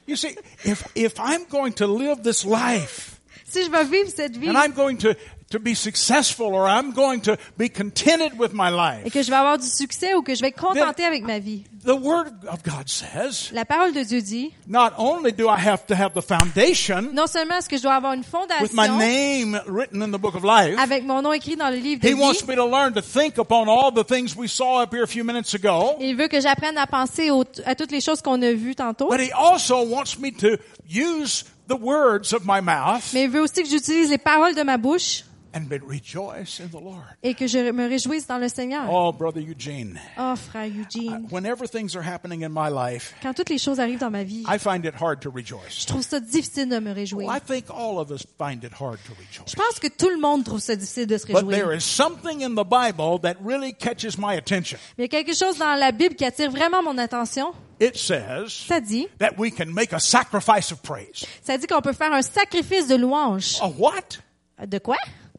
You 0.07 0.15
see, 0.15 0.35
if, 0.65 0.83
if 0.95 1.13
I'm 1.17 1.45
going 1.49 1.71
to 1.73 1.87
live 1.87 2.21
this 2.21 2.43
life 2.43 3.15
si 3.55 3.63
je 3.63 3.71
vais 3.71 3.83
vivre 3.85 4.09
cette 4.09 4.37
vie 4.37 4.49
and 4.49 4.57
I'm 4.57 4.73
going 4.73 4.97
to, 4.97 5.15
to 5.55 5.59
be 5.63 5.73
successful 5.75 6.47
or 6.53 6.67
I'm 6.67 6.91
going 6.91 7.21
to 7.21 7.37
be 7.57 7.69
contented 7.69 8.37
with 8.37 8.53
my 8.53 8.67
et 8.69 9.03
life, 9.03 9.13
que 9.13 9.21
je 9.23 9.29
vais 9.29 9.37
avoir 9.37 9.57
du 9.57 9.67
succès 9.67 10.13
ou 10.15 10.21
que 10.21 10.35
je 10.35 10.41
vais 10.41 10.49
être 10.49 10.59
contenté 10.61 11.03
avec 11.05 11.23
ma 11.23 11.39
vie, 11.39 11.63
the 11.85 11.95
Word 11.95 12.33
of 12.51 12.63
God 12.63 12.87
says, 12.89 13.51
la 13.53 13.63
parole 13.65 13.93
de 13.93 14.03
Dieu 14.03 14.21
dit, 14.21 14.51
not 14.67 14.91
only 14.97 15.31
do 15.31 15.47
I 15.47 15.57
have 15.57 15.85
to 15.87 15.95
have 15.95 16.13
the 16.13 16.21
foundation 16.21 17.09
non 17.13 17.27
seulement 17.27 17.57
est-ce 17.57 17.69
que 17.69 17.77
je 17.77 17.83
dois 17.83 17.93
avoir 17.95 18.13
une 18.13 18.21
with 18.61 18.73
my 18.73 18.87
fondation 18.87 18.97
name 18.97 19.61
written 19.67 20.01
in 20.01 20.11
the 20.11 20.19
book 20.19 20.35
of 20.35 20.43
life, 20.43 20.77
avec 20.79 21.05
mon 21.05 21.21
nom 21.21 21.31
écrit 21.33 21.55
dans 21.55 21.69
le 21.69 21.77
livre 21.77 22.01
de 22.01 22.07
He 22.07 22.13
wants 22.13 22.41
vie, 22.41 22.47
me 22.49 22.55
to 22.55 22.65
learn 22.67 22.93
to 22.93 23.01
think 23.01 23.37
upon 23.37 23.67
all 23.67 23.91
the 23.91 24.05
things 24.05 24.35
we 24.35 24.47
saw 24.49 24.81
up 24.81 24.93
here 24.93 25.03
a 25.03 25.07
few 25.07 25.23
minutes 25.23 25.53
ago. 25.53 25.95
il 25.99 26.15
veut 26.15 26.27
que 26.27 26.41
j'apprenne 26.41 26.77
à 26.77 26.87
penser 26.87 27.29
au- 27.31 27.45
à 27.65 27.75
toutes 27.75 27.91
les 27.91 28.01
choses 28.01 28.21
qu'on 28.21 28.41
a 28.41 28.51
vues 28.53 28.75
tantôt, 28.75 29.07
But 29.09 29.21
he 29.21 29.31
also 29.31 29.83
wants 29.83 30.17
me 30.19 30.31
to 30.31 30.57
use 30.89 31.45
the 31.67 31.77
words 31.79 32.33
of 32.33 32.43
my 32.45 32.61
mouth 32.61 33.11
mais 33.13 33.23
il 33.23 33.29
veut 33.29 33.41
aussi 33.41 33.63
que 33.63 33.69
j'utilise 33.69 34.09
les 34.09 34.17
paroles 34.17 34.53
de 34.55 34.61
ma 34.63 34.77
bouche 34.77 35.23
and 35.55 35.61
be 35.69 35.79
rejoice 35.87 36.59
in 36.59 36.67
the 36.67 36.81
Lord. 36.81 37.03
et 37.23 37.33
que 37.33 37.47
je 37.47 37.71
me 37.71 37.87
réjouisse 37.87 38.27
dans 38.27 38.37
le 38.37 38.49
Seigneur. 38.49 38.85
Oh, 38.91 39.11
brother 39.11 39.41
Eugene, 39.41 39.99
Oh, 40.19 40.35
frère 40.35 40.67
Eugene, 40.67 41.27
whenever 41.31 41.67
things 41.67 41.95
are 41.95 42.03
happening 42.05 42.43
in 42.43 42.49
my 42.49 42.69
life, 42.69 43.13
quand 43.23 43.33
toutes 43.33 43.49
les 43.49 43.57
choses 43.57 43.79
arrivent 43.79 43.99
dans 43.99 44.11
ma 44.11 44.23
vie, 44.23 44.43
I 44.47 44.59
find 44.59 44.85
it 44.85 44.93
hard 45.01 45.19
to 45.21 45.31
je 45.31 45.35
rejoice. 45.35 45.85
trouve 45.87 46.03
ça 46.03 46.19
difficile 46.19 46.69
de 46.69 46.79
me 46.79 46.91
réjouir. 46.91 47.27
Well, 47.27 47.35
I 47.37 47.39
think 47.39 47.65
all 47.69 47.97
of 47.99 48.11
us 48.11 48.25
find 48.37 48.63
it 48.63 48.73
hard 48.79 48.99
to 49.05 49.13
Je 49.47 49.55
pense 49.55 49.79
que 49.79 49.87
tout 49.87 50.09
le 50.09 50.19
monde 50.19 50.43
trouve 50.43 50.59
ça 50.59 50.75
difficile 50.75 51.07
de 51.07 51.17
se 51.17 51.25
But 51.27 51.47
there 51.49 51.65
réjouir. 51.67 51.77
is 51.77 51.81
something 51.83 52.41
in 52.41 52.55
the 52.55 52.65
Bible 52.65 53.19
that 53.21 53.35
really 53.43 53.73
catches 53.73 54.17
my 54.17 54.35
attention. 54.35 54.77
Mais 54.97 55.05
il 55.05 55.13
y 55.13 55.15
a 55.15 55.23
quelque 55.23 55.35
chose 55.35 55.57
dans 55.57 55.75
la 55.75 55.91
Bible 55.91 56.15
qui 56.15 56.25
attire 56.25 56.51
vraiment 56.51 56.83
mon 56.83 56.97
attention. 56.97 57.53
It 57.79 57.95
says 57.97 58.49
Ça 58.67 58.79
dit, 58.79 59.07
that 59.19 59.31
we 59.37 59.51
can 59.53 59.65
make 59.67 59.91
a 59.93 59.99
sacrifice 59.99 60.71
of 60.71 60.81
praise. 60.81 61.25
ça 61.43 61.57
dit 61.57 61.67
qu'on 61.67 61.81
peut 61.81 61.93
faire 61.93 62.13
un 62.13 62.21
sacrifice 62.21 62.87
de 62.87 62.95
louange. 62.95 63.57
A 63.61 63.67
what? 63.67 64.19
De 64.67 64.77
quoi? 64.79 64.95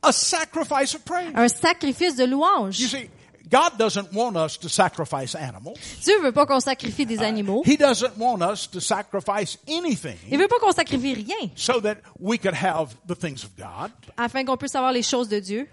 A 0.06 0.12
sacrifice 0.12 0.94
of 0.94 1.04
praise. 1.04 1.32
Un 1.34 1.48
sacrifice 1.48 2.14
de 2.16 2.24
louange. 2.24 2.78
You 2.78 2.86
see, 2.86 3.10
God 3.50 3.78
doesn't 3.78 4.12
want 4.12 4.36
us 4.36 4.58
to 4.58 4.68
sacrifice 4.68 5.34
animals. 5.36 5.78
Dieu 6.04 6.20
veut 6.20 6.32
pas 6.32 6.46
qu'on 6.46 6.60
sacrifie 6.60 7.06
des 7.06 7.20
animaux. 7.20 7.62
He 7.64 7.76
doesn't 7.76 8.16
want 8.18 8.42
us 8.42 8.68
to 8.70 8.80
sacrifice 8.80 9.56
anything 9.68 10.16
Il 10.30 10.38
veut 10.38 10.48
pas 10.48 10.58
qu'on 10.60 10.72
sacrifie 10.72 11.14
rien 11.14 11.50
so 11.54 11.80
that 11.80 11.96
we 12.20 12.38
could 12.38 12.54
have 12.54 12.94
the 13.06 13.14
things 13.14 13.44
of 13.44 13.50
God. 13.56 13.90
afin 14.16 14.44
qu'on 14.44 14.56
puisse 14.56 14.74
avoir 14.74 14.92
les 14.92 15.02
choses 15.02 15.28
de 15.28 15.38
Dieu. 15.40 15.68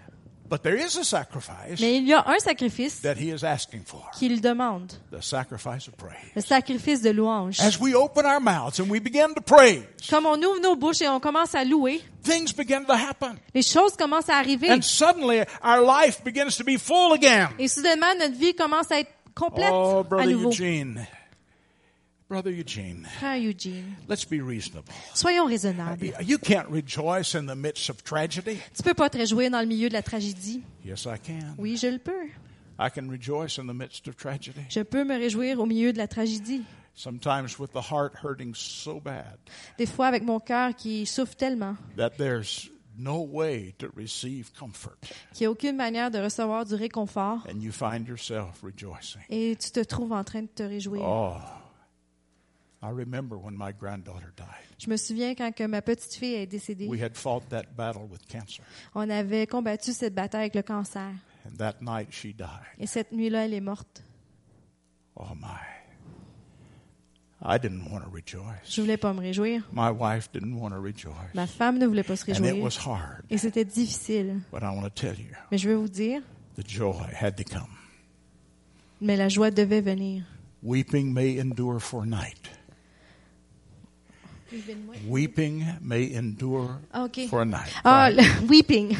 But 0.54 0.62
there 0.62 0.76
is 0.76 0.96
a 0.96 1.02
sacrifice 1.02 1.80
Mais 1.80 1.96
il 1.96 2.06
y 2.06 2.12
a 2.12 2.22
un 2.28 2.38
sacrifice 2.38 3.00
that 3.00 3.14
He 3.16 3.32
is 3.34 3.42
asking 3.44 3.82
for 3.84 4.08
qu'il 4.16 4.40
demande. 4.40 4.92
the 5.10 5.20
sacrifice 5.20 5.88
of 5.88 5.96
praise. 5.96 6.30
Le 6.36 6.42
sacrifice 6.42 7.02
de 7.02 7.10
louange. 7.10 7.58
As 7.60 7.80
we 7.80 7.92
open 7.92 8.24
our 8.24 8.38
mouths 8.38 8.78
and 8.78 8.88
we 8.88 9.00
begin 9.00 9.34
to 9.34 9.40
praise, 9.40 9.82
Comme 10.08 10.26
on 10.26 10.36
ouvre 10.40 10.60
nos 10.60 10.76
bouches 10.76 11.02
et 11.02 11.08
on 11.08 11.18
commence 11.18 11.56
à 11.56 11.64
louer, 11.64 12.00
things 12.22 12.52
begin 12.56 12.84
to 12.84 12.92
happen. 12.92 13.34
les 13.52 13.62
choses 13.62 13.96
commencent 13.96 14.28
à 14.28 14.36
arriver. 14.36 14.70
And 14.70 14.82
suddenly 14.82 15.40
our 15.64 15.80
life 15.84 16.22
begins 16.22 16.56
to 16.58 16.62
be 16.64 16.78
full 16.78 17.12
again. 17.14 17.48
Et 17.58 17.66
soudainement, 17.66 18.14
notre 18.16 18.36
vie 18.38 18.54
commence 18.54 18.92
à 18.92 19.00
être 19.00 19.10
complète 19.34 19.72
Oh, 19.72 20.04
à 20.16 20.24
nouveau. 20.24 20.50
Eugene. 20.50 21.04
Brother 22.28 22.50
Eugene, 22.52 23.06
Frère 23.20 23.38
Eugene, 23.38 23.96
let's 24.08 24.24
be 24.24 24.40
reasonable. 24.40 24.88
soyons 25.14 25.46
raisonnables. 25.46 26.10
You 26.26 26.38
can't 26.38 26.68
rejoice 26.70 27.34
in 27.34 27.46
the 27.46 27.54
midst 27.54 27.90
of 27.90 28.02
tragedy. 28.02 28.58
Tu 28.74 28.82
peux 28.82 28.94
pas 28.94 29.10
te 29.10 29.18
réjouir 29.18 29.50
dans 29.50 29.60
le 29.60 29.66
milieu 29.66 29.88
de 29.88 29.92
la 29.94 30.02
tragédie. 30.02 30.62
Yes, 30.84 31.04
I 31.04 31.18
can. 31.22 31.54
Oui, 31.58 31.76
je 31.76 31.86
le 31.88 31.98
peux. 31.98 32.28
I 32.78 32.88
can 32.90 33.08
rejoice 33.10 33.58
in 33.58 33.66
the 33.66 33.74
midst 33.74 34.08
of 34.08 34.16
tragedy. 34.16 34.62
Je 34.70 34.80
peux 34.80 35.04
me 35.04 35.14
réjouir 35.16 35.60
au 35.60 35.66
milieu 35.66 35.92
de 35.92 35.98
la 35.98 36.08
tragédie. 36.08 36.62
Sometimes 36.94 37.58
with 37.58 37.72
the 37.72 37.82
heart 37.92 38.14
hurting 38.22 38.54
so 38.54 39.00
bad 39.00 39.36
Des 39.78 39.86
fois 39.86 40.06
avec 40.06 40.22
mon 40.22 40.40
cœur 40.40 40.74
qui 40.74 41.04
souffre 41.06 41.34
tellement 41.36 41.76
that 41.96 42.10
there's 42.16 42.70
no 42.96 43.20
way 43.20 43.74
to 43.78 43.88
receive 43.96 44.50
comfort. 44.58 44.96
qu'il 45.34 45.40
n'y 45.44 45.46
a 45.46 45.50
aucune 45.50 45.76
manière 45.76 46.10
de 46.10 46.18
recevoir 46.20 46.64
du 46.64 46.74
réconfort 46.74 47.44
And 47.52 47.60
you 47.60 47.72
find 47.72 48.06
yourself 48.08 48.62
rejoicing. 48.62 49.20
et 49.28 49.56
tu 49.56 49.70
te 49.72 49.80
trouves 49.80 50.12
en 50.12 50.22
train 50.24 50.42
de 50.42 50.48
te 50.48 50.62
réjouir. 50.62 51.02
Oh, 51.04 51.34
I 52.86 52.90
remember 52.90 53.36
when 53.38 53.54
my 53.56 53.72
granddaughter 53.72 54.30
died. 54.36 54.46
Je 54.78 54.90
me 54.90 54.96
souviens 54.98 55.34
quand 55.34 55.52
que 55.54 55.64
ma 55.66 55.80
petite 55.80 56.14
fille 56.14 56.34
est 56.34 56.46
décédée, 56.46 56.86
We 56.86 57.00
had 57.02 57.14
fought 57.16 57.48
that 57.48 57.64
battle 57.76 58.02
with 58.10 58.20
cancer. 58.30 58.62
on 58.94 59.08
avait 59.08 59.46
combattu 59.46 59.92
cette 59.94 60.14
bataille 60.14 60.42
avec 60.42 60.54
le 60.54 60.62
cancer. 60.62 61.10
And 61.46 61.56
that 61.58 61.76
night 61.80 62.08
she 62.12 62.34
died. 62.36 62.48
Et 62.78 62.86
cette 62.86 63.12
nuit-là, 63.12 63.46
elle 63.46 63.54
est 63.54 63.60
morte. 63.62 64.02
Oh 65.16 65.34
my. 65.34 65.48
I 67.46 67.58
didn't 67.58 67.90
want 67.90 68.00
to 68.02 68.10
rejoice. 68.10 68.70
Je 68.74 68.80
voulais 68.80 68.96
pas 68.96 69.12
me 69.12 69.20
réjouir. 69.20 69.62
My 69.72 69.90
wife 69.90 70.30
didn't 70.32 70.54
want 70.58 70.70
to 70.70 70.80
rejoice. 70.80 71.34
Ma 71.34 71.46
femme 71.46 71.78
ne 71.78 71.86
voulait 71.86 72.02
pas 72.02 72.16
se 72.16 72.24
And 72.30 72.34
it 72.34 72.40
réjouir. 72.40 72.62
was 72.64 72.78
hard. 72.86 73.24
Et 73.30 73.38
c'était 73.38 73.64
difficile. 73.64 74.40
But 74.52 74.62
I 74.62 74.66
want 74.74 74.82
to 74.82 74.90
tell 74.90 75.18
you, 75.18 75.34
Mais 75.50 75.58
je 75.58 75.68
veux 75.68 75.76
vous 75.76 75.88
dire, 75.88 76.22
the 76.56 76.66
joy 76.66 76.94
had 77.18 77.36
to 77.36 77.44
come. 77.44 77.68
mais 79.00 79.16
la 79.16 79.28
joie 79.28 79.50
devait 79.50 79.82
venir. 79.82 80.24
Weeping 80.62 81.12
may 81.12 81.38
endure 81.40 81.78
for 81.80 82.06
night. 82.06 82.50
Weeping 85.08 85.64
may 85.82 86.12
endure 86.14 86.80
Ah, 86.92 87.04
ok. 87.04 87.28
for 87.28 87.42
a 87.42 87.44
night. 87.44 87.68
Ah, 87.84 88.04
Right? 88.08 88.16
le- 88.16 88.46
weeping. 88.48 88.96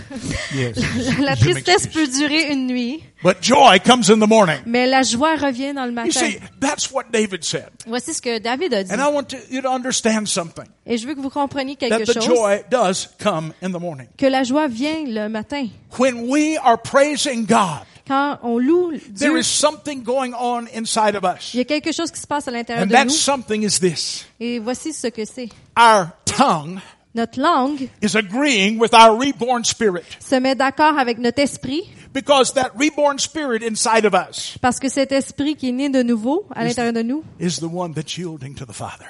Yes. 0.54 0.76
La 1.20 1.34
Je 1.34 1.40
tristesse 1.44 1.86
peut 1.86 2.06
durer 2.06 2.52
une 2.52 2.66
nuit, 2.66 3.02
But 3.22 3.42
joy 3.42 3.78
comes 3.84 4.10
in 4.10 4.18
the 4.20 4.28
morning. 4.28 4.58
mais 4.66 4.86
la 4.86 5.02
joie 5.02 5.36
revient 5.36 5.72
dans 5.74 5.84
le 5.84 5.90
You 5.90 5.94
matin. 5.94 6.10
see, 6.10 6.38
that's 6.60 6.90
what 6.92 7.04
David 7.12 7.44
said. 7.44 7.70
Voici 7.86 8.12
ce 8.14 8.20
que 8.20 8.38
David 8.38 8.74
a 8.74 8.82
dit. 8.84 8.92
And 8.92 8.98
I 9.00 9.12
want 9.12 9.24
to, 9.30 9.36
you 9.50 9.62
to 9.62 9.68
understand 9.68 10.26
something. 10.28 10.66
Et 10.86 10.98
je 10.98 11.06
veux 11.06 11.14
que 11.14 11.20
vous 11.20 11.30
compreniez 11.30 11.76
That 11.76 11.88
quelque 11.88 12.12
the 12.12 12.14
chose. 12.14 12.26
joy 12.26 12.62
does 12.70 13.08
come 13.22 13.52
in 13.62 13.70
the 13.70 13.80
morning. 13.80 14.08
Que 14.18 14.26
la 14.26 14.42
joie 14.42 14.68
vient 14.68 15.04
le 15.06 15.28
matin. 15.28 15.68
When 15.98 16.28
we 16.28 16.58
are 16.62 16.76
praising 16.76 17.46
God, 17.46 17.84
Quand 18.06 18.38
on 18.42 18.58
loue 18.58 18.92
there 19.18 19.38
is 19.38 19.44
something 19.44 20.02
going 20.02 20.32
on 20.38 20.66
inside 20.74 21.14
of 21.16 21.24
us. 21.24 21.54
il 21.54 21.58
y 21.58 21.60
a 21.60 21.64
quelque 21.64 21.90
chose 21.92 22.10
qui 22.10 22.20
se 22.20 22.26
passe 22.26 22.46
à 22.48 22.50
l'intérieur 22.50 22.82
And 22.84 22.88
de 22.88 22.92
that 22.92 23.04
nous. 23.04 23.10
something 23.10 23.62
is 23.62 23.78
this. 23.80 24.26
Et 24.38 24.58
voici 24.58 24.92
ce 24.92 25.06
que 25.08 25.24
c'est. 25.24 25.48
Our 25.78 26.08
tongue 26.26 26.80
Notre 27.14 27.40
langue 27.40 27.88
is 28.02 28.16
agreeing 28.16 28.76
with 28.80 28.92
our 28.92 29.16
reborn 29.16 29.62
spirit 29.64 30.02
se 30.18 30.34
met 30.40 30.56
d'accord 30.56 30.98
avec 30.98 31.18
notre 31.18 31.38
esprit 31.40 31.84
because 32.12 32.52
that 32.54 32.72
reborn 32.76 33.20
spirit 33.20 33.62
inside 33.62 34.04
of 34.04 34.14
us 34.14 34.58
parce 34.60 34.80
que 34.80 34.88
cet 34.88 35.12
esprit 35.12 35.54
qui 35.54 35.68
est 35.68 35.72
né 35.72 35.88
de 35.88 36.02
nouveau 36.02 36.44
à 36.56 36.64
l'intérieur 36.64 36.92
de 36.92 37.02
nous 37.02 37.22
is 37.40 37.60
the 37.60 37.68
one 37.72 37.94
that's 37.94 38.18
yielding 38.18 38.52
to 38.56 38.66
the 38.66 38.72
Father, 38.74 39.06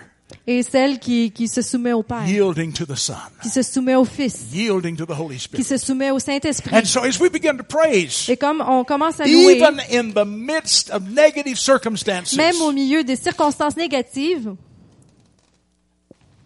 est 0.46 0.62
celle 0.62 0.98
qui, 0.98 1.30
qui 1.30 1.48
se 1.48 1.62
soumet 1.62 1.92
au 1.92 2.02
Père, 2.02 2.26
yielding 2.26 2.72
to 2.72 2.84
the 2.84 2.96
Son, 2.96 3.14
qui 3.42 3.48
se 3.48 3.62
soumet 3.62 3.94
au 3.94 4.04
Fils, 4.04 4.46
yielding 4.52 4.96
to 4.96 5.06
the 5.06 5.18
Holy 5.18 5.38
qui 5.38 5.64
se 5.64 5.76
soumet 5.76 6.10
au 6.10 6.18
Saint-Esprit. 6.18 6.74
And 6.74 6.84
so 6.84 7.00
as 7.00 7.18
we 7.20 7.30
begin 7.30 7.56
to 7.56 7.64
praise, 7.64 8.28
Et 8.28 8.36
comme 8.36 8.62
on 8.66 8.84
commence 8.84 9.20
à 9.20 9.24
louer, 9.26 9.56
even 9.56 9.80
in 9.90 10.10
the 10.10 10.26
midst 10.26 10.90
of 10.90 11.02
negative 11.10 11.56
circumstances, 11.56 12.34
même 12.34 12.60
au 12.60 12.72
milieu 12.72 13.04
des 13.04 13.16
circonstances 13.16 13.76
négatives, 13.76 14.54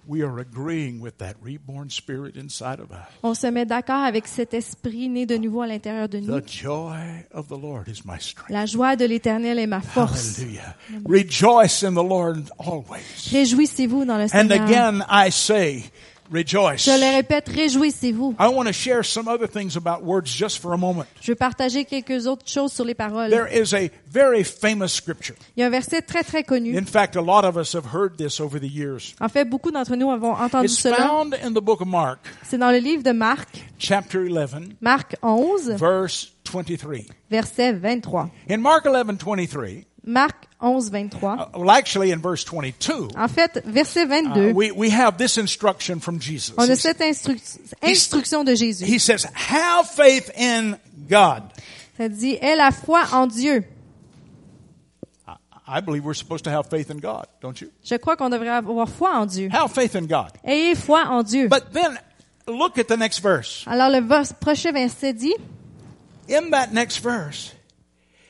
we 0.09 0.22
are 0.22 0.38
agreeing 0.40 1.00
with 1.00 1.18
that 1.18 1.34
reborn 1.44 1.90
spirit 1.90 2.34
inside 2.36 2.80
of 2.80 2.90
us. 2.90 3.06
on 3.22 3.34
se 3.34 3.46
met 3.46 3.66
d'accord 3.66 4.02
avec 4.04 4.26
cet 4.26 4.54
esprit 4.54 5.09
né 5.09 5.26
de 5.26 5.36
nouveau 5.36 5.61
à 5.62 5.66
l'intérieur 5.66 6.09
de 6.09 6.18
nous. 6.18 6.40
The 6.40 6.48
joy 6.48 6.96
of 7.32 7.48
the 7.48 7.61
Lord 7.61 7.88
is 7.88 8.02
my 8.04 8.18
strength. 8.18 8.50
La 8.50 8.64
joie 8.66 8.96
de 8.96 9.04
l'Éternel 9.04 9.59
est 9.59 9.66
ma 9.66 9.80
force. 9.80 10.38
Hallelujah. 10.40 10.74
Rejoice 11.06 11.82
in 11.84 11.92
the 11.92 12.02
Lord 12.09 12.50
always. 12.59 13.30
Réjouissez-vous 13.30 14.04
dans 14.04 14.16
le 14.16 14.24
And 14.24 14.28
Seigneur. 14.28 14.64
again, 14.64 15.04
I 15.11 15.30
say, 15.30 15.84
rejoice. 16.33 16.85
Je 16.85 16.91
le 16.91 17.16
répète, 17.16 17.49
réjouissez-vous. 17.49 18.35
I 18.39 18.47
want 18.49 18.64
to 18.66 18.72
share 18.72 19.05
some 19.05 19.29
other 19.29 19.49
things 19.49 19.76
about 19.76 20.03
words 20.05 20.26
just 20.26 20.59
for 20.61 20.72
a 20.72 20.76
moment. 20.76 21.05
Je 21.20 21.33
veux 21.33 21.37
partager 21.37 21.85
quelques 21.85 22.26
autres 22.26 22.49
choses 22.49 22.72
sur 22.72 22.85
les 22.85 22.95
paroles. 22.95 23.31
There 23.31 23.49
is 23.51 23.74
a 23.74 23.89
very 24.11 24.45
famous 24.45 24.89
scripture. 24.89 25.35
Il 25.57 25.61
y 25.61 25.62
a 25.62 25.66
un 25.66 25.70
verset 25.70 26.03
très 26.03 26.22
très 26.22 26.43
connu. 26.43 26.76
In 26.76 26.85
fact, 26.87 27.16
a 27.16 27.20
lot 27.22 27.45
of 27.45 27.57
us 27.57 27.74
have 27.74 27.87
heard 27.95 28.16
this 28.16 28.41
over 28.41 28.59
the 28.61 28.70
years. 28.70 29.14
En 29.20 29.29
fait, 29.29 29.45
beaucoup 29.45 29.70
d'entre 29.70 29.97
nous 29.97 30.11
avons 30.11 30.33
entendu 30.35 30.66
It's 30.66 30.79
cela. 30.81 30.97
found 30.97 31.35
in 31.45 31.51
the 31.53 31.62
book 31.62 31.81
of 31.81 31.89
Mark, 31.89 32.18
C'est 32.43 32.59
dans 32.59 32.70
le 32.70 32.79
livre 32.79 33.03
de 33.03 33.12
Marc, 33.12 33.49
chapter 33.79 34.18
11, 34.29 34.70
Marc 34.81 35.16
11, 35.22 35.72
verse 35.76 36.33
23. 36.53 37.07
verset 37.31 37.72
23. 37.72 38.31
In 38.51 38.59
Mark 38.59 38.87
11, 38.87 39.05
23, 39.26 39.85
Marc 40.05 40.47
11, 40.61 40.90
23. 41.11 41.28
uh, 41.28 41.46
well, 41.54 41.70
actually 41.70 42.11
in 42.11 42.20
verse 42.20 42.42
22, 42.44 43.11
En 43.16 43.28
fait, 43.28 43.62
verset 43.64 44.06
uh, 44.11 44.22
22, 44.34 44.54
we, 44.54 44.72
we 44.72 44.90
have 44.90 45.16
this 45.16 45.38
instruction 45.38 46.00
from 46.00 46.18
Jesus. 46.18 46.54
on 46.59 46.68
a 46.68 46.74
cette 46.76 46.98
instru- 46.98 47.40
instruction 47.82 48.44
de 48.44 48.54
Jésus. 48.56 48.84
He 48.84 48.98
says, 48.98 49.24
have 49.34 49.88
faith 49.88 50.30
in 50.36 50.78
God. 51.09 51.42
Ça 51.96 52.09
dit, 52.09 52.38
aie 52.40 52.56
la 52.56 52.70
foi 52.70 53.04
en 53.12 53.28
Dieu. 53.28 53.64
I, 55.70 55.80
believe 55.80 56.04
we're 56.04 56.14
supposed 56.14 56.44
to 56.44 56.50
have 56.50 56.70
faith 56.70 56.90
in 56.90 56.98
God, 56.98 57.26
don't 57.40 57.61
you? 57.61 57.70
Je 57.84 57.96
crois 57.98 58.16
qu'on 58.16 58.30
devrait 58.30 58.48
avoir 58.48 58.88
foi 58.88 59.11
en 59.11 59.26
Dieu. 59.26 59.48
Have 59.52 59.72
faith 59.72 59.94
in 59.94 60.06
God. 60.06 60.32
Ayez 60.44 60.74
foi 60.74 61.02
en 61.04 61.22
Dieu. 61.22 61.48
But 61.48 61.72
then 61.72 61.98
look 62.46 62.78
at 62.78 62.88
the 62.88 62.96
next 62.96 63.18
verse. 63.18 63.64
Alors 63.66 63.90
le 63.90 64.00
prochain 64.40 64.72
verset 64.72 65.12
dit, 65.12 65.36
In 66.28 66.50
that 66.50 66.72
next 66.72 66.98
verse, 66.98 67.54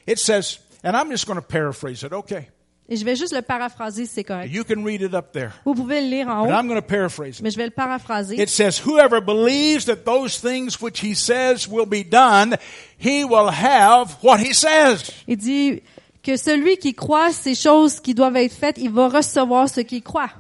it 0.07 0.19
says, 0.19 0.59
and 0.85 0.95
I'm 0.97 1.11
just 1.11 1.27
going 1.27 1.39
to 1.41 1.47
paraphrase 1.47 2.03
it, 2.05 2.13
okay? 2.13 2.49
et 2.91 2.97
je 2.97 3.05
vais 3.05 3.17
juste 3.17 3.35
le 3.35 3.43
paraphraser, 3.43 4.07
c'est 4.07 4.25
correct. 4.25 4.51
You 4.51 4.65
can 4.65 4.83
read 4.83 5.03
it 5.03 5.13
up 5.13 5.31
there. 5.33 5.51
Vous 5.67 5.75
pouvez 5.75 6.01
le 6.01 6.09
lire 6.09 6.29
en 6.29 6.45
But 6.47 6.53
haut, 6.53 6.57
I'm 6.59 6.67
going 6.69 6.81
to 6.81 6.87
paraphrase 6.87 7.37
it. 7.39 7.43
mais 7.43 7.51
je 7.51 7.59
vais 7.59 7.67
le 7.67 7.71
paraphraser. 7.71 8.41
It 8.41 8.49
says, 8.49 8.81
Whoever 8.87 9.21
believes 9.21 9.85
that 9.87 10.05
those 10.07 10.39
things 10.41 10.81
which 10.81 11.01
he 11.05 11.15
says 11.15 11.69
will 11.69 11.85
be 11.87 12.03
done, 12.03 12.57
he 12.99 13.25
will 13.25 13.51
have 13.51 14.17
what 14.23 14.39
he 14.39 14.55
says. 14.55 15.11
Il 15.27 15.37
dit 15.37 15.83
que 16.23 16.37
celui 16.39 16.79
qui 16.79 16.95
croit 16.95 17.31
ces 17.33 17.55
choses 17.55 18.01
qui 18.01 18.15
doivent 18.15 18.37
être 18.37 18.55
faites, 18.55 18.79
il 18.79 18.91
va 18.91 19.09
recevoir 19.09 19.69
ce 19.69 19.81
qu'il 19.83 20.03
croit, 20.03 20.31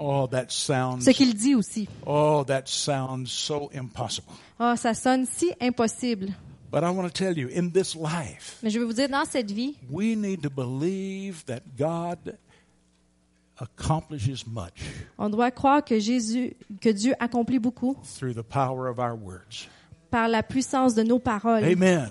Oh, 0.00 0.26
that 0.30 0.46
sounds, 0.48 1.00
ce 1.04 1.10
qu'il 1.10 1.34
dit 1.34 1.54
aussi. 1.56 1.88
oh, 2.06 2.42
that 2.46 2.62
sounds 2.66 3.26
so 3.26 3.68
impossible. 3.74 4.28
Ah, 4.58 4.76
ça 4.76 4.94
sonne 4.94 5.26
si 5.26 5.52
impossible. 5.60 6.28
But 6.70 6.84
I 6.84 6.90
want 6.90 7.10
to 7.10 7.12
tell 7.12 7.36
you, 7.36 7.48
in 7.48 7.70
this 7.70 7.94
life, 7.94 8.58
Mais 8.62 8.68
je 8.70 8.78
vais 8.78 8.84
vous 8.84 8.92
dire, 8.92 9.08
dans 9.08 9.24
cette 9.24 9.50
vie, 9.50 9.74
we 9.90 10.14
need 10.16 10.42
to 10.42 10.50
believe 10.50 11.44
that 11.46 11.60
God 11.78 12.36
accomplishes 13.60 14.46
much 14.46 14.74
on 15.18 15.28
doit 15.30 15.50
croire 15.50 15.82
que 15.84 15.98
Jésus, 15.98 16.54
que 16.80 16.90
Dieu 16.90 17.14
accomplit 17.18 17.58
beaucoup 17.58 17.96
through 18.04 18.32
the 18.34 18.42
power 18.44 18.86
of 18.88 18.98
our 18.98 19.14
words. 19.16 19.66
par 20.10 20.28
la 20.28 20.42
puissance 20.42 20.94
de 20.94 21.02
nos 21.02 21.18
paroles. 21.18 21.64
Amen. 21.64 22.10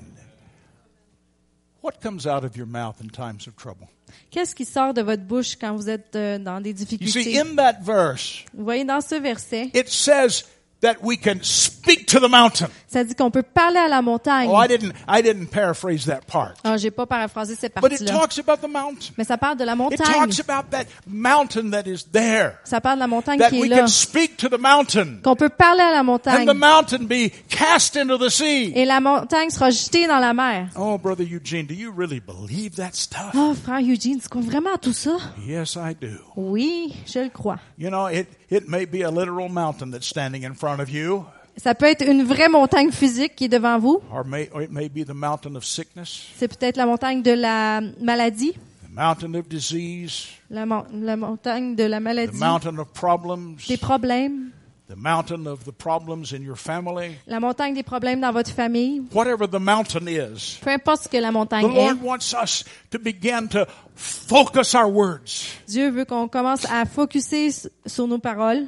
What 1.81 2.01
comes 2.01 2.25
out 2.27 2.43
of 2.43 2.57
your 2.57 2.65
mouth 2.67 2.99
in 3.01 3.09
times 3.09 3.47
of 3.47 3.55
trouble? 3.55 3.87
Qu'est-ce 4.29 4.53
qui 4.55 4.65
sort 4.65 4.93
de 4.93 5.01
votre 5.01 5.23
bouche 5.23 5.55
quand 5.55 5.73
vous 5.75 5.89
êtes 5.89 6.15
euh, 6.15 6.37
dans 6.37 6.59
des 6.61 6.71
You 6.71 6.77
see, 6.85 6.97
difficultés? 6.97 7.39
in 7.39 7.55
that 7.55 7.79
verse, 7.81 8.43
Vous 8.53 8.63
voyez, 8.65 8.83
dans 8.83 9.01
ce 9.01 9.15
verset, 9.15 9.69
it 9.73 9.87
says 9.87 10.43
that 10.81 10.95
we 11.01 11.17
can 11.17 11.39
speak 11.41 12.05
to 12.07 12.19
the 12.19 12.29
mountain. 12.29 12.67
Ça 12.87 13.03
dit 13.03 13.15
qu'on 13.15 13.31
peut 13.31 13.43
parler 13.43 13.79
à 13.79 13.87
la 13.87 14.01
montagne. 14.01 14.47
Oh, 14.51 14.61
I 14.63 14.67
didn't, 14.67 14.93
I 15.09 15.21
didn't 15.21 15.47
paraphrase 15.47 16.05
that 16.05 16.21
part. 16.27 16.53
J'ai 16.77 16.91
pas 16.91 17.05
paraphrasé 17.05 17.55
cette 17.55 17.73
But 17.75 17.91
it 17.91 17.99
partie-là. 18.05 18.11
talks 18.13 18.37
about 18.39 18.57
the 18.65 18.69
mountain. 18.71 19.13
Mais 19.17 19.23
ça 19.25 19.37
parle 19.37 19.57
de 19.57 19.63
la 19.65 19.73
It 19.73 19.77
montagne. 19.77 20.05
talks 20.05 20.39
about 20.39 20.69
that 20.71 20.85
mountain 21.07 21.71
that 21.71 21.83
is 21.87 22.05
there. 22.11 22.59
Ça 22.63 22.79
parle 22.79 22.97
de 22.97 23.01
la 23.01 23.07
montagne 23.07 23.39
That 23.39 23.49
qui 23.49 23.57
est 23.57 23.61
we 23.61 23.69
là. 23.69 23.79
can 23.79 23.87
speak 23.87 24.37
to 24.37 24.47
the 24.49 24.59
mountain. 24.59 25.19
Qu'on 25.23 25.35
peut 25.35 25.49
parler 25.49 25.81
à 25.81 25.91
la 25.91 25.99
And 26.01 26.03
montagne. 26.05 26.45
the 26.47 26.53
mountain 26.55 27.05
be 27.07 27.31
cast 27.49 27.97
into 27.97 28.17
the 28.17 28.29
sea. 28.29 28.71
Et 28.75 28.85
la 28.85 28.99
montagne 29.01 29.49
sera 29.49 29.69
jetée 29.71 30.07
dans 30.07 30.19
la 30.19 30.33
mer. 30.33 30.69
Oh, 30.77 30.97
Brother 30.97 31.25
Eugene, 31.25 31.65
do 31.65 31.73
you 31.73 31.91
really 31.91 32.21
believe 32.21 32.75
that 32.75 32.91
stuff? 32.93 33.31
Oh, 33.35 33.53
frère 33.53 33.79
Eugene, 33.81 34.19
tu 34.21 34.29
crois 34.29 34.41
vraiment 34.43 34.75
à 34.75 34.77
tout 34.77 34.93
ça? 34.93 35.17
Yes, 35.45 35.75
I 35.75 35.93
do. 35.99 36.07
Oui, 36.35 36.93
je 37.05 37.19
le 37.19 37.29
crois. 37.29 37.57
You 37.77 37.89
know, 37.89 38.07
it, 38.07 38.27
it 38.49 38.67
may 38.69 38.85
be 38.85 39.01
a 39.03 39.09
literal 39.11 39.49
mountain 39.49 39.91
that's 39.91 40.07
standing 40.07 40.43
in 40.45 40.53
front 40.53 40.66
of 40.79 40.89
you, 40.89 41.23
Ça 41.57 41.73
peut 41.73 41.87
être 41.87 42.07
une 42.07 42.23
vraie 42.23 42.49
montagne 42.49 42.91
physique 42.91 43.35
qui 43.35 43.45
est 43.45 43.49
devant 43.49 43.79
vous. 43.79 43.99
or, 44.13 44.23
may, 44.25 44.49
or 44.53 44.61
it 44.61 44.71
may 44.71 44.89
be 44.89 45.03
the 45.05 45.13
mountain 45.15 45.55
of 45.55 45.65
sickness, 45.65 46.27
C'est 46.37 46.47
peut-être 46.47 46.77
la 46.77 46.85
montagne 46.85 47.21
de 47.23 47.31
la 47.31 47.81
maladie, 47.99 48.53
the 48.53 48.93
mountain 48.93 49.33
of 49.33 49.47
disease, 49.47 50.27
la, 50.51 50.65
mon- 50.67 50.85
la 50.93 51.15
montagne 51.17 51.75
de 51.75 51.83
la 51.83 51.97
the 51.97 52.03
maladie, 52.03 52.37
mountain 52.37 52.77
of 52.77 52.87
problems, 52.93 53.55
des 53.67 53.77
problèmes, 53.77 54.51
the 54.87 54.95
mountain 54.95 55.47
of 55.47 55.63
the 55.65 55.71
problems 55.71 56.31
in 56.31 56.43
your 56.43 56.55
family. 56.57 57.15
la 57.25 57.39
montagne 57.39 57.73
des 57.73 57.81
problèmes 57.83 58.21
dans 58.21 58.31
votre 58.31 58.51
famille. 58.51 59.01
Whatever 59.11 59.47
the 59.47 59.59
mountain 59.59 60.05
is, 60.07 60.59
Peu 60.61 60.69
importe 60.69 61.05
ce 61.05 61.09
que 61.09 61.17
la 61.17 61.29
the 61.29 61.33
montagne 61.33 61.65
est, 61.65 61.73
Lord 61.73 62.03
wants 62.03 62.35
us 62.39 62.63
to 62.91 62.99
begin 62.99 63.47
to 63.49 63.65
focus 63.95 64.75
our 64.75 64.87
words. 64.91 65.43
Dieu 65.67 65.89
veut 65.89 66.05
qu'on 66.05 66.27
commence 66.27 66.65
à 66.71 66.85
focuser 66.85 67.49
sur 67.87 68.07
nos 68.07 68.19
paroles, 68.19 68.67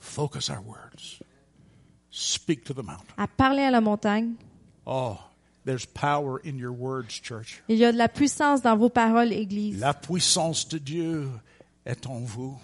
Focus 0.00 0.48
our 0.48 0.62
words. 0.66 0.80
Speak 2.16 2.62
to 2.66 2.72
the 2.72 2.84
mountain. 2.84 3.12
à 3.16 3.26
parler 3.26 3.62
à 3.62 3.72
la 3.72 3.80
montagne. 3.80 4.34
Oh, 4.86 5.18
there's 5.64 5.84
power 5.84 6.40
in 6.44 6.56
your 6.56 6.70
words, 6.70 7.20
church. 7.20 7.60
Il 7.68 7.76
y 7.76 7.84
a 7.84 7.90
de 7.90 7.98
la 7.98 8.08
puissance 8.08 8.62
dans 8.62 8.76
vos 8.76 8.88
paroles, 8.88 9.32
Église. 9.32 9.80
La 9.80 9.94
puissance 9.94 10.68
de 10.68 10.78
Dieu 10.78 11.28
est 11.84 12.06
en 12.06 12.20
vous. 12.20 12.56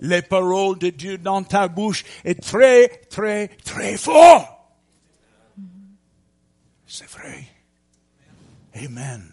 Les 0.00 0.20
paroles 0.20 0.78
de 0.78 0.90
Dieu 0.90 1.16
dans 1.16 1.42
ta 1.42 1.66
bouche 1.68 2.04
est 2.24 2.42
très, 2.42 2.88
très, 3.08 3.48
très 3.64 3.96
fort. 3.96 4.70
C'est 6.86 7.08
vrai. 7.08 7.46
Amen. 8.74 9.32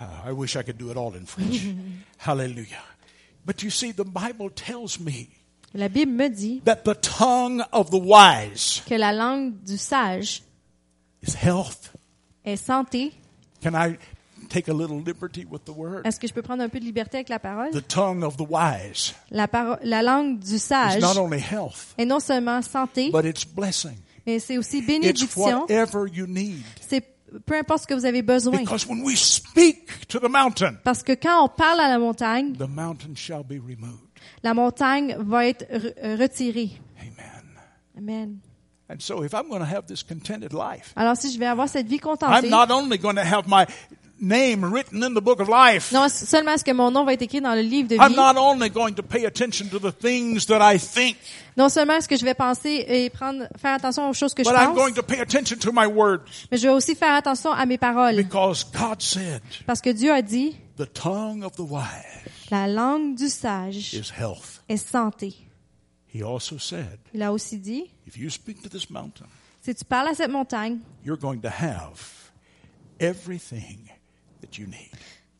Ah, 0.00 0.24
I 0.28 0.32
wish 0.32 0.56
I 0.56 0.62
could 0.62 0.78
do 0.78 0.90
it 0.90 0.96
all 0.96 1.14
in 1.14 1.26
French. 1.26 1.60
Hallelujah. 2.18 2.82
But 3.44 3.62
you 3.62 3.68
see, 3.68 3.92
the 3.92 4.04
Bible 4.04 4.48
tells 4.48 4.98
me 4.98 5.28
La 5.74 5.88
Bible 5.88 6.12
me 6.12 6.28
dit 6.28 6.62
that 6.64 6.76
the 6.84 6.94
tongue 7.00 7.62
of 7.72 7.90
the 7.90 8.00
wise 8.02 8.82
que 8.86 8.94
la 8.94 9.12
langue 9.12 9.54
du 9.64 9.76
sage 9.76 10.42
is 11.22 11.34
health. 11.34 11.92
est 12.44 12.56
santé. 12.56 13.12
Can 13.62 13.74
I 13.74 13.96
take 14.48 14.68
a 14.68 14.72
little 14.72 15.02
liberty 15.04 15.44
with 15.50 15.64
the 15.66 15.76
word? 15.76 16.06
Est-ce 16.06 16.18
que 16.18 16.26
je 16.26 16.32
peux 16.32 16.42
prendre 16.42 16.62
un 16.62 16.68
peu 16.70 16.80
de 16.80 16.84
liberté 16.84 17.18
avec 17.18 17.28
la 17.28 17.38
parole? 17.38 17.70
The 17.70 17.86
tongue 17.86 18.22
of 18.24 18.36
the 18.36 18.46
wise 18.48 19.14
La, 19.30 19.46
la 19.82 20.02
langue 20.02 20.38
du 20.38 20.54
is 20.54 20.58
sage 20.60 21.00
not 21.02 21.18
only 21.18 21.38
health, 21.40 21.94
est 21.98 22.06
non 22.06 22.20
seulement 22.20 22.62
santé, 22.62 23.10
but 23.10 23.24
it's 23.26 23.44
blessing. 23.44 23.96
mais 24.26 24.38
c'est 24.38 24.56
aussi 24.56 24.78
It's 24.78 24.86
bénédiction. 24.86 25.60
whatever 25.62 26.06
you 26.10 26.26
need. 26.26 26.62
C'est 26.88 27.04
peu 27.44 27.56
importe 27.58 27.82
ce 27.82 27.86
que 27.86 27.94
vous 27.94 28.06
avez 28.06 28.22
besoin. 28.22 28.56
Because 28.58 28.86
when 28.86 29.02
we 29.02 29.18
speak 29.18 30.08
to 30.08 30.18
the 30.18 30.30
mountain, 30.30 30.76
Parce 30.82 31.02
que 31.02 31.12
quand 31.12 31.44
on 31.44 31.48
parle 31.48 31.80
à 31.80 31.88
la 31.88 31.98
montagne, 31.98 32.54
the 32.56 32.66
mountain 32.68 33.14
shall 33.14 33.42
be 33.44 33.60
removed. 33.60 34.07
La 34.42 34.54
montagne 34.54 35.16
va 35.18 35.46
être 35.46 35.64
re- 35.70 35.94
euh, 36.02 36.16
retirée. 36.16 36.70
Amen. 37.00 37.42
Amen. 37.96 38.38
And 38.90 39.00
so 39.00 39.22
if 39.22 39.34
I'm 39.34 39.48
going 39.48 39.60
to 39.60 39.66
have 39.66 39.86
this 39.86 40.02
contented 40.02 40.52
life, 40.52 40.92
Alors 40.96 41.16
si 41.16 41.32
je 41.32 41.38
vais 41.38 41.46
avoir 41.46 41.68
cette 41.68 41.86
vie 41.88 41.96
I'm 41.96 42.00
contentée, 42.00 42.48
not 42.48 42.70
only 42.70 42.96
going 42.98 43.16
to 43.16 43.22
have 43.22 43.46
my 43.46 43.66
name 44.20 44.64
written 44.64 45.02
in 45.04 45.10
the 45.14 45.20
book 45.20 45.40
of 45.40 45.48
life, 45.48 45.92
non 45.92 46.08
seulement 46.08 46.52
est-ce 46.52 46.64
que 46.64 46.72
mon 46.72 46.90
nom 46.90 47.04
va 47.04 47.12
être 47.12 47.22
écrit 47.22 47.40
dans 47.40 47.54
le 47.54 47.60
livre 47.60 47.88
de 47.88 47.96
I'm 47.96 48.08
vie, 48.08 48.16
not 48.16 48.36
only 48.38 48.70
going 48.70 48.94
to 48.94 49.02
pay 49.02 49.26
attention 49.26 49.68
to 49.68 49.78
the 49.78 49.92
things 49.96 50.46
that 50.46 50.60
I 50.62 50.78
think, 50.78 51.18
non 51.56 51.68
seulement 51.68 51.96
est-ce 51.98 52.08
que 52.08 52.16
je 52.16 52.24
vais 52.24 52.34
penser 52.34 52.84
et 52.88 53.10
prendre, 53.10 53.46
faire 53.60 53.74
attention 53.74 54.08
aux 54.08 54.14
choses 54.14 54.32
que 54.32 54.42
je 54.42 54.48
but 54.48 54.56
I'm 54.58 54.74
going 54.74 54.94
pense, 54.94 54.96
to 54.96 55.02
pay 55.02 55.20
attention 55.20 55.58
to 55.58 55.70
my 55.72 55.86
words. 55.86 56.22
mais 56.50 56.56
je 56.56 56.66
vais 56.68 56.72
aussi 56.72 56.94
faire 56.94 57.14
attention 57.14 57.52
à 57.52 57.66
mes 57.66 57.76
paroles. 57.78 58.16
Because 58.16 58.64
God 58.72 59.02
said, 59.02 59.42
Parce 59.66 59.80
que 59.82 59.90
Dieu 59.90 60.10
a 60.12 60.22
dit, 60.22 60.56
the 60.78 60.86
tongue 60.86 61.42
of 61.44 61.52
the 61.56 61.60
wise 61.68 62.24
la 62.50 62.66
langue 62.66 63.14
du 63.16 63.28
sage 63.28 63.92
is 63.94 64.10
health. 64.16 64.62
est 64.68 64.76
santé. 64.78 65.34
He 66.14 66.22
also 66.22 66.56
said, 66.56 66.98
Il 67.12 67.22
a 67.22 67.30
aussi 67.32 67.58
dit, 67.58 67.90
if 68.06 68.16
you 68.16 68.30
speak 68.30 68.62
to 68.62 68.68
this 68.70 68.88
mountain, 68.88 69.26
si 69.60 69.74
tu 69.74 69.84
parles 69.84 70.08
à 70.08 70.14
cette 70.14 70.30
montagne, 70.30 70.78
you're 71.04 71.18
going 71.20 71.40
to 71.40 71.48
have 71.50 72.00
everything 72.98 73.90
that 74.40 74.58
you 74.58 74.66
need. 74.66 74.90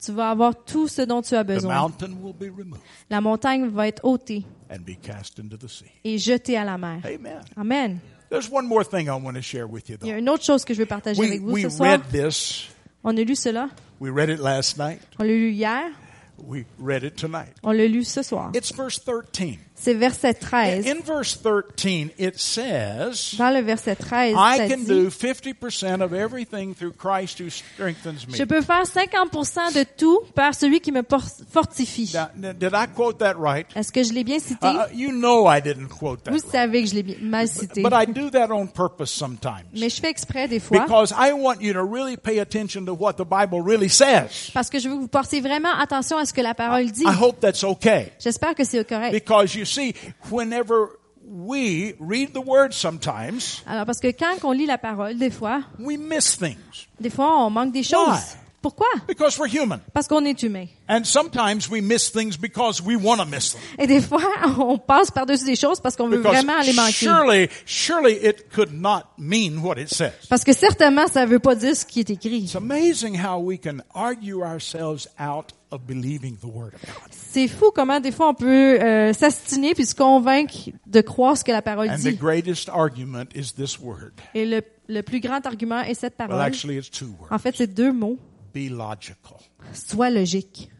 tu 0.04 0.12
vas 0.12 0.30
avoir 0.30 0.54
tout 0.64 0.86
ce 0.88 1.02
dont 1.02 1.22
tu 1.22 1.34
as 1.34 1.42
The 1.44 1.46
besoin. 1.48 1.74
mountain 1.74 2.12
will 2.22 2.34
be 2.34 2.50
removed 2.54 2.82
La 3.10 3.20
montagne 3.20 3.68
va 3.68 3.88
être 3.88 4.04
ôtée 4.04 4.44
and 4.70 4.80
be 4.84 4.96
cast 5.00 5.38
into 5.38 5.56
the 5.56 5.68
sea. 5.68 5.86
et 6.04 6.18
jetée 6.18 6.56
à 6.56 6.64
la 6.64 6.78
mer. 6.78 7.00
Amen. 7.04 7.40
Amen. 7.56 7.98
There's 8.30 8.50
one 8.50 8.66
more 8.66 8.84
thing 8.84 9.06
I 9.08 9.12
want 9.18 9.34
to 9.36 9.40
share 9.42 9.66
with 9.66 9.88
you, 9.88 9.96
Il 10.02 10.08
y 10.08 10.12
a 10.12 10.18
une 10.18 10.28
autre 10.28 10.44
chose 10.44 10.64
que 10.64 10.74
je 10.74 10.80
veux 10.80 10.86
partager 10.86 11.18
We, 11.18 11.30
avec 11.30 11.40
vous 11.42 11.52
we 11.52 11.62
ce 11.64 11.70
soir. 11.70 11.90
read 11.92 12.02
this. 12.12 12.68
On 13.04 13.16
a 13.16 13.24
lu 13.24 13.34
cela. 13.34 13.70
We 14.00 14.10
read 14.10 14.28
it 14.30 14.40
last 14.40 14.76
night. 14.78 15.00
On 15.18 15.26
l'a 15.26 15.32
lu 15.32 15.50
hier. 15.50 15.94
We 16.36 16.64
read 16.78 17.04
it 17.04 17.16
tonight. 17.16 17.54
On 17.62 17.76
l'a 17.76 17.88
lu 17.88 18.02
ce 18.04 18.22
soir. 18.22 18.50
It's 18.54 18.70
verse 18.70 18.98
13. 18.98 19.58
C'est 19.80 19.94
verset 19.94 20.34
13. 20.34 20.86
In 20.86 21.00
verse 21.04 21.36
13, 21.40 22.10
it 22.18 22.38
says, 22.38 23.36
Dans 23.38 23.50
le 23.50 23.62
verset 23.62 23.96
13, 23.96 24.34
I 24.36 24.68
can 24.68 24.78
dit, 24.78 24.86
do 24.86 25.08
50% 25.08 26.02
of 26.02 26.12
everything 26.12 26.74
through 26.74 26.92
Christ 26.96 27.40
who 27.40 27.48
strengthens 27.48 28.26
me. 28.26 28.36
je 28.36 28.44
peux 28.44 28.60
faire 28.60 28.82
50% 28.82 29.74
de 29.74 29.84
tout 29.96 30.20
par 30.34 30.54
celui 30.54 30.80
qui 30.80 30.90
me 30.92 31.02
fortifie. 31.50 32.12
Now, 32.36 32.52
did 32.52 32.72
I 32.74 32.86
quote 32.94 33.18
that 33.18 33.34
right? 33.38 33.66
Est-ce 33.76 33.92
que 33.92 34.02
je 34.02 34.12
l'ai 34.12 34.24
bien 34.24 34.38
cité? 34.38 34.66
Uh, 34.66 34.92
you 34.92 35.10
know 35.10 35.46
I 35.46 35.60
didn't 35.60 35.88
quote 35.88 36.24
that 36.24 36.32
Vous 36.32 36.38
right. 36.38 36.52
savez 36.52 36.82
que 36.82 36.88
je 36.88 36.94
l'ai 36.96 37.18
mal 37.22 37.46
cité. 37.48 37.82
But 37.82 37.92
I 37.92 38.06
do 38.06 38.30
that 38.30 38.50
on 38.50 38.66
purpose 38.66 39.10
sometimes. 39.10 39.64
Mais 39.74 39.88
je 39.88 40.00
fais 40.00 40.10
exprès 40.10 40.48
des 40.48 40.60
fois. 40.60 40.80
Because 40.80 41.12
I 41.12 41.32
want 41.32 41.60
you 41.60 41.72
to 41.72 41.84
really 41.84 42.16
pay 42.16 42.40
attention 42.40 42.84
to 42.86 42.94
what 42.94 43.14
the 43.14 43.24
Bible 43.24 43.62
really 43.64 43.88
says. 43.88 44.50
Parce 44.52 44.70
que 44.70 44.78
je 44.78 44.88
veux 44.88 44.96
que 44.96 45.00
vous 45.02 45.08
portiez 45.08 45.40
vraiment 45.40 45.72
attention 45.78 46.18
à 46.18 46.24
ce 46.24 46.32
que 46.32 46.40
la 46.40 46.54
parole 46.54 46.90
dit. 46.90 47.04
I 47.04 47.14
hope 47.20 47.40
that's 47.40 47.62
okay. 47.62 48.12
J'espère 48.18 48.54
que 48.54 48.64
c'est 48.64 48.86
correct. 48.86 49.12
Because 49.12 49.54
you 49.54 49.64
see, 49.68 49.94
whenever 50.30 50.98
we 51.24 51.94
read 52.00 52.32
the 52.32 52.40
Word 52.44 52.72
sometimes, 52.72 53.62
Alors, 53.66 53.84
parce 53.86 54.00
que 54.00 54.10
quand 54.12 54.44
on 54.44 54.52
lit 54.52 54.66
la 54.66 54.78
parole, 54.78 55.16
des 55.18 55.30
fois, 55.30 55.62
we 55.78 55.98
miss 55.98 56.36
things. 56.38 56.88
des 57.00 57.10
fois, 57.10 57.44
on 57.44 57.50
manque 57.50 57.72
des 57.72 57.82
choses. 57.82 58.08
Why? 58.08 58.18
Pourquoi? 58.60 58.88
Because 59.06 59.38
we're 59.38 59.46
human. 59.48 59.80
Parce 59.94 60.08
qu'on 60.08 60.24
est 60.24 60.42
humain. 60.42 60.66
And 60.88 61.04
sometimes 61.04 61.70
we 61.70 61.80
miss 61.80 62.10
things 62.10 62.36
because 62.36 62.82
we 62.82 62.96
want 62.96 63.18
to 63.18 63.24
miss 63.24 63.52
them. 63.52 63.60
Et 63.78 63.86
des 63.86 64.00
fois, 64.00 64.20
on 64.58 64.78
passe 64.78 65.12
par-dessus 65.12 65.44
des 65.44 65.54
choses 65.54 65.78
parce 65.80 65.94
qu'on 65.94 66.08
veut 66.08 66.18
Because 66.18 66.42
vraiment 66.42 66.60
les 66.62 66.72
manquer. 66.72 66.92
surely, 66.92 67.48
surely 67.66 68.14
it 68.14 68.50
could 68.52 68.72
not 68.72 69.04
mean 69.16 69.58
what 69.62 69.78
it 69.78 69.88
says. 69.88 70.10
Parce 70.28 70.42
que 70.42 70.52
certainement, 70.52 71.06
ça 71.06 71.24
veut 71.24 71.38
pas 71.38 71.54
dire 71.54 71.76
ce 71.76 71.84
qui 71.84 72.00
est 72.00 72.10
écrit. 72.10 72.38
It's 72.46 72.56
amazing 72.56 73.14
how 73.14 73.38
we 73.38 73.60
can 73.60 73.78
argue 73.94 74.42
ourselves 74.42 75.06
out 75.20 75.52
of 75.70 75.82
believing 75.86 76.36
the 76.38 76.44
Word 76.44 76.74
of 76.74 76.80
God. 76.86 77.10
C'est 77.10 77.48
fou 77.48 77.70
comment 77.74 78.00
des 78.00 78.10
fois 78.12 78.28
on 78.30 78.34
peut 78.34 78.80
euh, 78.82 79.12
s'astiner 79.12 79.74
puis 79.74 79.84
se 79.86 79.94
convaincre 79.94 80.70
de 80.86 81.00
croire 81.00 81.36
ce 81.36 81.44
que 81.44 81.52
la 81.52 81.62
parole 81.62 81.88
And 81.90 81.96
the 81.96 82.08
dit. 82.08 82.16
greatest 82.16 82.68
argument 82.70 83.26
is 83.34 83.52
this 83.54 83.78
word. 83.78 84.12
Et 84.34 84.46
le, 84.46 84.62
le 84.88 85.02
plus 85.02 85.20
grand 85.20 85.44
argument 85.46 85.80
est 85.82 85.94
cette 85.94 86.14
Well, 86.18 86.28
parole. 86.28 86.42
actually, 86.44 86.76
it's 86.78 86.90
two 86.90 87.08
words. 87.20 87.32
En 87.32 87.38
fait, 87.38 87.54
c'est 87.56 87.66
deux 87.66 87.92
mots. 87.92 88.18
Be 88.54 88.70
logical. 88.70 89.36
Sois 89.72 90.10
logique. 90.10 90.70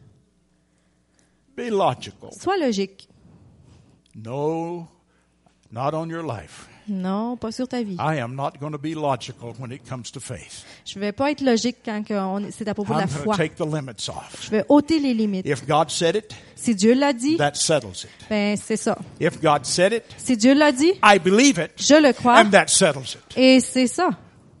Be 1.55 1.69
logical. 1.69 2.29
Sois 2.31 2.57
logique. 2.57 3.07
No, 4.15 4.87
not 5.71 5.93
on 5.93 6.09
your 6.09 6.23
life. 6.23 6.67
Non, 6.91 7.37
pas 7.37 7.51
sur 7.51 7.67
ta 7.67 7.83
vie. 7.83 7.97
I 7.99 8.19
am 8.19 8.33
not 8.35 8.53
going 8.59 8.71
to 8.71 8.79
be 8.79 8.95
logical 8.95 9.53
when 9.59 9.71
it 9.71 9.87
comes 9.87 10.11
to 10.11 10.19
faith. 10.19 10.65
Je 10.85 10.97
vais 10.97 11.11
pas 11.11 11.29
être 11.29 11.41
logique 11.41 11.77
quand 11.85 12.03
c'est 12.49 12.67
à 12.67 12.73
propos 12.73 12.95
de 12.95 12.99
la 12.99 13.05
foi. 13.07 13.35
to 13.35 13.37
take 13.43 13.55
the 13.55 13.65
limits 13.65 14.09
off. 14.09 14.45
Je 14.45 14.49
vais 14.49 14.65
ôter 14.69 14.99
les 14.99 15.13
limites. 15.13 15.45
If 15.45 15.67
God 15.67 15.91
said 15.91 16.15
it, 16.15 16.33
Si 16.55 16.73
Dieu 16.73 16.95
l'a 16.95 17.13
dit, 17.13 17.37
that 17.37 17.53
settles 17.53 18.05
it. 18.05 18.09
ben 18.27 18.57
c'est 18.57 18.75
ça. 18.75 18.97
If 19.21 19.39
God 19.39 19.65
said 19.65 19.93
it, 19.93 20.03
Si 20.17 20.35
Dieu 20.35 20.55
l'a 20.55 20.71
dit, 20.71 20.91
I 21.03 21.19
believe 21.19 21.59
it, 21.59 21.71
je 21.77 21.93
le 22.01 22.11
crois 22.13 22.39
and 22.41 22.49
that 22.49 22.67
settles 22.67 23.13
it. 23.15 23.37
et 23.37 23.59
c'est 23.59 23.87
ça. 23.87 24.09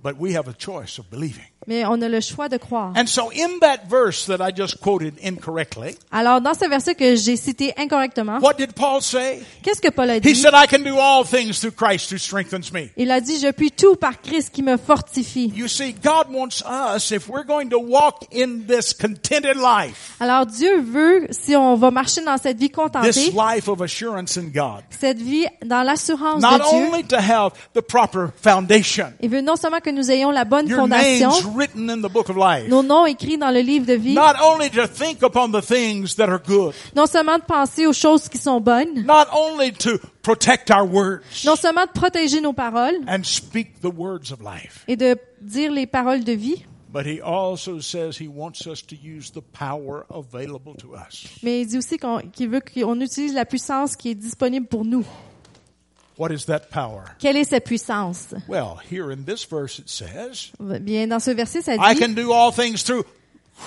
But 0.03 0.15
we 0.19 0.35
have 0.35 0.47
a 0.47 0.53
choice 0.57 0.99
of 0.99 1.09
believing. 1.09 1.48
Mais 1.67 1.85
on 1.85 2.01
a 2.01 2.07
le 2.09 2.21
choix 2.21 2.47
de 2.49 2.57
croire. 2.57 2.93
And 2.95 3.05
so 3.07 3.29
in 3.31 3.59
that 3.61 3.81
verse 3.89 4.25
that 4.25 4.37
I 4.39 4.51
just 4.55 4.79
quoted 4.79 5.15
incorrectly, 5.23 5.95
Alors, 6.11 6.41
dans 6.41 6.53
ce 6.53 6.67
verset 6.67 6.95
que 6.95 7.15
j'ai 7.15 7.35
cité 7.35 7.73
incorrectement, 7.77 8.39
what 8.41 8.53
did 8.57 8.73
Paul 8.73 9.01
say? 9.01 9.41
qu'est-ce 9.61 9.81
que 9.81 9.89
Paul 9.91 10.09
a 10.09 10.15
He 10.17 10.21
dit? 10.21 10.35
said, 10.35 10.53
I 10.53 10.65
can 10.67 10.83
do 10.83 10.97
all 10.97 11.23
things 11.25 11.59
through 11.59 11.73
Christ 11.75 12.11
who 12.11 12.17
strengthens 12.17 12.71
me. 12.71 12.89
Il 12.97 13.11
a 13.11 13.19
dit, 13.21 13.39
je 13.39 13.51
puis 13.51 13.71
tout 13.71 13.95
par 13.95 14.21
Christ 14.21 14.51
qui 14.51 14.63
me 14.63 14.77
fortifie. 14.77 15.51
You 15.55 15.67
see, 15.67 15.93
God 15.93 16.33
wants 16.33 16.63
us, 16.65 17.11
if 17.11 17.27
we're 17.29 17.45
going 17.45 17.69
to 17.69 17.77
walk 17.79 18.25
in 18.33 18.65
this 18.67 18.93
contented 18.93 19.57
life, 19.57 20.15
Alors, 20.19 20.45
Dieu 20.45 20.79
veut, 20.81 21.27
si 21.29 21.55
on 21.55 21.75
va 21.75 21.91
marcher 21.91 22.21
dans 22.23 22.37
cette 22.37 22.57
vie 22.57 22.69
this 22.69 22.75
contentée, 22.75 23.31
life 23.35 23.67
of 23.67 23.81
assurance 23.81 24.37
in 24.37 24.49
God, 24.53 24.81
cette 24.89 25.19
vie 25.19 25.45
dans 25.65 25.83
l'assurance 25.83 26.41
not 26.41 26.57
de 26.59 26.69
Dieu, 26.69 26.87
only 26.87 27.03
to 27.03 27.17
have 27.17 27.51
the 27.73 27.81
proper 27.81 28.27
foundation, 28.41 29.11
il 29.21 29.29
veut 29.29 29.41
non 29.41 29.55
seulement 29.55 29.81
que 29.81 29.89
nous 29.91 30.09
ayons 30.09 30.31
la 30.31 30.45
bonne 30.45 30.67
your 30.67 30.79
fondation, 30.79 31.29
written 31.55 31.89
in 31.89 32.01
the 32.01 32.09
book 32.09 32.29
of 32.29 32.37
life, 32.37 32.67
nos 32.67 32.83
noms 32.83 33.05
écrits 33.05 33.37
dans 33.37 33.51
le 33.51 33.61
livre 33.61 33.85
de 33.85 33.93
vie, 33.93 34.13
not 34.13 34.35
only 34.41 34.69
to 34.69 34.87
think 34.87 35.21
upon 35.23 35.51
the 35.51 35.61
things 35.61 36.15
that 36.15 36.29
are 36.29 36.39
good, 36.39 36.73
non 36.95 37.05
seulement 37.05 37.37
de 37.37 37.43
penser 37.43 37.85
aux 37.87 37.93
choses 37.93 38.29
qui 38.29 38.37
sont 38.37 38.61
bonnes, 38.61 39.05
not 39.05 39.27
only 39.33 39.71
to 39.71 39.97
protect 40.21 40.71
our 40.71 40.85
words. 40.85 41.45
Non 41.45 41.55
seulement 41.55 41.85
de 41.85 41.91
protéger 41.91 42.41
nos 42.41 42.53
paroles. 42.53 42.95
And 43.07 43.23
speak 43.23 43.81
the 43.81 43.93
words 43.93 44.31
of 44.31 44.41
life, 44.41 44.83
et 44.87 44.95
de 44.95 45.17
dire 45.41 45.71
les 45.71 45.87
paroles 45.87 46.23
de 46.23 46.33
vie, 46.33 46.65
but 46.91 47.05
he 47.05 47.21
also 47.21 47.79
says 47.79 48.17
he 48.17 48.27
wants 48.27 48.65
us 48.65 48.81
to 48.81 48.95
use 48.95 49.31
the 49.31 49.41
power 49.41 50.05
available 50.09 50.75
to 50.75 50.95
us. 50.95 51.27
mais 51.43 51.61
il 51.61 51.67
dit 51.67 51.77
aussi 51.77 51.97
qu'il 52.33 52.49
veut 52.49 52.61
qu'on 52.61 52.99
utilise 52.99 53.33
la 53.33 53.45
puissance 53.45 53.95
qui 53.95 54.09
est 54.09 54.15
disponible 54.15 54.67
pour 54.67 54.85
nous. 54.85 55.05
What 56.19 56.31
is 56.33 56.45
that 56.47 56.69
power? 56.69 57.05
Quelle 57.17 57.37
est 57.37 57.45
cette 57.45 57.63
puissance? 57.63 58.33
Well, 58.49 58.77
here 58.91 59.09
in 59.09 59.23
this 59.23 59.45
verse 59.45 59.79
it 59.79 59.87
says, 59.89 60.51
Bien, 60.59 61.07
dans 61.07 61.23
ce 61.23 61.31
verset, 61.31 61.61
ça 61.61 61.75
I 61.79 61.93
dit, 61.95 61.99
can 62.01 62.09
do 62.13 62.33
all 62.33 62.51
things 62.51 62.83
through 62.83 63.05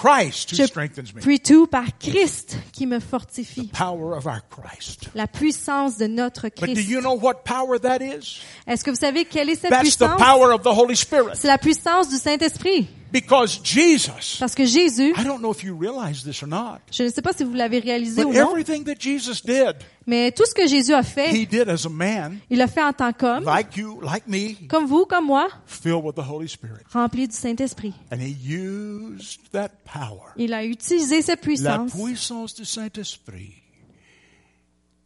Christ 0.01 0.51
who 0.53 0.57
je 0.57 0.67
strengthens 0.67 1.15
me. 1.15 1.21
puis 1.23 1.41
tout 1.41 1.67
par 1.67 1.85
Christ 1.99 2.57
qui 2.73 2.87
me 2.87 2.99
fortifie. 3.01 3.69
Power 3.73 4.15
of 4.17 4.27
our 4.27 4.41
Christ. 4.51 5.09
La 5.15 5.27
puissance 5.27 5.97
de 5.99 6.07
notre 6.07 6.49
But 6.49 6.57
do 6.61 6.73
Christ. 6.75 6.89
you 6.91 7.01
know 7.01 7.15
what 7.15 7.45
power 7.45 7.79
that 7.79 8.01
is? 8.03 8.41
Est-ce 8.67 8.85
que 8.85 8.91
vous 8.91 8.97
savez 9.01 9.25
quelle 9.25 9.49
est 9.51 9.55
cette 9.57 9.71
That's 9.71 9.97
the 9.97 10.05
puissance? 10.07 10.21
power 10.23 10.53
of 10.53 10.63
the 10.63 10.75
Holy 10.75 10.95
Spirit. 10.97 11.33
C'est 11.37 11.49
la 11.49 11.59
puissance 11.59 12.09
du 12.11 12.17
Saint-Esprit. 12.17 12.87
Because 13.13 13.61
Jesus, 13.63 14.39
Parce 14.39 14.55
que 14.55 14.65
Jésus, 14.65 15.13
I 15.19 15.25
don't 15.25 15.41
know 15.41 15.53
if 15.53 15.63
you 15.63 15.77
realize 15.79 16.25
this 16.25 16.43
or 16.43 16.49
not, 16.49 16.79
je 16.91 17.03
ne 17.03 17.09
sais 17.11 17.21
pas 17.21 17.33
si 17.35 17.45
vous 17.45 17.53
l'avez 17.53 17.79
réalisé 17.79 18.25
ou 18.25 18.33
non, 18.33 18.51
everything 18.51 18.85
that 18.85 18.95
Jesus 18.99 19.43
did, 19.45 19.77
mais 20.07 20.33
tout 20.33 20.47
ce 20.47 20.55
que 20.55 20.67
Jésus 20.67 20.95
a 20.95 21.03
fait, 21.03 21.31
he 21.31 21.47
did 21.47 21.69
as 21.69 21.85
a 21.85 21.91
man, 21.91 22.39
il 22.49 22.57
l'a 22.59 22.67
fait 22.67 22.83
en 22.83 22.93
tant 22.95 23.13
qu'homme, 23.13 23.45
like 23.45 23.77
you, 23.77 24.01
like 24.01 24.27
me, 24.27 24.55
comme 24.69 24.87
vous, 24.87 25.05
comme 25.05 25.27
moi, 25.27 25.49
filled 25.67 26.03
with 26.03 26.15
the 26.15 26.27
Holy 26.27 26.49
Spirit. 26.49 26.85
rempli 26.91 27.29
du 27.29 27.35
Saint-Esprit. 27.37 27.93
And 28.11 28.17
he 28.17 28.35
used 28.35 29.51
that 29.53 29.69
power. 29.85 30.33
Il 30.39 30.55
a 30.55 30.65
utilisé 30.65 31.21
cette 31.21 31.41
La 31.41 31.47
puissance. 31.47 31.93
puissance 31.93 32.55
du 32.55 32.65
Saint-Esprit. 32.65 33.53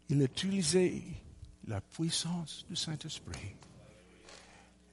Il 0.09 0.21
a 0.23 0.25
utilisé 0.27 1.03
la 1.67 1.81
puissance 1.81 2.65
du 2.71 2.77
Saint-Esprit. 2.77 3.57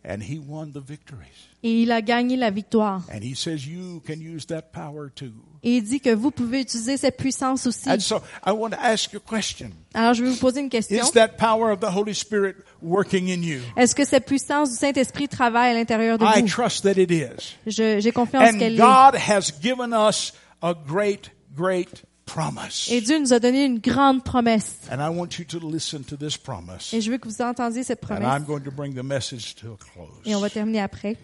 And 0.05 0.17
he 0.21 0.37
won 0.37 0.71
the 0.73 0.81
victories. 0.85 1.49
Et 1.63 1.83
il 1.83 1.91
a 1.93 2.01
gagné 2.01 2.35
la 2.35 2.49
victoire. 2.51 3.03
And 3.09 3.21
he 3.23 3.35
says 3.35 3.65
you 3.65 4.01
can 4.05 4.15
use 4.19 4.45
that 4.47 4.63
power 4.73 5.09
too. 5.15 5.31
Et 5.63 5.77
il 5.77 5.83
dit 5.83 6.01
que 6.01 6.13
vous 6.13 6.29
pouvez 6.29 6.59
utiliser 6.59 6.97
cette 6.97 7.15
puissance 7.15 7.65
aussi. 7.65 7.89
And 7.89 7.99
so 8.01 8.21
I 8.45 8.51
want 8.51 8.71
to 8.71 8.77
ask 8.81 9.13
you 9.13 9.21
a 9.25 9.29
question. 9.29 9.69
Alors, 9.93 10.13
je 10.13 10.23
vais 10.25 10.29
vous 10.31 10.35
poser 10.39 10.59
une 10.59 10.69
question. 10.69 11.01
Is 11.01 11.11
that 11.13 11.37
power 11.37 11.71
of 11.71 11.79
the 11.79 11.85
Holy 11.95 12.13
Spirit 12.13 12.55
working 12.81 13.29
in 13.29 13.43
you? 13.43 13.61
Est-ce 13.77 13.95
que 13.95 14.03
cette 14.03 14.25
puissance 14.25 14.71
du 14.71 14.75
Saint-Esprit 14.75 15.29
travaille 15.29 15.71
à 15.71 15.73
l'intérieur 15.73 16.17
de 16.17 16.25
I 16.25 16.41
vous? 16.41 16.47
trust 16.49 16.83
that 16.83 16.99
it 17.01 17.09
is. 17.09 17.55
Je- 17.65 18.01
J'ai 18.01 18.11
confiance 18.11 18.43
And 18.53 18.59
qu'elle 18.59 18.75
l'est. 18.75 18.81
God 18.83 19.15
has 19.15 19.53
given 19.61 19.93
us 19.93 20.33
a 20.61 20.73
great, 20.73 21.31
great 21.55 22.03
promise. 22.25 22.87
Et 22.89 23.01
Dieu 23.01 23.19
nous 23.19 23.33
a 23.33 23.39
donné 23.39 23.65
une 23.65 23.79
grande 23.79 24.23
promesse. 24.23 24.77
And 24.91 24.99
I 24.99 25.09
want 25.15 25.37
you 25.39 25.45
to 25.45 25.59
listen 25.69 26.03
to 26.05 26.15
this 26.17 26.37
promise. 26.37 26.93
Et 26.93 27.01
je 27.01 27.11
veux 27.11 27.17
que 27.17 27.27
vous 27.27 27.41
entendiez 27.41 27.83
cette 27.83 28.03
And 28.09 28.15
I'm 28.15 28.19
promesse. 28.21 28.47
going 28.47 28.61
to 28.63 28.71
bring 28.71 28.93
the 28.93 29.03
message 29.03 29.55
to 29.55 29.73
a 29.73 29.77
Et 30.25 30.33
on 30.35 30.39
va 30.39 30.47
close. 30.49 30.53
terminer 30.53 30.81
après. 30.81 31.17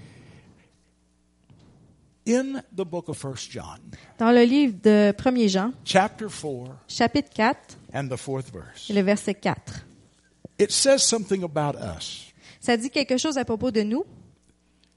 In 2.28 2.62
the 2.76 2.84
book 2.86 3.10
of 3.10 3.18
First 3.18 3.52
John, 3.52 3.80
Dans 4.20 4.32
le 4.32 4.44
livre 4.44 4.76
de 4.84 5.12
1er 5.18 5.48
Jean, 5.50 5.72
chapter 5.84 6.28
4 6.30 6.76
chapitre 6.88 7.30
4, 7.36 7.78
and 7.94 8.08
the 8.10 8.18
fourth 8.18 8.52
verse, 8.54 8.88
et 8.90 8.94
le 8.94 9.02
verset 9.02 9.34
4, 9.34 9.58
it 10.60 10.70
says 10.72 11.00
something 11.00 11.44
about 11.44 11.76
us. 11.80 12.28
ça 12.60 12.78
dit 12.78 12.92
quelque 12.92 13.18
chose 13.18 13.38
à 13.40 13.46
propos 13.46 13.72
de 13.72 13.82
nous. 13.82 14.04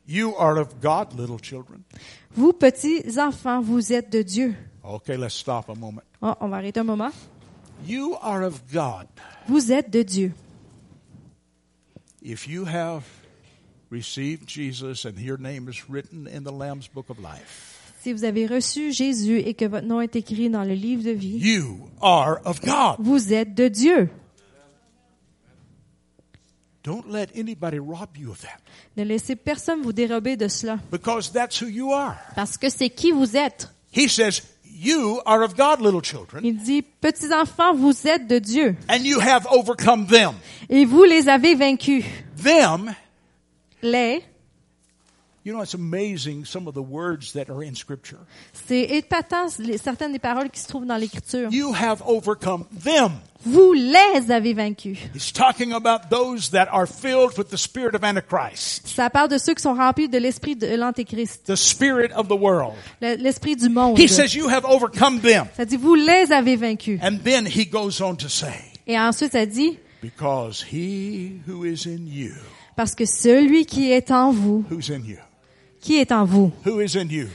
You 0.07 0.34
are 0.36 0.59
of 0.59 0.74
God, 0.82 1.18
little 1.18 1.38
children. 1.40 1.80
Vous, 2.34 2.53
petits 2.53 3.03
enfants, 3.18 3.62
vous 3.62 3.92
êtes 3.94 4.12
de 4.12 4.20
Dieu. 4.20 4.55
Okay, 4.84 5.16
let's 5.16 5.34
stop 5.34 5.68
a 5.68 5.74
moment. 5.74 6.02
Oh, 6.20 6.34
on 6.40 6.48
va 6.48 6.56
arrêter 6.56 6.80
un 6.80 6.84
moment. 6.84 7.12
You 7.86 8.16
are 8.20 8.42
of 8.44 8.62
God. 8.72 9.06
Vous 9.48 9.70
êtes 9.72 9.90
de 9.90 10.02
Dieu. 10.02 10.32
If 12.22 12.46
you 12.48 12.64
have 12.64 13.04
received 13.90 14.48
Jesus 14.48 15.04
and 15.04 15.18
your 15.18 15.38
name 15.38 15.68
is 15.68 15.88
written 15.88 16.26
in 16.26 16.42
the 16.44 16.52
Lamb's 16.52 16.88
book 16.88 17.10
of 17.10 17.18
life, 17.18 17.78
Si 18.02 18.12
vous 18.12 18.24
avez 18.24 18.46
reçu 18.48 18.92
Jésus 18.92 19.38
et 19.38 19.54
que 19.54 19.64
votre 19.64 19.86
nom 19.86 20.00
est 20.00 20.16
écrit 20.16 20.50
dans 20.50 20.64
le 20.64 20.74
livre 20.74 21.04
de 21.04 21.10
vie, 21.12 21.38
you 21.38 21.88
are 22.00 22.40
of 22.44 22.60
God. 22.60 22.96
vous 22.98 23.32
êtes 23.32 23.54
de 23.54 23.68
Dieu. 23.68 24.10
Don't 26.82 27.08
let 27.08 27.28
anybody 27.36 27.78
rob 27.78 28.16
you 28.16 28.32
of 28.32 28.40
that 28.42 28.58
Ne 28.96 29.04
laissez 29.04 29.36
personne 29.36 29.82
vous 29.82 29.92
dérober 29.92 30.36
de 30.36 30.48
cela. 30.48 30.78
because 30.90 31.30
that's 31.30 31.60
who 31.62 31.66
you 31.68 31.92
are. 31.92 32.16
Parce 32.34 32.58
que 32.58 32.68
c'est 32.68 32.90
qui 32.90 33.12
vous 33.12 33.36
êtes. 33.36 33.68
He 33.92 34.08
says, 34.08 34.42
You 34.84 35.20
are 35.26 35.44
of 35.44 35.54
God, 35.56 35.80
little 35.80 36.02
children, 36.02 36.44
Il 36.44 36.56
dit, 36.56 36.82
petits 36.82 37.32
enfants, 37.32 37.72
vous 37.74 37.94
êtes 38.08 38.26
de 38.26 38.38
Dieu. 38.40 38.74
and 38.88 39.04
you 39.04 39.20
have 39.20 39.46
overcome 39.50 40.06
them. 40.06 40.32
Et 40.68 40.84
vous 40.84 41.04
les 41.04 41.28
avez 41.28 41.54
vaincus. 41.54 42.04
Them, 42.42 42.92
Les, 43.82 44.24
c'est 48.66 48.80
épatant 48.80 49.49
certaines 49.82 50.12
des 50.12 50.18
paroles 50.18 50.51
qui 50.51 50.61
se 50.61 50.68
trouvent 50.68 50.86
dans 50.86 50.97
l'Écriture. 50.97 51.49
You 51.51 51.74
have 51.74 52.03
overcome 52.07 52.64
them. 52.84 53.12
Vous 53.45 53.72
les 53.72 54.30
avez 54.30 54.55
vaincus. 54.55 54.99
He's 55.14 55.32
talking 55.32 55.72
about 55.72 56.09
those 56.11 56.51
that 56.51 56.68
are 56.70 56.86
filled 56.86 57.36
with 57.36 57.49
the 57.49 57.57
spirit 57.57 57.95
of 57.95 58.05
Antichrist, 58.05 58.86
Ça 58.86 59.11
parle 59.11 59.28
de 59.30 59.38
ceux 59.38 59.55
qui 59.55 59.62
sont 59.62 59.74
remplis 59.74 60.09
de 60.09 60.18
l'esprit 60.18 60.55
de 60.55 60.76
l'Antéchrist, 60.76 61.45
the 61.47 61.57
spirit 61.57 62.12
of 62.14 62.28
the 62.28 62.38
world. 62.38 62.74
le- 63.01 63.16
l'esprit 63.16 63.57
du 63.57 63.68
monde. 63.68 63.99
He 63.99 64.09
says, 64.09 64.34
You 64.36 64.49
have 64.49 64.64
overcome 64.64 65.18
them. 65.20 65.47
Ça 65.57 65.64
dit, 65.64 65.76
vous 65.76 65.97
les 65.97 66.30
avez 66.30 66.55
vaincus. 66.57 67.01
And 67.03 67.18
then 67.24 67.45
he 67.47 67.66
goes 67.66 68.01
on 68.01 68.14
to 68.16 68.28
say, 68.28 68.55
Et 68.86 68.97
ensuite, 68.99 69.32
ça 69.32 69.45
dit, 69.45 69.76
Because 70.03 70.64
he 70.72 71.40
who 71.49 71.64
is 71.64 71.86
in 71.86 72.07
you, 72.07 72.32
parce 72.76 72.95
que 72.95 73.05
celui 73.05 73.66
qui 73.66 73.90
est 73.90 74.11
en 74.12 74.30
vous, 74.30 74.64
who's 74.70 74.88
in 74.90 75.03
you? 75.05 75.18
Qui 75.82 75.98
est 75.98 76.10
en 76.12 76.24
vous, 76.24 76.50
Who 76.64 76.80
is 76.80 76.96
in 76.96 77.08
you? 77.10 77.28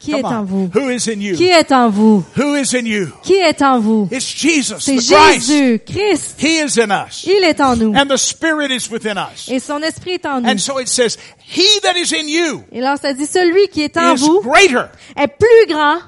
qui 0.00 0.12
est 0.12 0.24
en 0.24 0.42
vous, 0.44 0.68
Who 0.74 0.90
is 0.90 1.08
in 1.08 1.20
you? 1.20 1.36
qui 1.36 1.44
est 1.48 1.70
en 1.72 1.88
vous, 1.90 2.24
Who 2.36 2.56
is 2.56 2.74
in 2.76 2.84
you? 2.86 3.08
qui 3.22 3.34
est 3.34 3.62
en 3.62 3.78
vous? 3.78 4.08
It's 4.10 4.26
Jesus, 4.36 4.80
C'est 4.80 4.96
the 4.96 5.00
Christ. 5.14 5.46
Jésus, 5.48 5.80
Christ. 5.86 6.42
He 6.42 6.60
is 6.64 6.80
in 6.80 6.90
us. 6.90 7.24
Il 7.26 7.44
est 7.44 7.60
en 7.60 7.76
nous. 7.76 7.94
And 7.94 8.06
the 8.06 8.16
Spirit 8.16 8.70
is 8.70 8.90
within 8.90 9.16
us. 9.16 9.48
Et 9.48 9.60
son 9.60 9.80
esprit 9.82 10.12
est 10.14 10.26
en 10.26 10.40
nous. 10.40 10.48
And 10.48 10.58
so 10.58 10.78
it 10.80 10.88
says, 10.88 11.16
He 11.46 11.64
that 11.82 11.96
is 11.96 12.12
in 12.12 12.26
you 12.26 12.64
Et 12.72 12.80
là, 12.80 12.96
ça 12.96 13.12
dit, 13.12 13.26
celui 13.26 13.68
qui 13.68 13.82
est 13.82 13.96
en 13.96 14.14
is 14.14 14.20
vous 14.20 14.40
greater 14.42 14.88
est 15.16 15.28
plus 15.28 15.66
grand 15.68 15.98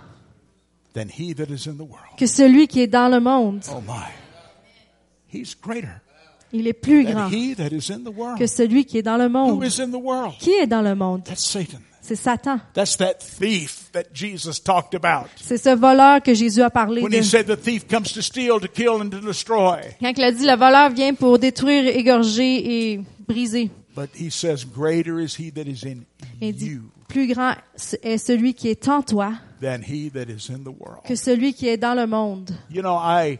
than 0.95 1.09
he 1.09 1.35
that 1.35 1.45
is 1.51 1.69
in 1.69 1.75
the 1.75 1.81
world. 1.89 2.17
que 2.19 2.27
celui 2.27 2.67
qui 2.69 2.81
est 2.81 2.87
dans 2.87 3.09
le 3.09 3.21
monde. 3.21 3.61
Oh 3.71 3.81
my. 3.87 4.07
He's 5.33 5.55
greater 5.55 6.01
Il 6.53 6.67
est 6.67 6.73
plus 6.73 7.05
grand 7.05 7.29
que 8.39 8.47
celui 8.47 8.85
qui 8.85 8.99
est 8.99 9.03
dans 9.03 9.17
le 9.17 9.25
Who 9.25 9.31
monde. 9.31 9.65
is 9.65 9.81
in 9.81 9.91
the 9.91 10.01
world? 10.01 10.35
Qui 10.39 10.53
est 10.53 10.67
dans 10.67 10.83
le 10.83 10.95
monde? 10.95 11.23
C'est 12.01 12.15
Satan. 12.15 12.61
C'est 15.37 15.59
ce 15.59 15.75
voleur 15.75 16.23
que 16.23 16.35
Jésus 16.35 16.63
a 16.63 16.71
parlé 16.71 17.03
de. 17.03 17.09
Quand 20.01 20.13
il 20.17 20.25
a 20.25 20.33
dit, 20.33 20.47
le 20.47 20.57
voleur 20.57 20.91
vient 20.91 21.15
pour 21.15 21.39
détruire, 21.41 21.87
égorger 21.97 22.93
et 22.93 23.01
briser. 23.27 23.71
But 23.97 24.11
he 24.15 24.31
says, 24.31 24.65
greater 24.67 25.19
is 25.19 25.35
he 25.39 25.51
that 25.55 25.67
is 25.67 25.83
in 25.87 26.05
Il 26.43 26.55
dit, 26.55 26.67
you 26.73 26.83
plus 27.09 27.27
grand 27.29 27.55
est 28.03 28.19
celui 28.19 28.53
qui 28.55 28.69
est 28.69 28.89
en 28.89 29.01
toi 29.03 29.33
than 29.63 29.81
he 29.83 30.11
that 30.11 30.29
is 30.29 30.51
in 30.51 30.59
the 30.65 30.75
world. 30.79 31.03
que 31.07 31.15
celui 31.15 31.55
qui 31.55 31.69
est 31.69 31.79
dans 31.79 31.95
le 31.95 32.07
monde. 32.07 32.51
You 32.71 32.83
know, 32.83 32.99
I, 33.01 33.39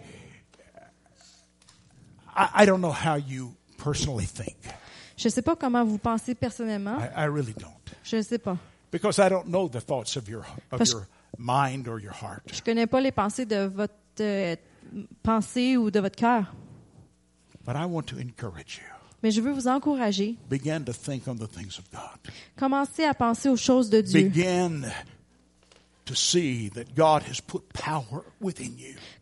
I, 2.37 2.63
I 2.63 2.67
don't 2.67 2.81
know 2.81 2.93
how 2.93 3.17
you 3.17 3.55
personally 3.83 4.27
think. 4.27 4.57
Je 5.17 5.29
ne 5.29 5.33
sais 5.33 5.43
pas 5.43 5.57
comment 5.57 5.85
vous 5.85 5.99
pensez 5.99 6.35
personnellement. 6.35 6.99
I, 7.01 7.25
I 7.25 7.29
really 7.29 7.55
don't. 7.55 7.73
Je 8.05 8.17
ne 8.17 8.23
sais 8.23 8.39
pas. 8.39 8.59
Because 8.93 9.19
I 9.19 9.29
don't 9.29 9.47
know 9.47 9.69
the 9.69 9.81
thoughts 9.81 10.17
of 10.17 10.29
your, 10.29 10.43
of 10.71 10.79
Parce- 10.79 10.93
your 10.93 11.07
mind 11.39 11.89
or 11.89 11.99
your 11.99 12.13
heart. 12.13 12.43
Je 12.53 12.63
connais 12.63 12.87
pas 12.87 13.01
les 13.01 13.13
pensées 13.13 13.47
de 13.47 13.67
votre 13.67 13.95
euh, 14.21 14.57
pensée 15.23 15.77
ou 15.77 15.91
de 15.91 16.01
votre 16.01 16.17
cœur. 16.17 16.55
But 17.65 17.77
I 17.77 17.85
want 17.87 18.03
to 18.09 18.17
encourage 18.19 18.79
you. 18.79 18.93
Mais 19.23 19.31
je 19.31 19.41
veux 19.41 19.53
vous 19.53 19.67
encourager. 19.67 20.37
Begin 20.49 20.83
to 20.85 20.93
think 20.93 21.27
on 21.27 21.35
the 21.37 21.49
things 21.51 21.79
of 21.79 21.91
God. 21.91 22.33
Commencez 22.57 23.05
à 23.05 23.15
penser 23.15 23.49
aux 23.49 23.57
choses 23.57 23.91
de 23.91 24.01
Dieu. 24.03 24.29
Begin 24.29 24.83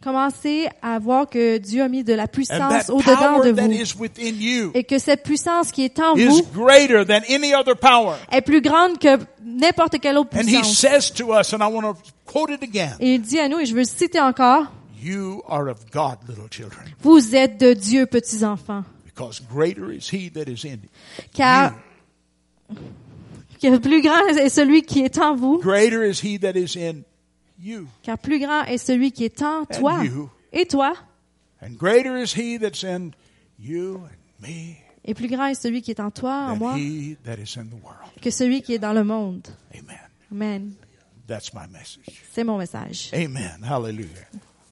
Commencez 0.02 0.68
à 0.82 0.98
voir 0.98 1.28
que 1.28 1.58
Dieu 1.58 1.82
a 1.82 1.88
mis 1.88 2.04
de 2.04 2.12
la 2.12 2.28
puissance 2.28 2.90
au-dedans 2.90 3.40
de 3.42 3.50
vous. 3.50 3.72
is 3.72 3.94
within 3.98 4.34
you 4.38 4.70
Et 4.74 4.84
que 4.84 4.98
cette 4.98 5.22
puissance 5.22 5.72
qui 5.72 5.84
est 5.84 5.98
en 5.98 6.14
is 6.16 6.26
vous 6.26 6.42
greater 6.52 7.04
than 7.06 7.20
any 7.28 7.54
other 7.54 7.74
power. 7.74 8.16
est 8.30 8.42
plus 8.42 8.60
grande 8.60 8.98
que 8.98 9.18
n'importe 9.42 9.98
quelle 10.00 10.18
autre 10.18 10.36
And 10.36 10.40
he 10.42 10.58
puissance. 10.60 10.78
says 10.78 11.10
to 11.14 11.32
us, 11.32 11.52
and 11.54 11.58
I 11.62 11.72
want 11.72 11.82
to 11.82 11.96
quote 12.26 12.50
it 12.50 12.62
again, 12.62 12.96
Et 13.00 13.14
il 13.14 13.22
dit 13.22 13.38
à 13.40 13.48
nous, 13.48 13.58
et 13.60 13.66
je 13.66 13.72
veux 13.72 13.80
le 13.80 13.86
citer 13.86 14.20
encore, 14.20 14.64
you 15.02 15.42
are 15.48 15.68
of 15.68 15.78
God, 15.90 16.18
little 16.28 16.48
children, 16.50 16.84
vous 17.00 17.34
êtes 17.34 17.58
de 17.58 17.72
Dieu, 17.72 18.06
petits 18.06 18.44
enfants. 18.44 18.84
because 19.06 19.40
greater 19.50 19.90
is 19.90 20.10
he 20.12 20.30
that 20.30 20.48
is 20.50 20.64
in 20.66 20.80
Car, 21.32 21.74
car 23.70 23.80
plus 23.80 24.02
grand 24.02 24.26
est 24.28 24.48
celui 24.48 24.82
qui 24.82 25.00
est 25.00 25.18
en 25.18 25.34
vous, 25.34 25.58
Greater 25.58 26.04
is 26.04 26.20
he 26.22 26.38
that 26.40 26.52
is 26.56 26.76
in 26.76 27.02
you. 27.60 27.86
car 28.02 28.18
plus 28.18 28.38
grand 28.38 28.64
est 28.64 28.78
celui 28.78 29.12
qui 29.12 29.24
est 29.24 29.42
en 29.42 29.64
toi. 29.64 30.02
you. 30.04 30.30
Et 30.52 30.66
toi. 30.66 30.94
And 31.62 31.76
greater 31.78 32.16
is 32.16 32.34
he 32.34 32.58
that's 32.58 32.84
in 32.84 33.10
you 33.58 33.96
and 33.96 34.46
me 34.46 34.76
Et 35.04 35.14
plus 35.14 35.28
grand 35.28 35.46
est 35.46 35.54
celui 35.54 35.82
qui 35.82 35.90
est 35.90 36.00
en 36.00 36.10
toi, 36.10 36.46
en 36.50 36.56
moi, 36.56 36.76
he 36.78 37.16
that 37.24 37.36
is 37.36 37.58
in 37.58 37.64
the 37.66 37.82
world. 37.82 38.10
que 38.22 38.30
celui 38.30 38.62
qui 38.62 38.74
est 38.74 38.78
dans 38.78 38.92
le 38.94 39.04
monde. 39.04 39.46
Amen. 39.72 39.98
Amen. 40.32 40.72
That's 41.26 41.52
my 41.54 41.66
message. 41.70 42.22
C'est 42.32 42.44
mon 42.44 42.58
message. 42.58 43.10
Amen. 43.14 43.58
Hallelujah. 43.62 44.28